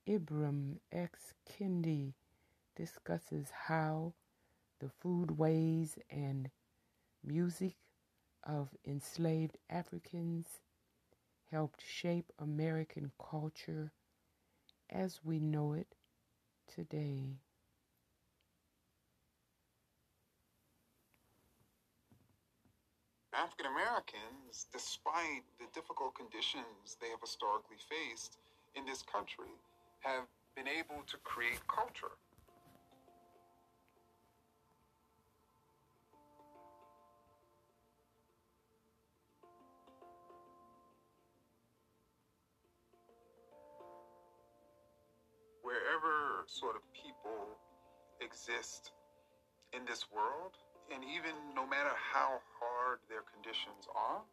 Ibram 0.09 0.79
X. 0.93 1.35
Kendi 1.49 2.15
discusses 2.77 3.49
how 3.67 4.15
the 4.81 4.91
foodways 5.03 5.99
and 6.11 6.51
music 7.25 7.77
of 8.45 8.69
enslaved 8.87 9.59
Africans 9.69 10.61
helped 11.51 11.83
shape 11.85 12.33
American 12.39 13.11
culture 13.19 13.93
as 14.89 15.21
we 15.25 15.41
know 15.41 15.73
it 15.73 15.97
today. 16.73 17.41
African 23.39 23.67
Americans, 23.67 24.67
despite 24.73 25.47
the 25.61 25.67
difficult 25.73 26.17
conditions 26.17 26.99
they 27.01 27.09
have 27.11 27.21
historically 27.21 27.77
faced 27.79 28.37
in 28.75 28.85
this 28.85 29.03
country, 29.03 29.55
have 30.01 30.27
been 30.57 30.67
able 30.67 31.05
to 31.07 31.17
create 31.23 31.61
culture. 31.69 32.19
Wherever 45.63 46.43
sort 46.47 46.75
of 46.75 46.83
people 46.93 47.55
exist 48.21 48.91
in 49.73 49.85
this 49.85 50.07
world, 50.11 50.59
and 50.89 51.05
even 51.05 51.37
no 51.53 51.69
matter 51.69 51.93
how 51.93 52.41
hard 52.61 53.01
their 53.13 53.25
conditions 53.29 53.85
are, 53.93 54.25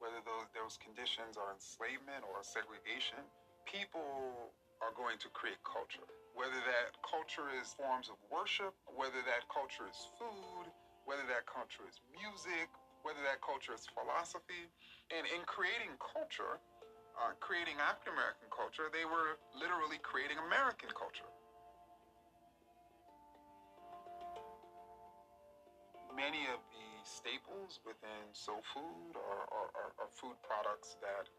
whether 0.00 0.20
those, 0.24 0.48
those 0.54 0.76
conditions 0.80 1.36
are 1.36 1.52
enslavement 1.52 2.24
or 2.24 2.40
segregation, 2.40 3.20
people 3.68 4.54
are 4.80 4.94
going 4.94 5.18
to 5.18 5.28
create 5.34 5.58
culture. 5.66 6.04
Whether 6.32 6.58
that 6.64 6.94
culture 7.02 7.50
is 7.50 7.74
forms 7.74 8.08
of 8.08 8.16
worship, 8.30 8.72
whether 8.86 9.20
that 9.26 9.44
culture 9.50 9.84
is 9.90 9.98
food, 10.16 10.70
whether 11.04 11.26
that 11.28 11.44
culture 11.50 11.82
is 11.84 11.98
music, 12.14 12.70
whether 13.02 13.20
that 13.26 13.42
culture 13.42 13.74
is 13.74 13.84
philosophy. 13.90 14.70
And 15.10 15.26
in 15.34 15.42
creating 15.50 15.98
culture, 15.98 16.62
uh, 17.18 17.34
creating 17.42 17.76
African 17.82 18.14
American 18.14 18.46
culture, 18.54 18.86
they 18.94 19.04
were 19.04 19.36
literally 19.58 19.98
creating 20.06 20.38
American 20.38 20.94
culture. 20.94 21.26
Many 26.18 26.50
of 26.50 26.58
the 26.74 26.90
staples 27.06 27.78
within 27.86 28.26
soul 28.34 28.58
food 28.74 29.14
are, 29.14 29.46
are, 29.54 29.70
are, 30.02 30.10
food 30.18 30.34
products 30.42 30.98
that 30.98 31.30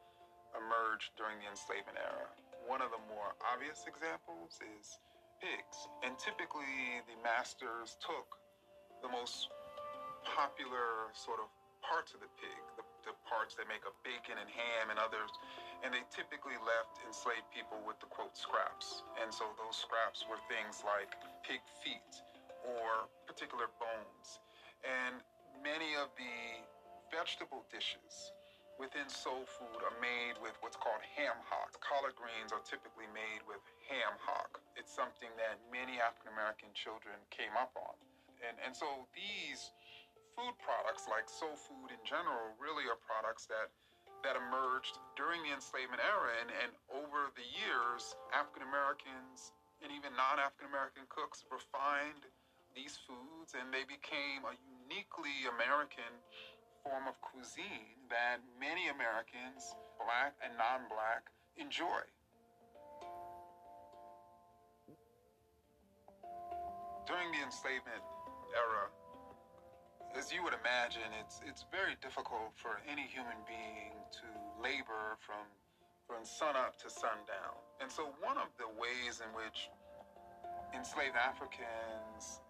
emerged 0.56 1.12
during 1.20 1.36
the 1.44 1.52
enslavement 1.52 2.00
era. 2.00 2.32
one 2.64 2.80
of 2.80 2.88
the 2.96 3.04
more 3.12 3.36
obvious 3.44 3.84
examples 3.84 4.56
is 4.80 4.96
pigs. 5.44 5.78
And 6.08 6.16
typically, 6.16 7.04
the 7.12 7.20
masters 7.20 8.00
took 8.00 8.40
the 9.04 9.12
most 9.12 9.52
popular 10.24 11.12
sort 11.12 11.44
of 11.44 11.52
parts 11.84 12.16
of 12.16 12.24
the 12.24 12.32
pig, 12.40 12.64
the, 12.80 12.88
the 13.04 13.16
parts 13.28 13.60
that 13.60 13.68
make 13.68 13.84
up 13.84 14.00
bacon 14.08 14.40
and 14.40 14.48
ham 14.48 14.96
and 14.96 15.00
others, 15.00 15.28
and 15.84 15.92
they 15.92 16.08
typically 16.08 16.56
left 16.64 17.04
enslaved 17.04 17.52
people 17.52 17.84
with 17.84 18.00
the 18.00 18.08
quote 18.08 18.40
scraps. 18.40 19.04
And 19.20 19.28
so 19.28 19.44
those 19.60 19.76
scraps 19.76 20.24
were 20.24 20.40
things 20.48 20.88
like 20.88 21.12
pig 21.44 21.60
feet 21.84 22.16
or 22.64 23.12
particular 23.28 23.68
bones. 23.76 24.40
And 24.84 25.20
many 25.60 25.96
of 26.00 26.12
the 26.16 26.64
vegetable 27.12 27.66
dishes 27.68 28.32
within 28.80 29.12
soul 29.12 29.44
food 29.60 29.84
are 29.84 29.98
made 30.00 30.40
with 30.40 30.56
what's 30.64 30.80
called 30.80 31.04
ham 31.04 31.36
hock. 31.44 31.76
Collard 31.84 32.16
greens 32.16 32.56
are 32.56 32.64
typically 32.64 33.12
made 33.12 33.44
with 33.44 33.60
ham 33.92 34.16
hock. 34.24 34.64
It's 34.80 34.92
something 34.92 35.30
that 35.36 35.60
many 35.68 36.00
African 36.00 36.32
American 36.32 36.72
children 36.72 37.20
came 37.28 37.52
up 37.60 37.76
on. 37.76 37.96
And, 38.40 38.56
and 38.64 38.72
so 38.72 39.04
these 39.12 39.76
food 40.32 40.56
products, 40.64 41.12
like 41.12 41.28
soul 41.28 41.60
food 41.60 41.92
in 41.92 42.00
general, 42.08 42.56
really 42.56 42.88
are 42.88 42.96
products 42.96 43.52
that 43.52 43.68
that 44.24 44.36
emerged 44.36 45.00
during 45.16 45.40
the 45.48 45.52
enslavement 45.56 46.04
era. 46.04 46.32
And, 46.44 46.52
and 46.52 46.72
over 46.92 47.32
the 47.40 47.48
years, 47.56 48.16
African 48.36 48.68
Americans 48.68 49.56
and 49.80 49.92
even 49.92 50.12
non 50.16 50.40
African 50.40 50.68
American 50.72 51.08
cooks 51.08 51.48
refined 51.48 52.28
these 52.76 53.00
foods 53.08 53.56
and 53.58 53.72
they 53.74 53.88
became 53.88 54.46
a 54.46 54.56
uniquely 54.90 55.46
American 55.54 56.10
form 56.84 57.06
of 57.06 57.14
cuisine 57.22 58.02
that 58.10 58.42
many 58.60 58.90
Americans, 58.90 59.78
black 60.02 60.34
and 60.42 60.58
non 60.58 60.90
black, 60.90 61.30
enjoy. 61.58 62.02
During 67.06 67.30
the 67.32 67.42
enslavement 67.46 68.02
era, 68.54 68.90
as 70.18 70.34
you 70.34 70.42
would 70.42 70.58
imagine, 70.58 71.10
it's 71.22 71.42
it's 71.46 71.66
very 71.70 71.94
difficult 72.02 72.58
for 72.58 72.82
any 72.90 73.06
human 73.06 73.38
being 73.46 73.94
to 74.10 74.26
labor 74.58 75.18
from 75.22 75.46
from 76.10 76.26
sunup 76.26 76.78
to 76.82 76.90
sundown. 76.90 77.54
And 77.82 77.92
so 77.92 78.10
one 78.26 78.38
of 78.38 78.50
the 78.58 78.66
ways 78.66 79.22
in 79.22 79.30
which 79.38 79.70
enslaved 80.74 81.18
Africans 81.18 82.42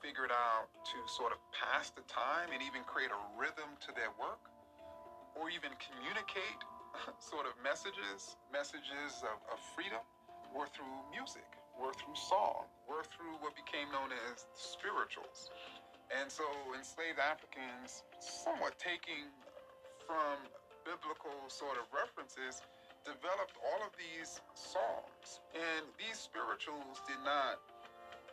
figured 0.00 0.32
out 0.32 0.68
to 0.88 0.98
sort 1.06 1.32
of 1.32 1.38
pass 1.52 1.92
the 1.92 2.04
time 2.08 2.52
and 2.52 2.60
even 2.64 2.84
create 2.88 3.12
a 3.12 3.20
rhythm 3.36 3.68
to 3.84 3.92
their 3.92 4.12
work 4.16 4.40
or 5.36 5.52
even 5.52 5.70
communicate 5.78 6.60
sort 7.22 7.46
of 7.46 7.54
messages, 7.62 8.36
messages 8.50 9.22
of, 9.22 9.38
of 9.52 9.58
freedom, 9.76 10.02
were 10.50 10.66
through 10.72 10.90
music, 11.14 11.46
were 11.78 11.94
through 11.94 12.16
song, 12.16 12.66
were 12.88 13.06
through 13.06 13.38
what 13.38 13.54
became 13.54 13.86
known 13.94 14.10
as 14.32 14.50
spirituals. 14.56 15.52
And 16.10 16.26
so 16.26 16.42
enslaved 16.74 17.22
Africans, 17.22 18.02
somewhat 18.18 18.74
taking 18.82 19.30
from 20.02 20.42
biblical 20.82 21.46
sort 21.46 21.78
of 21.78 21.86
references, 21.94 22.66
developed 23.06 23.54
all 23.62 23.80
of 23.86 23.94
these 23.94 24.42
songs. 24.58 25.38
And 25.54 25.86
these 25.94 26.18
spirituals 26.18 26.98
did 27.06 27.22
not 27.22 27.62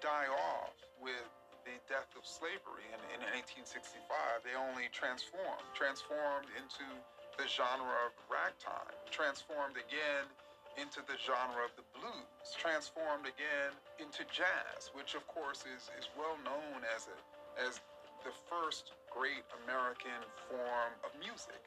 die 0.02 0.26
off 0.30 0.74
with 0.98 1.30
the 1.68 1.76
death 1.92 2.08
of 2.16 2.24
slavery 2.24 2.88
in, 2.96 3.20
in 3.20 3.20
1865. 3.36 4.48
They 4.48 4.56
only 4.56 4.88
transformed, 4.96 5.68
transformed 5.76 6.48
into 6.56 6.88
the 7.36 7.44
genre 7.44 8.08
of 8.08 8.16
ragtime, 8.32 8.96
transformed 9.12 9.76
again 9.76 10.32
into 10.80 11.04
the 11.04 11.20
genre 11.20 11.68
of 11.68 11.76
the 11.76 11.84
blues, 11.92 12.56
transformed 12.56 13.28
again 13.28 13.76
into 14.00 14.24
jazz, 14.32 14.96
which 14.96 15.12
of 15.12 15.28
course 15.28 15.68
is, 15.68 15.92
is 16.00 16.08
well 16.16 16.40
known 16.48 16.88
as, 16.96 17.12
a, 17.12 17.18
as 17.60 17.84
the 18.24 18.32
first 18.48 18.96
great 19.12 19.44
American 19.66 20.24
form 20.48 20.94
of 21.04 21.12
music. 21.20 21.60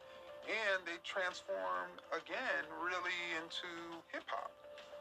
And 0.48 0.80
they 0.88 0.96
transformed 1.04 2.00
again 2.16 2.64
really 2.80 3.20
into 3.36 4.00
hip 4.08 4.24
hop, 4.32 4.48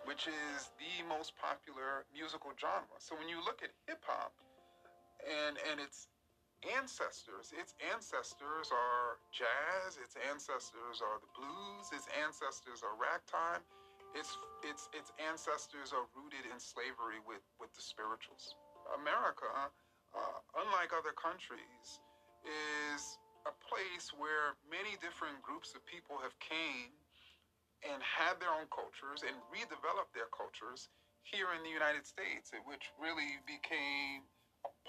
which 0.03 0.27
is 0.27 0.73
the 0.75 1.07
most 1.07 1.31
popular 1.39 2.03
musical 2.11 2.51
genre. 2.59 2.99
So 2.99 3.15
when 3.15 3.31
you 3.31 3.39
look 3.39 3.63
at 3.63 3.71
hip 3.87 4.03
hop 4.03 4.35
and, 5.26 5.57
and 5.72 5.80
its 5.80 6.07
ancestors, 6.76 7.55
its 7.55 7.76
ancestors 7.91 8.67
are 8.72 9.20
jazz, 9.32 9.95
its 9.99 10.15
ancestors 10.28 10.99
are 10.99 11.20
the 11.24 11.32
blues, 11.36 11.91
its 11.95 12.07
ancestors 12.20 12.84
are 12.84 12.95
ragtime, 12.99 13.63
its 14.17 14.36
its 14.65 14.89
its 14.91 15.13
ancestors 15.22 15.93
are 15.95 16.09
rooted 16.17 16.43
in 16.49 16.59
slavery 16.59 17.24
with 17.24 17.45
with 17.61 17.72
the 17.78 17.84
spirituals. 17.84 18.57
America, 18.97 19.47
uh, 20.17 20.38
unlike 20.59 20.91
other 20.91 21.13
countries, 21.15 22.01
is 22.43 23.01
a 23.47 23.53
place 23.63 24.11
where 24.17 24.57
many 24.67 24.99
different 24.99 25.39
groups 25.39 25.78
of 25.78 25.86
people 25.88 26.20
have 26.20 26.36
came 26.43 26.91
and 27.88 28.03
had 28.03 28.36
their 28.43 28.51
own 28.51 28.67
cultures 28.67 29.24
and 29.24 29.38
redeveloped 29.47 30.11
their 30.11 30.28
cultures 30.36 30.91
here 31.24 31.53
in 31.55 31.63
the 31.63 31.72
United 31.72 32.03
States, 32.03 32.51
which 32.67 32.91
really 32.99 33.39
became 33.47 34.28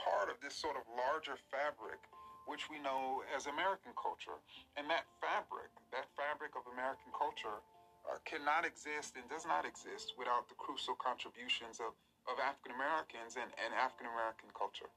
part 0.01 0.33
of 0.33 0.41
this 0.41 0.57
sort 0.57 0.77
of 0.77 0.85
larger 0.97 1.37
fabric 1.53 2.01
which 2.49 2.67
we 2.67 2.83
know 2.83 3.23
as 3.31 3.47
American 3.47 3.95
culture. 3.95 4.35
And 4.75 4.91
that 4.91 5.07
fabric, 5.23 5.71
that 5.95 6.11
fabric 6.19 6.59
of 6.59 6.67
American 6.73 7.15
culture, 7.15 7.63
uh, 8.09 8.19
cannot 8.25 8.67
exist 8.67 9.15
and 9.15 9.23
does 9.29 9.47
not 9.47 9.63
exist 9.63 10.19
without 10.19 10.49
the 10.49 10.59
crucial 10.59 10.99
contributions 10.99 11.79
of, 11.79 11.95
of 12.27 12.41
African 12.43 12.75
Americans 12.75 13.37
and, 13.37 13.53
and 13.61 13.71
African 13.77 14.11
American 14.11 14.51
culture. 14.57 14.91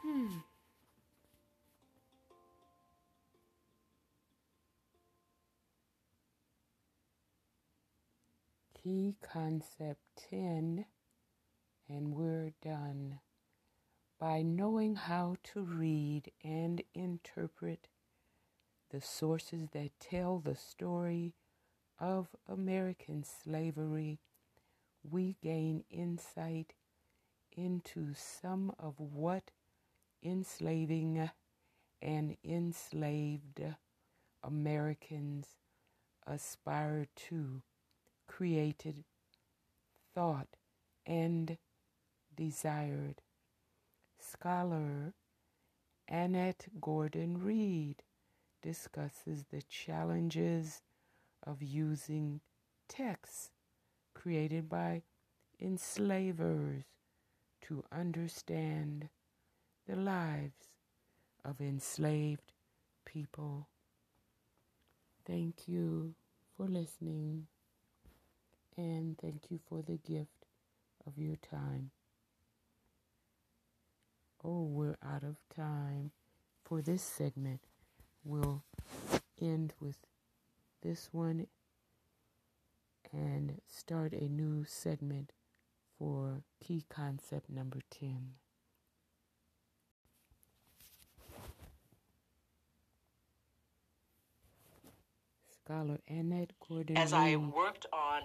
Hmm. 0.00 0.47
Concept 9.20 10.00
10, 10.30 10.86
and 11.90 12.14
we're 12.14 12.52
done. 12.62 13.20
By 14.18 14.40
knowing 14.40 14.94
how 14.94 15.36
to 15.52 15.60
read 15.60 16.32
and 16.42 16.82
interpret 16.94 17.88
the 18.90 19.02
sources 19.02 19.68
that 19.72 20.00
tell 20.00 20.38
the 20.38 20.54
story 20.54 21.34
of 21.98 22.28
American 22.48 23.24
slavery, 23.24 24.20
we 25.02 25.36
gain 25.42 25.84
insight 25.90 26.72
into 27.52 28.14
some 28.14 28.72
of 28.78 28.98
what 28.98 29.50
enslaving 30.22 31.30
and 32.00 32.36
enslaved 32.42 33.60
Americans 34.42 35.56
aspired 36.26 37.08
to, 37.16 37.60
created, 38.28 39.04
thought, 40.14 40.48
and 41.04 41.58
desired 42.36 43.22
scholar 44.20 45.14
Annette 46.08 46.68
Gordon 46.80 47.42
Reed 47.42 48.02
discusses 48.62 49.44
the 49.50 49.62
challenges 49.62 50.82
of 51.46 51.62
using 51.62 52.40
texts 52.88 53.50
created 54.14 54.68
by 54.68 55.02
enslavers 55.60 56.84
to 57.62 57.84
understand 57.92 59.08
the 59.86 59.96
lives 59.96 60.70
of 61.44 61.60
enslaved 61.60 62.52
people. 63.04 63.68
Thank 65.26 65.68
you 65.68 66.14
for 66.56 66.66
listening 66.66 67.48
and 68.78 69.18
thank 69.18 69.50
you 69.50 69.58
for 69.68 69.82
the 69.82 69.96
gift 69.96 70.46
of 71.04 71.18
your 71.18 71.34
time. 71.36 71.90
Oh, 74.44 74.62
we're 74.62 74.96
out 75.04 75.24
of 75.24 75.36
time 75.54 76.12
for 76.64 76.80
this 76.80 77.02
segment. 77.02 77.60
We'll 78.24 78.62
end 79.40 79.72
with 79.80 79.96
this 80.82 81.08
one 81.10 81.48
and 83.12 83.60
start 83.66 84.12
a 84.12 84.28
new 84.28 84.64
segment 84.64 85.32
for 85.98 86.42
key 86.64 86.84
concept 86.88 87.50
number 87.50 87.80
10. 87.90 88.34
Scholar 95.64 95.98
Annette 96.06 96.52
Gordon. 96.66 96.96
As 96.96 97.12
I 97.12 97.34
worked 97.34 97.86
on 97.92 98.22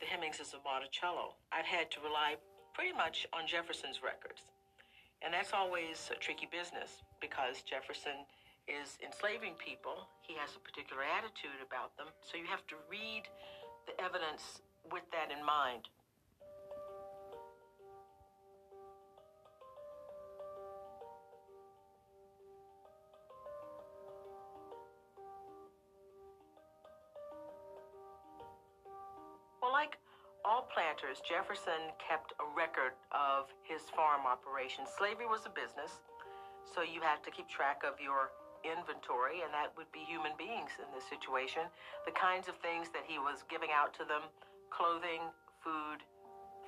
the 0.00 0.08
Hemingses 0.08 0.56
of 0.56 0.64
Monticello, 0.64 1.36
I've 1.52 1.68
had 1.68 1.92
to 1.92 2.00
rely 2.00 2.40
pretty 2.72 2.96
much 2.96 3.28
on 3.36 3.44
Jefferson's 3.46 4.00
records. 4.00 4.48
And 5.20 5.36
that's 5.36 5.52
always 5.52 6.08
a 6.08 6.16
tricky 6.16 6.48
business 6.48 7.04
because 7.20 7.60
Jefferson 7.60 8.24
is 8.64 8.96
enslaving 9.04 9.60
people. 9.60 10.08
He 10.24 10.32
has 10.40 10.56
a 10.56 10.62
particular 10.64 11.04
attitude 11.04 11.60
about 11.60 11.92
them. 12.00 12.08
So 12.24 12.40
you 12.40 12.48
have 12.48 12.64
to 12.72 12.80
read 12.88 13.28
the 13.84 13.92
evidence 14.00 14.64
with 14.88 15.04
that 15.12 15.28
in 15.28 15.44
mind. 15.44 15.92
Planters, 31.10 31.22
Jefferson 31.26 31.90
kept 31.98 32.32
a 32.38 32.46
record 32.56 32.94
of 33.12 33.50
his 33.62 33.82
farm 33.94 34.26
operations. 34.26 34.88
Slavery 34.96 35.26
was 35.26 35.42
a 35.46 35.50
business, 35.50 36.00
so 36.62 36.82
you 36.82 37.00
had 37.00 37.22
to 37.24 37.30
keep 37.30 37.48
track 37.48 37.82
of 37.82 37.98
your 37.98 38.30
inventory, 38.62 39.42
and 39.42 39.50
that 39.50 39.72
would 39.76 39.90
be 39.92 40.04
human 40.06 40.32
beings 40.38 40.70
in 40.78 40.86
this 40.94 41.04
situation. 41.08 41.66
The 42.06 42.12
kinds 42.12 42.46
of 42.48 42.56
things 42.62 42.88
that 42.94 43.02
he 43.06 43.18
was 43.18 43.42
giving 43.48 43.70
out 43.74 43.94
to 43.98 44.04
them 44.04 44.22
clothing, 44.70 45.26
food, 45.64 46.04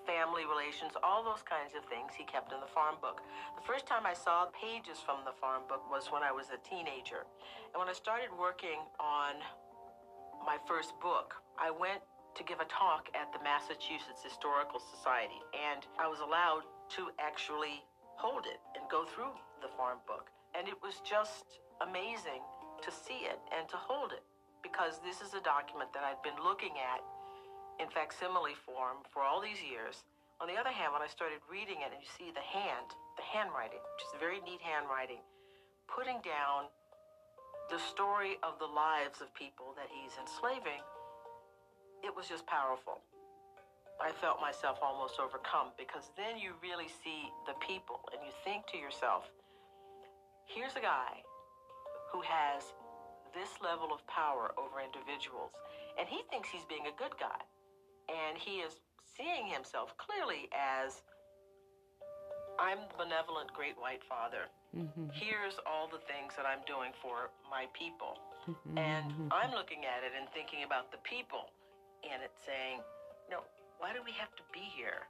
family 0.03 0.43
relations, 0.43 0.99
all 1.07 1.22
those 1.22 1.47
kinds 1.47 1.78
of 1.78 1.86
things 1.86 2.11
he 2.18 2.26
kept 2.26 2.51
in 2.51 2.59
the 2.59 2.72
farm 2.74 2.99
book. 2.99 3.22
The 3.55 3.62
first 3.62 3.86
time 3.86 4.03
I 4.03 4.16
saw 4.16 4.51
pages 4.51 4.99
from 4.99 5.22
the 5.22 5.36
farm 5.38 5.62
book 5.70 5.86
was 5.86 6.11
when 6.11 6.26
I 6.26 6.34
was 6.34 6.51
a 6.51 6.59
teenager. 6.66 7.22
And 7.70 7.78
when 7.78 7.86
I 7.86 7.95
started 7.95 8.34
working 8.34 8.82
on 8.99 9.38
my 10.43 10.59
first 10.66 10.99
book, 10.99 11.38
I 11.55 11.70
went 11.70 12.03
to 12.35 12.43
give 12.45 12.61
a 12.61 12.68
talk 12.68 13.12
at 13.12 13.28
the 13.33 13.41
Massachusetts 13.45 14.24
Historical 14.24 14.80
Society, 14.80 15.41
and 15.53 15.85
I 16.01 16.09
was 16.09 16.24
allowed 16.24 16.64
to 16.97 17.12
actually 17.20 17.85
hold 18.16 18.49
it 18.49 18.61
and 18.72 18.85
go 18.89 19.05
through 19.05 19.37
the 19.61 19.68
farm 19.76 20.01
book. 20.09 20.33
And 20.57 20.68
it 20.68 20.76
was 20.80 21.01
just 21.05 21.61
amazing 21.85 22.41
to 22.85 22.91
see 22.91 23.28
it 23.28 23.41
and 23.53 23.68
to 23.68 23.76
hold 23.76 24.12
it 24.12 24.24
because 24.64 25.01
this 25.05 25.20
is 25.20 25.35
a 25.35 25.43
document 25.45 25.93
that 25.93 26.05
I'd 26.05 26.20
been 26.24 26.39
looking 26.41 26.76
at 26.80 27.01
in 27.80 27.89
facsimile 27.91 28.57
form 28.64 29.05
for 29.11 29.24
all 29.24 29.41
these 29.41 29.61
years. 29.61 30.05
On 30.41 30.49
the 30.49 30.57
other 30.57 30.72
hand, 30.72 30.93
when 30.93 31.03
I 31.05 31.11
started 31.11 31.43
reading 31.51 31.85
it 31.85 31.91
and 31.93 32.01
you 32.01 32.11
see 32.16 32.30
the 32.33 32.45
hand, 32.45 32.95
the 33.18 33.26
handwriting, 33.26 33.80
which 33.80 34.05
is 34.09 34.12
very 34.18 34.41
neat 34.45 34.62
handwriting, 34.62 35.20
putting 35.91 36.22
down 36.24 36.70
the 37.70 37.78
story 37.78 38.39
of 38.43 38.59
the 38.59 38.68
lives 38.68 39.20
of 39.20 39.33
people 39.35 39.74
that 39.76 39.89
he's 39.89 40.14
enslaving 40.18 40.83
it 42.03 42.15
was 42.15 42.29
just 42.29 42.47
powerful. 42.47 43.01
I 44.03 44.11
felt 44.19 44.43
myself 44.43 44.83
almost 44.83 45.23
overcome 45.23 45.71
because 45.79 46.11
then 46.19 46.35
you 46.35 46.59
really 46.59 46.91
see 46.91 47.31
the 47.47 47.55
people 47.63 48.03
and 48.11 48.19
you 48.27 48.35
think 48.43 48.67
to 48.75 48.77
yourself, 48.77 49.31
here's 50.51 50.75
a 50.75 50.83
guy 50.83 51.23
who 52.11 52.21
has 52.27 52.75
this 53.31 53.63
level 53.63 53.95
of 53.95 54.05
power 54.11 54.53
over 54.61 54.83
individuals, 54.83 55.55
and 55.97 56.05
he 56.05 56.21
thinks 56.29 56.51
he's 56.51 56.67
being 56.69 56.91
a 56.91 56.95
good 56.99 57.17
guy. 57.17 57.41
And 58.11 58.37
he 58.37 58.61
is 58.61 58.77
seeing 59.17 59.49
himself 59.49 59.95
clearly 59.97 60.51
as 60.53 61.01
I'm 62.61 62.85
the 62.93 63.07
benevolent 63.07 63.55
great 63.55 63.79
white 63.81 64.05
father. 64.05 64.51
Mm-hmm. 64.77 65.15
Here's 65.15 65.57
all 65.65 65.89
the 65.89 66.03
things 66.05 66.37
that 66.37 66.45
I'm 66.45 66.61
doing 66.69 66.93
for 67.01 67.33
my 67.49 67.71
people. 67.73 68.21
And 68.77 69.31
I'm 69.31 69.55
looking 69.55 69.87
at 69.87 70.03
it 70.03 70.13
and 70.19 70.27
thinking 70.35 70.67
about 70.67 70.91
the 70.91 70.99
people 71.07 71.55
in 72.03 72.23
it's 72.23 72.43
saying, 72.43 72.83
you 73.27 73.31
know, 73.35 73.43
why 73.79 73.95
do 73.95 74.03
we 74.03 74.15
have 74.19 74.31
to 74.39 74.45
be 74.55 74.63
here? 74.63 75.07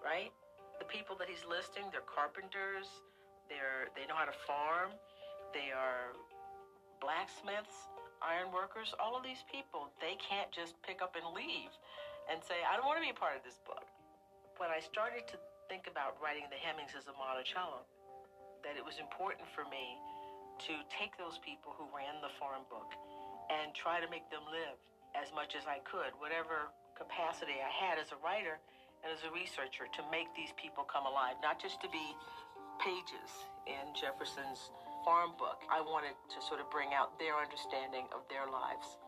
Right? 0.00 0.32
The 0.78 0.88
people 0.88 1.16
that 1.20 1.28
he's 1.28 1.44
listing, 1.48 1.88
they're 1.92 2.04
carpenters, 2.04 2.88
they're 3.48 3.92
they 3.96 4.04
know 4.08 4.16
how 4.16 4.28
to 4.28 4.36
farm, 4.44 4.92
they 5.52 5.72
are 5.72 6.16
blacksmiths, 7.04 7.88
iron 8.24 8.48
workers, 8.48 8.96
all 8.96 9.12
of 9.12 9.22
these 9.22 9.44
people, 9.52 9.92
they 10.00 10.16
can't 10.16 10.48
just 10.48 10.80
pick 10.80 11.04
up 11.04 11.14
and 11.16 11.24
leave 11.36 11.72
and 12.32 12.40
say, 12.40 12.64
I 12.64 12.80
don't 12.80 12.88
want 12.88 12.96
to 12.96 13.04
be 13.04 13.12
a 13.12 13.16
part 13.16 13.36
of 13.36 13.44
this 13.44 13.60
book. 13.68 13.84
When 14.56 14.72
I 14.72 14.80
started 14.80 15.28
to 15.28 15.36
think 15.68 15.84
about 15.84 16.16
writing 16.22 16.48
the 16.48 16.56
Hemingses 16.56 17.04
of 17.04 17.14
Monticello, 17.20 17.84
that 18.64 18.80
it 18.80 18.84
was 18.84 18.96
important 18.96 19.44
for 19.52 19.68
me 19.68 20.00
to 20.64 20.80
take 20.88 21.12
those 21.20 21.36
people 21.44 21.76
who 21.76 21.84
ran 21.92 22.22
the 22.24 22.32
farm 22.40 22.64
book 22.72 22.88
and 23.52 23.76
try 23.76 24.00
to 24.00 24.08
make 24.08 24.24
them 24.32 24.46
live 24.48 24.80
as 25.14 25.30
much 25.34 25.54
as 25.54 25.64
I 25.66 25.78
could, 25.86 26.14
whatever 26.18 26.70
capacity 26.98 27.58
I 27.58 27.70
had 27.70 27.98
as 27.98 28.10
a 28.14 28.18
writer 28.22 28.58
and 29.02 29.10
as 29.10 29.22
a 29.26 29.30
researcher 29.30 29.86
to 29.90 30.02
make 30.10 30.30
these 30.34 30.54
people 30.58 30.86
come 30.86 31.06
alive, 31.06 31.38
not 31.42 31.58
just 31.58 31.82
to 31.82 31.88
be 31.90 32.14
pages 32.82 33.30
in 33.66 33.94
Jefferson's 33.94 34.74
farm 35.06 35.36
book. 35.38 35.62
I 35.70 35.84
wanted 35.84 36.16
to 36.32 36.38
sort 36.42 36.58
of 36.58 36.66
bring 36.72 36.96
out 36.96 37.18
their 37.20 37.36
understanding 37.36 38.08
of 38.10 38.24
their 38.32 38.48
lives. 38.48 38.98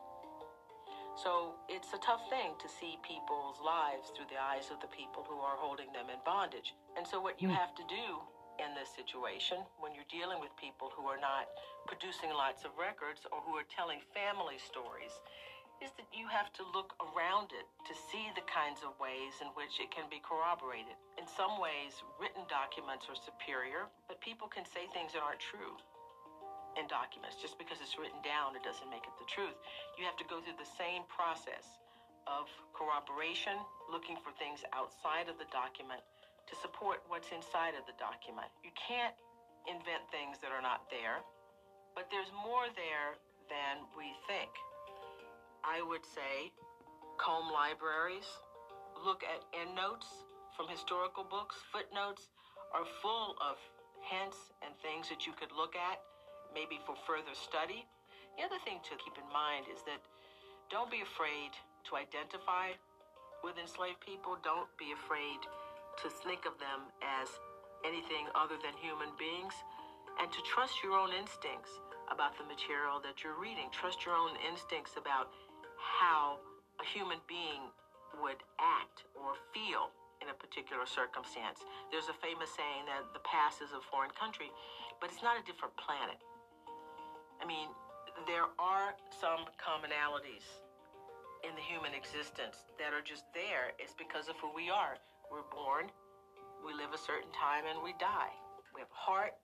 So 1.17 1.57
it's 1.73 1.97
a 1.97 2.01
tough 2.05 2.29
thing 2.29 2.61
to 2.61 2.69
see 2.69 3.01
people's 3.01 3.57
lives 3.65 4.13
through 4.13 4.29
the 4.29 4.37
eyes 4.37 4.69
of 4.69 4.85
the 4.85 4.93
people 4.93 5.25
who 5.25 5.41
are 5.41 5.57
holding 5.57 5.89
them 5.97 6.13
in 6.13 6.21
bondage. 6.29 6.77
And 6.93 7.09
so, 7.09 7.25
what 7.25 7.41
you 7.41 7.49
hmm. 7.49 7.57
have 7.57 7.73
to 7.81 7.85
do 7.89 8.21
in 8.61 8.77
this 8.77 8.93
situation, 8.93 9.65
when 9.81 9.97
you're 9.97 10.09
dealing 10.13 10.45
with 10.45 10.53
people 10.61 10.93
who 10.93 11.09
are 11.09 11.17
not 11.17 11.49
producing 11.89 12.37
lots 12.37 12.69
of 12.69 12.77
records 12.77 13.25
or 13.33 13.41
who 13.49 13.57
are 13.57 13.65
telling 13.65 14.05
family 14.13 14.61
stories, 14.61 15.17
is 15.85 15.93
that 16.01 16.09
you 16.09 16.25
have 16.29 16.49
to 16.57 16.65
look 16.73 16.97
around 17.01 17.53
it 17.53 17.69
to 17.85 17.95
see 18.09 18.33
the 18.33 18.45
kinds 18.49 18.81
of 18.81 18.97
ways 18.97 19.37
in 19.45 19.53
which 19.53 19.77
it 19.77 19.93
can 19.93 20.09
be 20.09 20.25
corroborated. 20.25 20.97
In 21.21 21.29
some 21.29 21.61
ways, 21.61 22.01
written 22.17 22.49
documents 22.49 23.07
are 23.13 23.19
superior, 23.19 23.89
but 24.09 24.17
people 24.25 24.49
can 24.49 24.65
say 24.65 24.89
things 24.97 25.13
that 25.13 25.21
aren't 25.21 25.43
true 25.43 25.77
in 26.81 26.89
documents. 26.89 27.37
Just 27.41 27.61
because 27.61 27.81
it's 27.85 27.97
written 28.01 28.21
down, 28.25 28.57
it 28.57 28.65
doesn't 28.65 28.89
make 28.89 29.05
it 29.05 29.13
the 29.21 29.29
truth. 29.29 29.57
You 30.01 30.09
have 30.09 30.17
to 30.17 30.27
go 30.29 30.41
through 30.41 30.57
the 30.57 30.73
same 30.81 31.05
process 31.13 31.65
of 32.25 32.49
corroboration, 32.73 33.57
looking 33.93 34.17
for 34.25 34.33
things 34.41 34.65
outside 34.73 35.29
of 35.29 35.37
the 35.37 35.49
document 35.53 36.01
to 36.49 36.55
support 36.59 37.05
what's 37.07 37.31
inside 37.31 37.77
of 37.77 37.85
the 37.85 37.97
document. 38.01 38.49
You 38.65 38.73
can't 38.75 39.15
invent 39.69 40.09
things 40.09 40.39
that 40.41 40.55
are 40.55 40.63
not 40.63 40.89
there, 40.89 41.21
but 41.95 42.09
there's 42.09 42.31
more 42.33 42.71
there 42.75 43.19
than 43.51 43.87
we 43.95 44.15
think. 44.27 44.51
I 45.67 45.83
would 45.83 46.07
say 46.07 46.55
comb 47.19 47.51
libraries, 47.51 48.31
look 49.03 49.27
at 49.27 49.43
endnotes 49.51 50.07
from 50.55 50.71
historical 50.71 51.27
books. 51.27 51.59
Footnotes 51.75 52.31
are 52.71 52.87
full 53.03 53.35
of 53.43 53.59
hints 54.07 54.39
and 54.63 54.71
things 54.79 55.11
that 55.11 55.27
you 55.27 55.35
could 55.35 55.51
look 55.51 55.75
at, 55.75 55.99
maybe 56.55 56.79
for 56.87 56.95
further 57.03 57.35
study. 57.35 57.83
The 58.39 58.47
other 58.47 58.63
thing 58.63 58.79
to 58.87 58.95
keep 59.03 59.19
in 59.19 59.27
mind 59.35 59.67
is 59.67 59.83
that 59.91 59.99
don't 60.71 60.91
be 60.91 61.03
afraid 61.03 61.51
to 61.91 61.99
identify 61.99 62.79
with 63.43 63.59
enslaved 63.59 63.99
people. 64.07 64.39
Don't 64.47 64.71
be 64.79 64.95
afraid 64.95 65.43
to 66.03 66.07
think 66.23 66.47
of 66.47 66.55
them 66.63 66.89
as 67.03 67.27
anything 67.83 68.31
other 68.39 68.57
than 68.63 68.75
human 68.79 69.11
beings 69.19 69.55
and 70.23 70.31
to 70.31 70.41
trust 70.47 70.79
your 70.83 70.95
own 70.95 71.11
instincts 71.11 71.75
about 72.11 72.39
the 72.39 72.47
material 72.47 73.03
that 73.03 73.23
you're 73.27 73.39
reading. 73.39 73.67
Trust 73.75 74.07
your 74.07 74.15
own 74.15 74.39
instincts 74.47 74.95
about 74.95 75.31
how 75.87 76.43
a 76.83 76.85
human 76.85 77.23
being 77.31 77.71
would 78.19 78.43
act 78.59 79.07
or 79.15 79.39
feel 79.55 79.95
in 80.23 80.33
a 80.33 80.37
particular 80.37 80.89
circumstance. 80.89 81.63
There's 81.93 82.09
a 82.09 82.17
famous 82.19 82.51
saying 82.51 82.89
that 82.89 83.13
the 83.13 83.23
past 83.23 83.61
is 83.61 83.71
a 83.77 83.83
foreign 83.93 84.13
country, 84.17 84.51
but 85.01 85.13
it's 85.13 85.23
not 85.23 85.37
a 85.37 85.45
different 85.45 85.77
planet. 85.77 86.19
I 87.39 87.45
mean, 87.45 87.69
there 88.25 88.49
are 88.57 88.97
some 89.13 89.45
commonalities 89.61 90.45
in 91.45 91.53
the 91.53 91.63
human 91.63 91.93
existence 91.93 92.65
that 92.81 92.97
are 92.97 93.05
just 93.05 93.29
there. 93.37 93.77
It's 93.77 93.93
because 93.93 94.33
of 94.33 94.41
who 94.41 94.49
we 94.57 94.73
are. 94.73 94.97
We're 95.29 95.47
born, 95.53 95.93
we 96.65 96.73
live 96.73 96.97
a 96.97 96.99
certain 96.99 97.31
time, 97.37 97.69
and 97.69 97.85
we 97.85 97.93
die. 98.01 98.33
We 98.73 98.81
have 98.81 98.91
a 98.91 99.03
heart, 99.05 99.37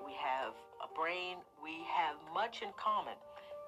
we 0.00 0.16
have 0.16 0.56
a 0.80 0.88
brain, 0.96 1.44
we 1.60 1.84
have 1.92 2.16
much 2.32 2.62
in 2.64 2.72
common. 2.80 3.18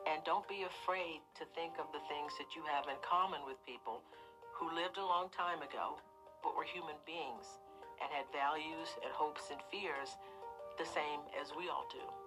And 0.08 0.24
don't 0.24 0.46
be 0.48 0.64
afraid 0.64 1.20
to 1.36 1.44
think 1.54 1.76
of 1.76 1.92
the 1.92 2.00
things 2.08 2.32
that 2.38 2.56
you 2.56 2.62
have 2.68 2.88
in 2.88 2.96
common 3.04 3.40
with 3.44 3.60
people 3.66 4.00
who 4.56 4.72
lived 4.72 4.96
a 4.96 5.04
long 5.04 5.28
time 5.32 5.60
ago, 5.60 6.00
but 6.42 6.56
were 6.56 6.64
human 6.64 6.96
beings 7.04 7.46
and 8.00 8.08
had 8.12 8.24
values 8.32 8.88
and 9.04 9.12
hopes 9.12 9.52
and 9.52 9.60
fears 9.70 10.16
the 10.78 10.88
same 10.88 11.20
as 11.40 11.52
we 11.56 11.68
all 11.68 11.84
do. 11.92 12.19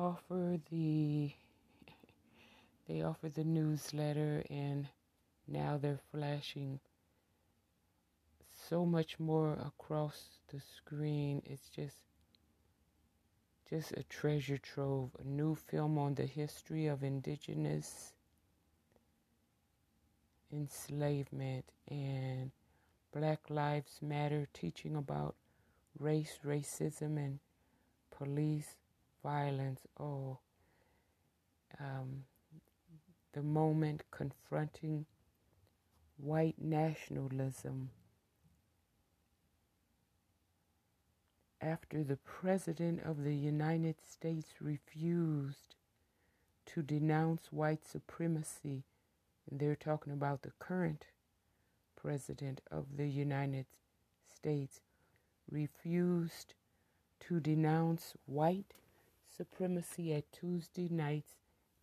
Offer 0.00 0.58
the 0.70 1.30
they 2.88 3.02
offer 3.02 3.28
the 3.28 3.44
newsletter 3.44 4.42
and 4.48 4.88
now 5.46 5.76
they're 5.76 6.00
flashing 6.10 6.80
so 8.68 8.86
much 8.86 9.20
more 9.20 9.52
across 9.52 10.38
the 10.52 10.60
screen. 10.60 11.42
It's 11.44 11.68
just 11.68 11.96
just 13.68 13.92
a 13.92 14.02
treasure 14.04 14.58
trove. 14.58 15.10
A 15.22 15.24
new 15.28 15.54
film 15.54 15.98
on 15.98 16.14
the 16.14 16.26
history 16.26 16.86
of 16.86 17.02
indigenous 17.02 18.14
enslavement 20.50 21.66
and 21.88 22.52
Black 23.12 23.50
Lives 23.50 23.98
Matter, 24.00 24.48
teaching 24.54 24.96
about 24.96 25.34
race, 25.98 26.38
racism, 26.44 27.18
and 27.18 27.38
police 28.10 28.76
violence. 29.22 29.80
Oh, 29.98 30.38
um, 31.78 32.24
the 33.32 33.42
moment 33.42 34.02
confronting 34.10 35.06
white 36.16 36.56
nationalism. 36.58 37.90
After 41.62 42.02
the 42.02 42.16
President 42.16 43.02
of 43.04 43.22
the 43.22 43.34
United 43.34 43.96
States 44.02 44.48
refused 44.60 45.74
to 46.66 46.82
denounce 46.82 47.52
white 47.52 47.84
supremacy, 47.84 48.84
and 49.48 49.60
they're 49.60 49.76
talking 49.76 50.12
about 50.12 50.42
the 50.42 50.52
current 50.58 51.06
President 52.00 52.60
of 52.70 52.96
the 52.96 53.08
United 53.08 53.66
States, 54.34 54.80
refused 55.50 56.54
to 57.20 57.40
denounce 57.40 58.14
white 58.24 58.72
supremacy 59.36 60.12
at 60.14 60.32
Tuesday 60.32 60.88
night's 60.90 61.34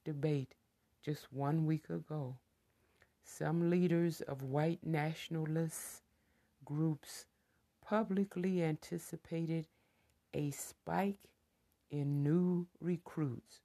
debate 0.03 0.55
just 1.03 1.31
one 1.31 1.65
week 1.65 1.89
ago. 1.89 2.35
Some 3.23 3.69
leaders 3.69 4.21
of 4.21 4.41
white 4.43 4.85
nationalist 4.85 6.01
groups 6.65 7.25
publicly 7.85 8.63
anticipated 8.63 9.67
a 10.33 10.51
spike 10.51 11.29
in 11.89 12.23
new 12.23 12.67
recruits. 12.81 13.61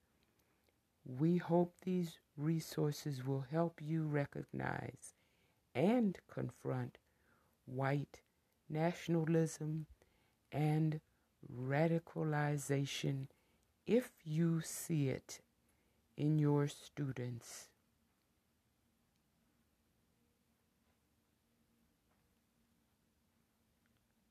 We 1.04 1.36
hope 1.38 1.74
these 1.82 2.18
resources 2.36 3.24
will 3.24 3.44
help 3.50 3.80
you 3.82 4.04
recognize 4.04 5.14
and 5.74 6.18
confront 6.32 6.98
white 7.66 8.20
nationalism 8.68 9.86
and 10.52 11.00
radicalization 11.52 13.26
if 13.86 14.10
you 14.24 14.60
see 14.62 15.08
it 15.08 15.40
in 16.16 16.38
your 16.38 16.68
students. 16.68 17.68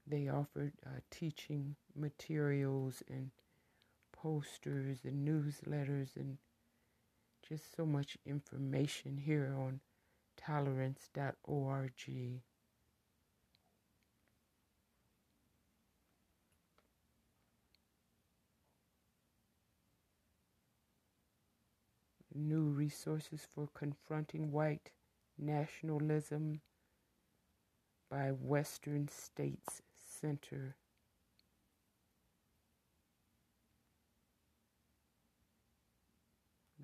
They 0.08 0.28
offered 0.28 0.74
uh, 0.86 1.00
teaching 1.10 1.76
materials 1.96 3.02
and 3.10 3.32
posters 4.12 5.00
and 5.06 5.28
newsletters 5.28 6.16
and 6.18 6.38
just 7.48 7.76
so 7.76 7.86
much 7.86 8.18
information 8.26 9.18
here 9.18 9.56
on 9.58 9.80
tolerance.org. 10.38 11.92
New 22.34 22.64
resources 22.64 23.46
for 23.54 23.68
confronting 23.74 24.52
white 24.52 24.92
nationalism 25.38 26.62
by 28.10 28.30
Western 28.30 29.08
States 29.10 29.82
Center. 30.20 30.76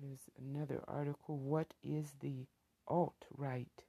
There's 0.00 0.28
another 0.38 0.82
article. 0.86 1.38
What 1.38 1.74
is 1.82 2.14
the 2.20 2.46
alt 2.86 3.26
right? 3.36 3.84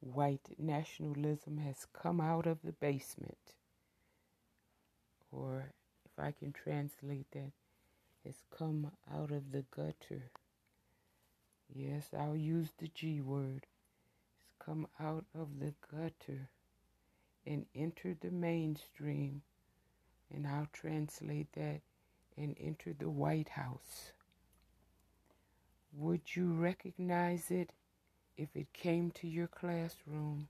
White 0.00 0.54
nationalism 0.58 1.58
has 1.58 1.86
come 1.92 2.20
out 2.20 2.46
of 2.46 2.58
the 2.62 2.72
basement. 2.72 3.54
Or, 5.32 5.72
if 6.04 6.22
I 6.22 6.32
can 6.32 6.52
translate 6.52 7.26
that, 7.32 7.52
has 8.26 8.34
come 8.56 8.90
out 9.14 9.30
of 9.30 9.52
the 9.52 9.64
gutter. 9.74 10.30
Yes, 11.72 12.08
I'll 12.18 12.36
use 12.36 12.70
the 12.78 12.88
G 12.88 13.20
word 13.20 13.66
It's 14.40 14.64
come 14.64 14.88
out 15.00 15.24
of 15.34 15.60
the 15.60 15.74
gutter 15.90 16.48
and 17.46 17.66
entered 17.74 18.18
the 18.20 18.30
mainstream. 18.30 19.42
And 20.34 20.46
I'll 20.46 20.68
translate 20.72 21.52
that 21.52 21.80
and 22.36 22.56
enter 22.60 22.92
the 22.92 23.08
White 23.08 23.50
House. 23.50 24.12
Would 25.96 26.34
you 26.34 26.52
recognize 26.52 27.50
it 27.50 27.70
if 28.36 28.48
it 28.54 28.72
came 28.72 29.12
to 29.12 29.28
your 29.28 29.46
classroom? 29.46 30.48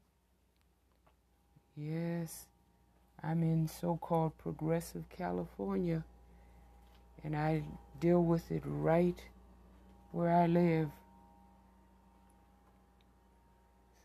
Yes, 1.77 2.47
I'm 3.23 3.43
in 3.43 3.69
so 3.69 3.97
called 3.97 4.39
progressive 4.39 5.09
California, 5.11 6.05
and 7.27 7.35
I 7.35 7.65
deal 7.98 8.23
with 8.23 8.53
it 8.53 8.62
right 8.65 9.20
where 10.12 10.31
I 10.31 10.47
live 10.47 10.90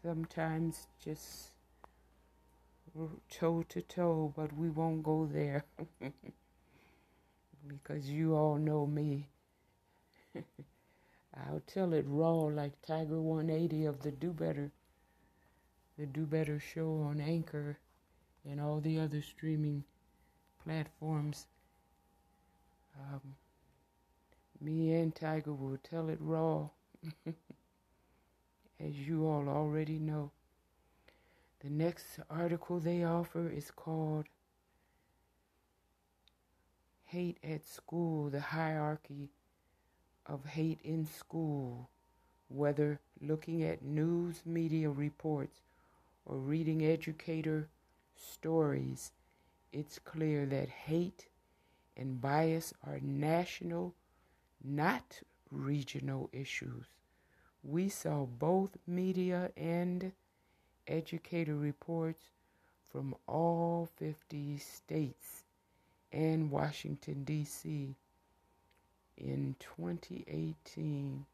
sometimes 0.02 0.88
just 1.06 1.52
toe 3.30 3.64
to 3.70 3.82
toe, 3.84 4.34
but 4.36 4.52
we 4.58 4.72
won't 4.72 5.04
go 5.04 5.30
there 5.32 5.64
because 7.68 8.10
you 8.10 8.34
all 8.34 8.58
know 8.58 8.88
me. 8.88 9.30
I'll 10.36 11.62
tell 11.68 11.94
it 11.94 12.06
raw 12.08 12.46
like 12.46 12.82
Tiger 12.82 13.22
180 13.22 13.86
of 13.86 14.02
the 14.02 14.12
Do 14.12 14.34
Better, 14.34 14.72
the 15.96 16.08
Do 16.08 16.26
Better 16.26 16.60
show 16.60 17.04
on 17.04 17.22
Anchor 17.22 17.78
and 18.50 18.60
all 18.60 18.80
the 18.82 19.00
other 19.00 19.22
streaming 19.22 19.84
platforms. 20.64 21.46
Um, 23.00 23.36
me 24.60 24.94
and 24.94 25.14
Tiger 25.14 25.54
will 25.54 25.78
tell 25.84 26.10
it 26.10 26.18
raw. 26.20 26.70
as 28.86 29.08
you 29.08 29.28
all 29.28 29.48
already 29.48 30.00
know. 30.00 30.32
The 31.64 31.70
next 31.70 32.06
article 32.30 32.80
they 32.80 33.04
offer 33.04 33.50
is 33.50 33.70
called 33.70 34.26
Hate 37.06 37.38
at 37.44 37.66
School 37.66 38.30
The 38.30 38.40
Hierarchy 38.40 39.30
of 40.26 40.46
Hate 40.46 40.80
in 40.84 41.06
School. 41.06 41.90
Whether 42.50 43.00
looking 43.22 43.64
at 43.64 43.84
news 43.84 44.42
media 44.46 44.90
reports 44.90 45.62
or 46.26 46.38
reading 46.38 46.84
educator 46.84 47.68
stories, 48.16 49.12
it's 49.72 50.00
clear 50.00 50.46
that 50.48 50.70
hate 50.70 51.28
and 51.98 52.22
bias 52.22 52.74
are 52.86 53.00
national, 53.02 53.94
not 54.64 55.22
regional 55.52 56.30
issues 56.34 56.86
we 57.64 57.90
saw 57.90 58.26
both 58.26 58.78
media 58.88 59.52
and 59.56 60.12
educator 60.88 61.56
reports 61.56 62.22
from 62.92 63.16
all 63.28 63.88
50 63.98 64.58
states 64.58 65.44
and 66.12 66.50
Washington, 66.50 67.24
D.C. 67.24 67.96
in 69.18 69.56
2018. 69.60 71.26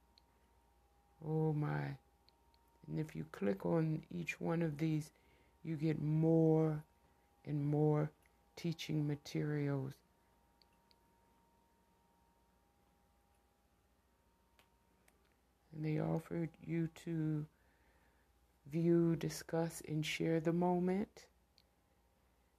Oh 1.25 1.53
my. 1.53 1.97
And 2.87 2.99
if 2.99 3.15
you 3.15 3.25
click 3.31 3.65
on 3.65 4.03
each 4.11 4.39
one 4.39 4.61
of 4.61 4.77
these, 4.77 5.09
you 5.63 5.75
get 5.75 6.01
more 6.01 6.83
and 7.45 7.65
more 7.65 8.11
teaching 8.55 9.07
materials 9.07 9.93
and 15.77 15.85
they 15.85 15.99
offered 15.99 16.49
you 16.65 16.89
to 17.05 17.45
view, 18.71 19.15
discuss, 19.15 19.81
and 19.87 20.03
share 20.03 20.39
the 20.39 20.51
moment. 20.51 21.27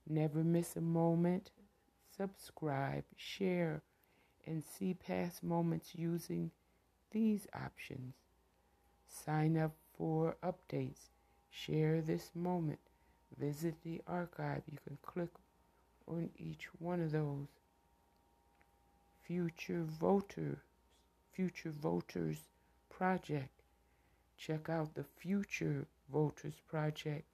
Never 0.09 0.45
miss 0.45 0.77
a 0.77 0.81
moment. 0.81 1.51
Subscribe, 2.17 3.05
share, 3.17 3.83
and 4.47 4.63
see 4.65 4.95
past 4.95 5.43
moments 5.43 5.95
using 5.95 6.53
these 7.11 7.47
options. 7.55 8.15
Sign 9.07 9.59
up 9.59 9.75
for 9.97 10.37
updates. 10.43 11.09
Share 11.51 12.01
this 12.01 12.31
moment. 12.35 12.79
Visit 13.39 13.75
the 13.83 14.01
archive. 14.07 14.63
You 14.71 14.79
can 14.87 14.97
click 15.03 15.31
on 16.07 16.31
each 16.39 16.69
one 16.79 17.03
of 17.03 17.13
those. 17.13 17.49
Future 19.25 19.83
voters. 19.83 20.59
Future 21.33 21.71
voters 21.71 22.39
project. 22.99 23.63
Check 24.37 24.69
out 24.69 24.95
the 24.95 25.05
Future 25.05 25.87
Voters 26.13 26.61
Project 26.69 27.25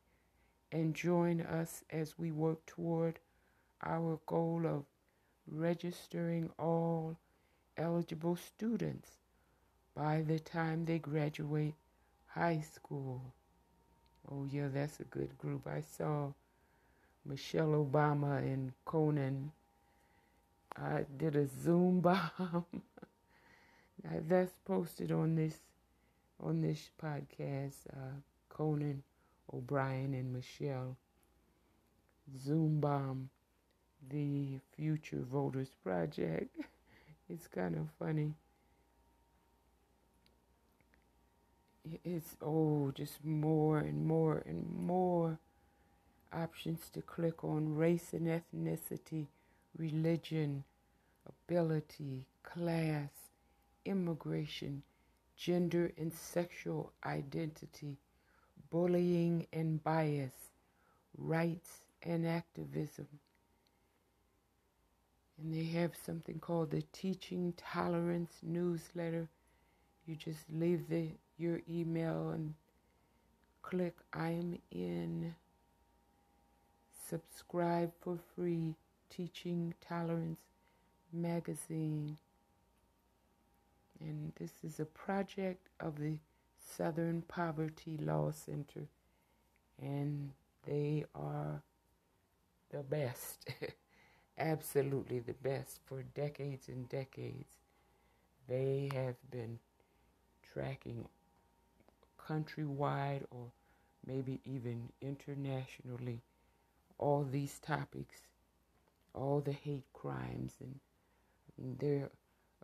and 0.70 0.94
join 0.94 1.40
us 1.40 1.82
as 1.88 2.18
we 2.18 2.30
work 2.30 2.66
toward 2.66 3.18
our 3.82 4.20
goal 4.26 4.66
of 4.66 4.84
registering 5.50 6.50
all 6.58 7.16
eligible 7.78 8.36
students 8.36 9.08
by 9.94 10.20
the 10.20 10.38
time 10.38 10.84
they 10.84 10.98
graduate 10.98 11.74
high 12.26 12.62
school. 12.74 13.22
Oh, 14.30 14.46
yeah, 14.50 14.68
that's 14.70 15.00
a 15.00 15.04
good 15.04 15.38
group. 15.38 15.66
I 15.66 15.80
saw 15.80 16.32
Michelle 17.24 17.86
Obama 17.90 18.36
and 18.38 18.72
Conan. 18.84 19.52
I 20.76 21.06
did 21.16 21.36
a 21.36 21.46
Zoom 21.46 22.00
bomb. 22.02 22.66
That's 24.28 24.52
posted 24.64 25.12
on 25.12 25.34
this 25.34 25.58
on 26.42 26.60
this 26.60 26.90
podcast. 27.02 27.86
Uh, 27.92 28.20
Conan 28.48 29.02
O'Brien 29.52 30.14
and 30.14 30.32
Michelle 30.32 30.96
Zoom 32.38 32.80
bomb 32.80 33.30
the 34.10 34.58
Future 34.76 35.24
Voters 35.30 35.70
Project. 35.82 36.56
It's 37.26 37.46
kind 37.46 37.74
of 37.76 37.88
funny. 37.98 38.34
It's 42.04 42.36
oh, 42.42 42.92
just 42.94 43.24
more 43.24 43.78
and 43.78 44.06
more 44.06 44.42
and 44.44 44.66
more 44.68 45.38
options 46.30 46.90
to 46.92 47.00
click 47.00 47.42
on 47.42 47.76
race 47.76 48.12
and 48.12 48.26
ethnicity, 48.26 49.28
religion, 49.78 50.64
ability, 51.26 52.26
class, 52.42 53.23
immigration, 53.84 54.82
gender 55.36 55.92
and 55.98 56.12
sexual 56.12 56.92
identity, 57.04 57.98
bullying 58.70 59.46
and 59.52 59.82
bias, 59.82 60.50
rights 61.16 61.82
and 62.02 62.26
activism, 62.26 63.08
and 65.38 65.52
they 65.52 65.64
have 65.64 65.92
something 66.06 66.38
called 66.38 66.70
the 66.70 66.82
Teaching 66.92 67.54
Tolerance 67.56 68.34
newsletter. 68.42 69.28
You 70.06 70.16
just 70.16 70.44
leave 70.52 70.88
the 70.88 71.08
your 71.36 71.60
email 71.68 72.30
and 72.30 72.54
click 73.62 73.96
I'm 74.12 74.58
in. 74.70 75.34
Subscribe 77.08 77.92
for 78.00 78.18
free 78.34 78.76
Teaching 79.10 79.74
Tolerance 79.86 80.40
magazine. 81.12 82.16
And 84.04 84.32
this 84.38 84.52
is 84.62 84.78
a 84.80 84.84
project 84.84 85.68
of 85.80 85.98
the 85.98 86.18
Southern 86.58 87.22
Poverty 87.22 87.96
Law 87.96 88.30
Center. 88.30 88.86
And 89.80 90.30
they 90.66 91.04
are 91.14 91.62
the 92.70 92.82
best. 92.82 93.48
absolutely 94.38 95.20
the 95.20 95.34
best 95.34 95.80
for 95.86 96.02
decades 96.02 96.68
and 96.68 96.88
decades. 96.88 97.56
They 98.48 98.90
have 98.94 99.16
been 99.30 99.58
tracking 100.52 101.06
countrywide 102.18 103.24
or 103.30 103.46
maybe 104.06 104.40
even 104.44 104.88
internationally 105.00 106.20
all 106.98 107.24
these 107.24 107.58
topics, 107.58 108.22
all 109.14 109.40
the 109.40 109.52
hate 109.52 109.86
crimes, 109.92 110.54
and, 110.60 110.80
they're 111.78 112.10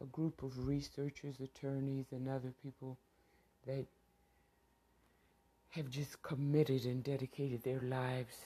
a 0.00 0.06
group 0.06 0.42
of 0.42 0.66
researchers, 0.66 1.40
attorneys, 1.40 2.06
and 2.12 2.28
other 2.28 2.52
people 2.62 2.96
that 3.66 3.86
have 5.70 5.90
just 5.90 6.20
committed 6.22 6.84
and 6.84 7.04
dedicated 7.04 7.62
their 7.62 7.80
lives 7.80 8.36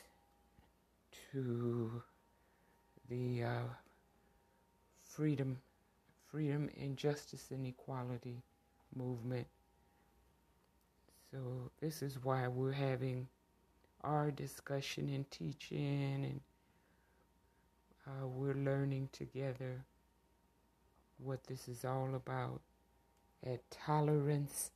to 1.33 2.03
the 3.09 3.43
uh, 3.43 3.69
freedom, 5.05 5.59
freedom 6.31 6.69
and 6.81 6.97
justice 6.97 7.47
and 7.51 7.67
equality 7.67 8.43
movement. 8.95 9.47
So 11.31 11.71
this 11.81 12.03
is 12.03 12.19
why 12.23 12.47
we're 12.49 12.73
having 12.73 13.29
our 14.03 14.31
discussion 14.31 15.09
and 15.09 15.29
teaching, 15.31 16.25
and 16.25 16.41
uh, 18.07 18.27
we're 18.27 18.55
learning 18.55 19.09
together 19.13 19.85
what 21.25 21.45
this 21.45 21.69
is 21.69 21.85
all 21.85 22.15
about 22.15 22.61
at 23.45 23.61
tolerance.org. 23.71 24.73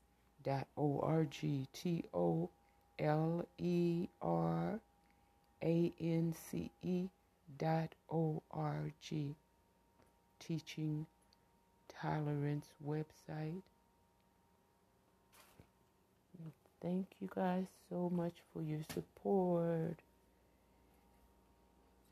T 1.72 2.04
O 2.14 2.50
L 2.98 3.46
E 3.58 4.08
R 4.20 4.80
A 5.62 5.92
N 6.00 6.34
C 6.50 6.70
E 6.82 7.08
org 8.08 8.92
teaching 10.40 11.06
tolerance 12.00 12.66
website. 12.86 13.62
Thank 16.80 17.06
you 17.20 17.28
guys 17.34 17.66
so 17.90 18.08
much 18.08 18.34
for 18.52 18.62
your 18.62 18.82
support. 18.94 19.96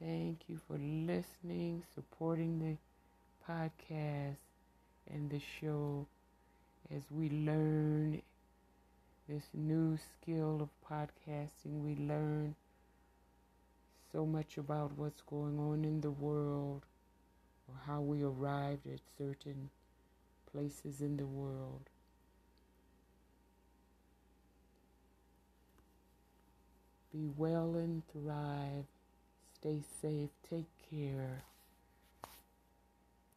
Thank 0.00 0.40
you 0.48 0.58
for 0.66 0.76
listening, 0.76 1.84
supporting 1.94 2.58
the 2.58 2.76
podcast 3.48 4.36
and 5.08 5.30
the 5.30 5.40
show 5.60 6.06
as 6.94 7.02
we 7.10 7.28
learn 7.30 8.22
this 9.28 9.44
new 9.54 9.96
skill 9.96 10.60
of 10.60 10.68
podcasting. 10.88 11.82
We 11.84 11.94
learn 11.96 12.54
so 14.12 14.26
much 14.26 14.58
about 14.58 14.92
what's 14.96 15.22
going 15.22 15.58
on 15.58 15.84
in 15.84 16.00
the 16.00 16.10
world 16.10 16.82
or 17.68 17.74
how 17.86 18.00
we 18.00 18.22
arrived 18.22 18.86
at 18.86 19.00
certain 19.18 19.70
places 20.50 21.00
in 21.00 21.16
the 21.16 21.26
world. 21.26 21.90
Be 27.12 27.28
well 27.36 27.74
and 27.76 28.02
thrive. 28.12 28.86
Stay 29.54 29.82
safe. 30.00 30.30
Take 30.48 30.66
care. 30.90 31.44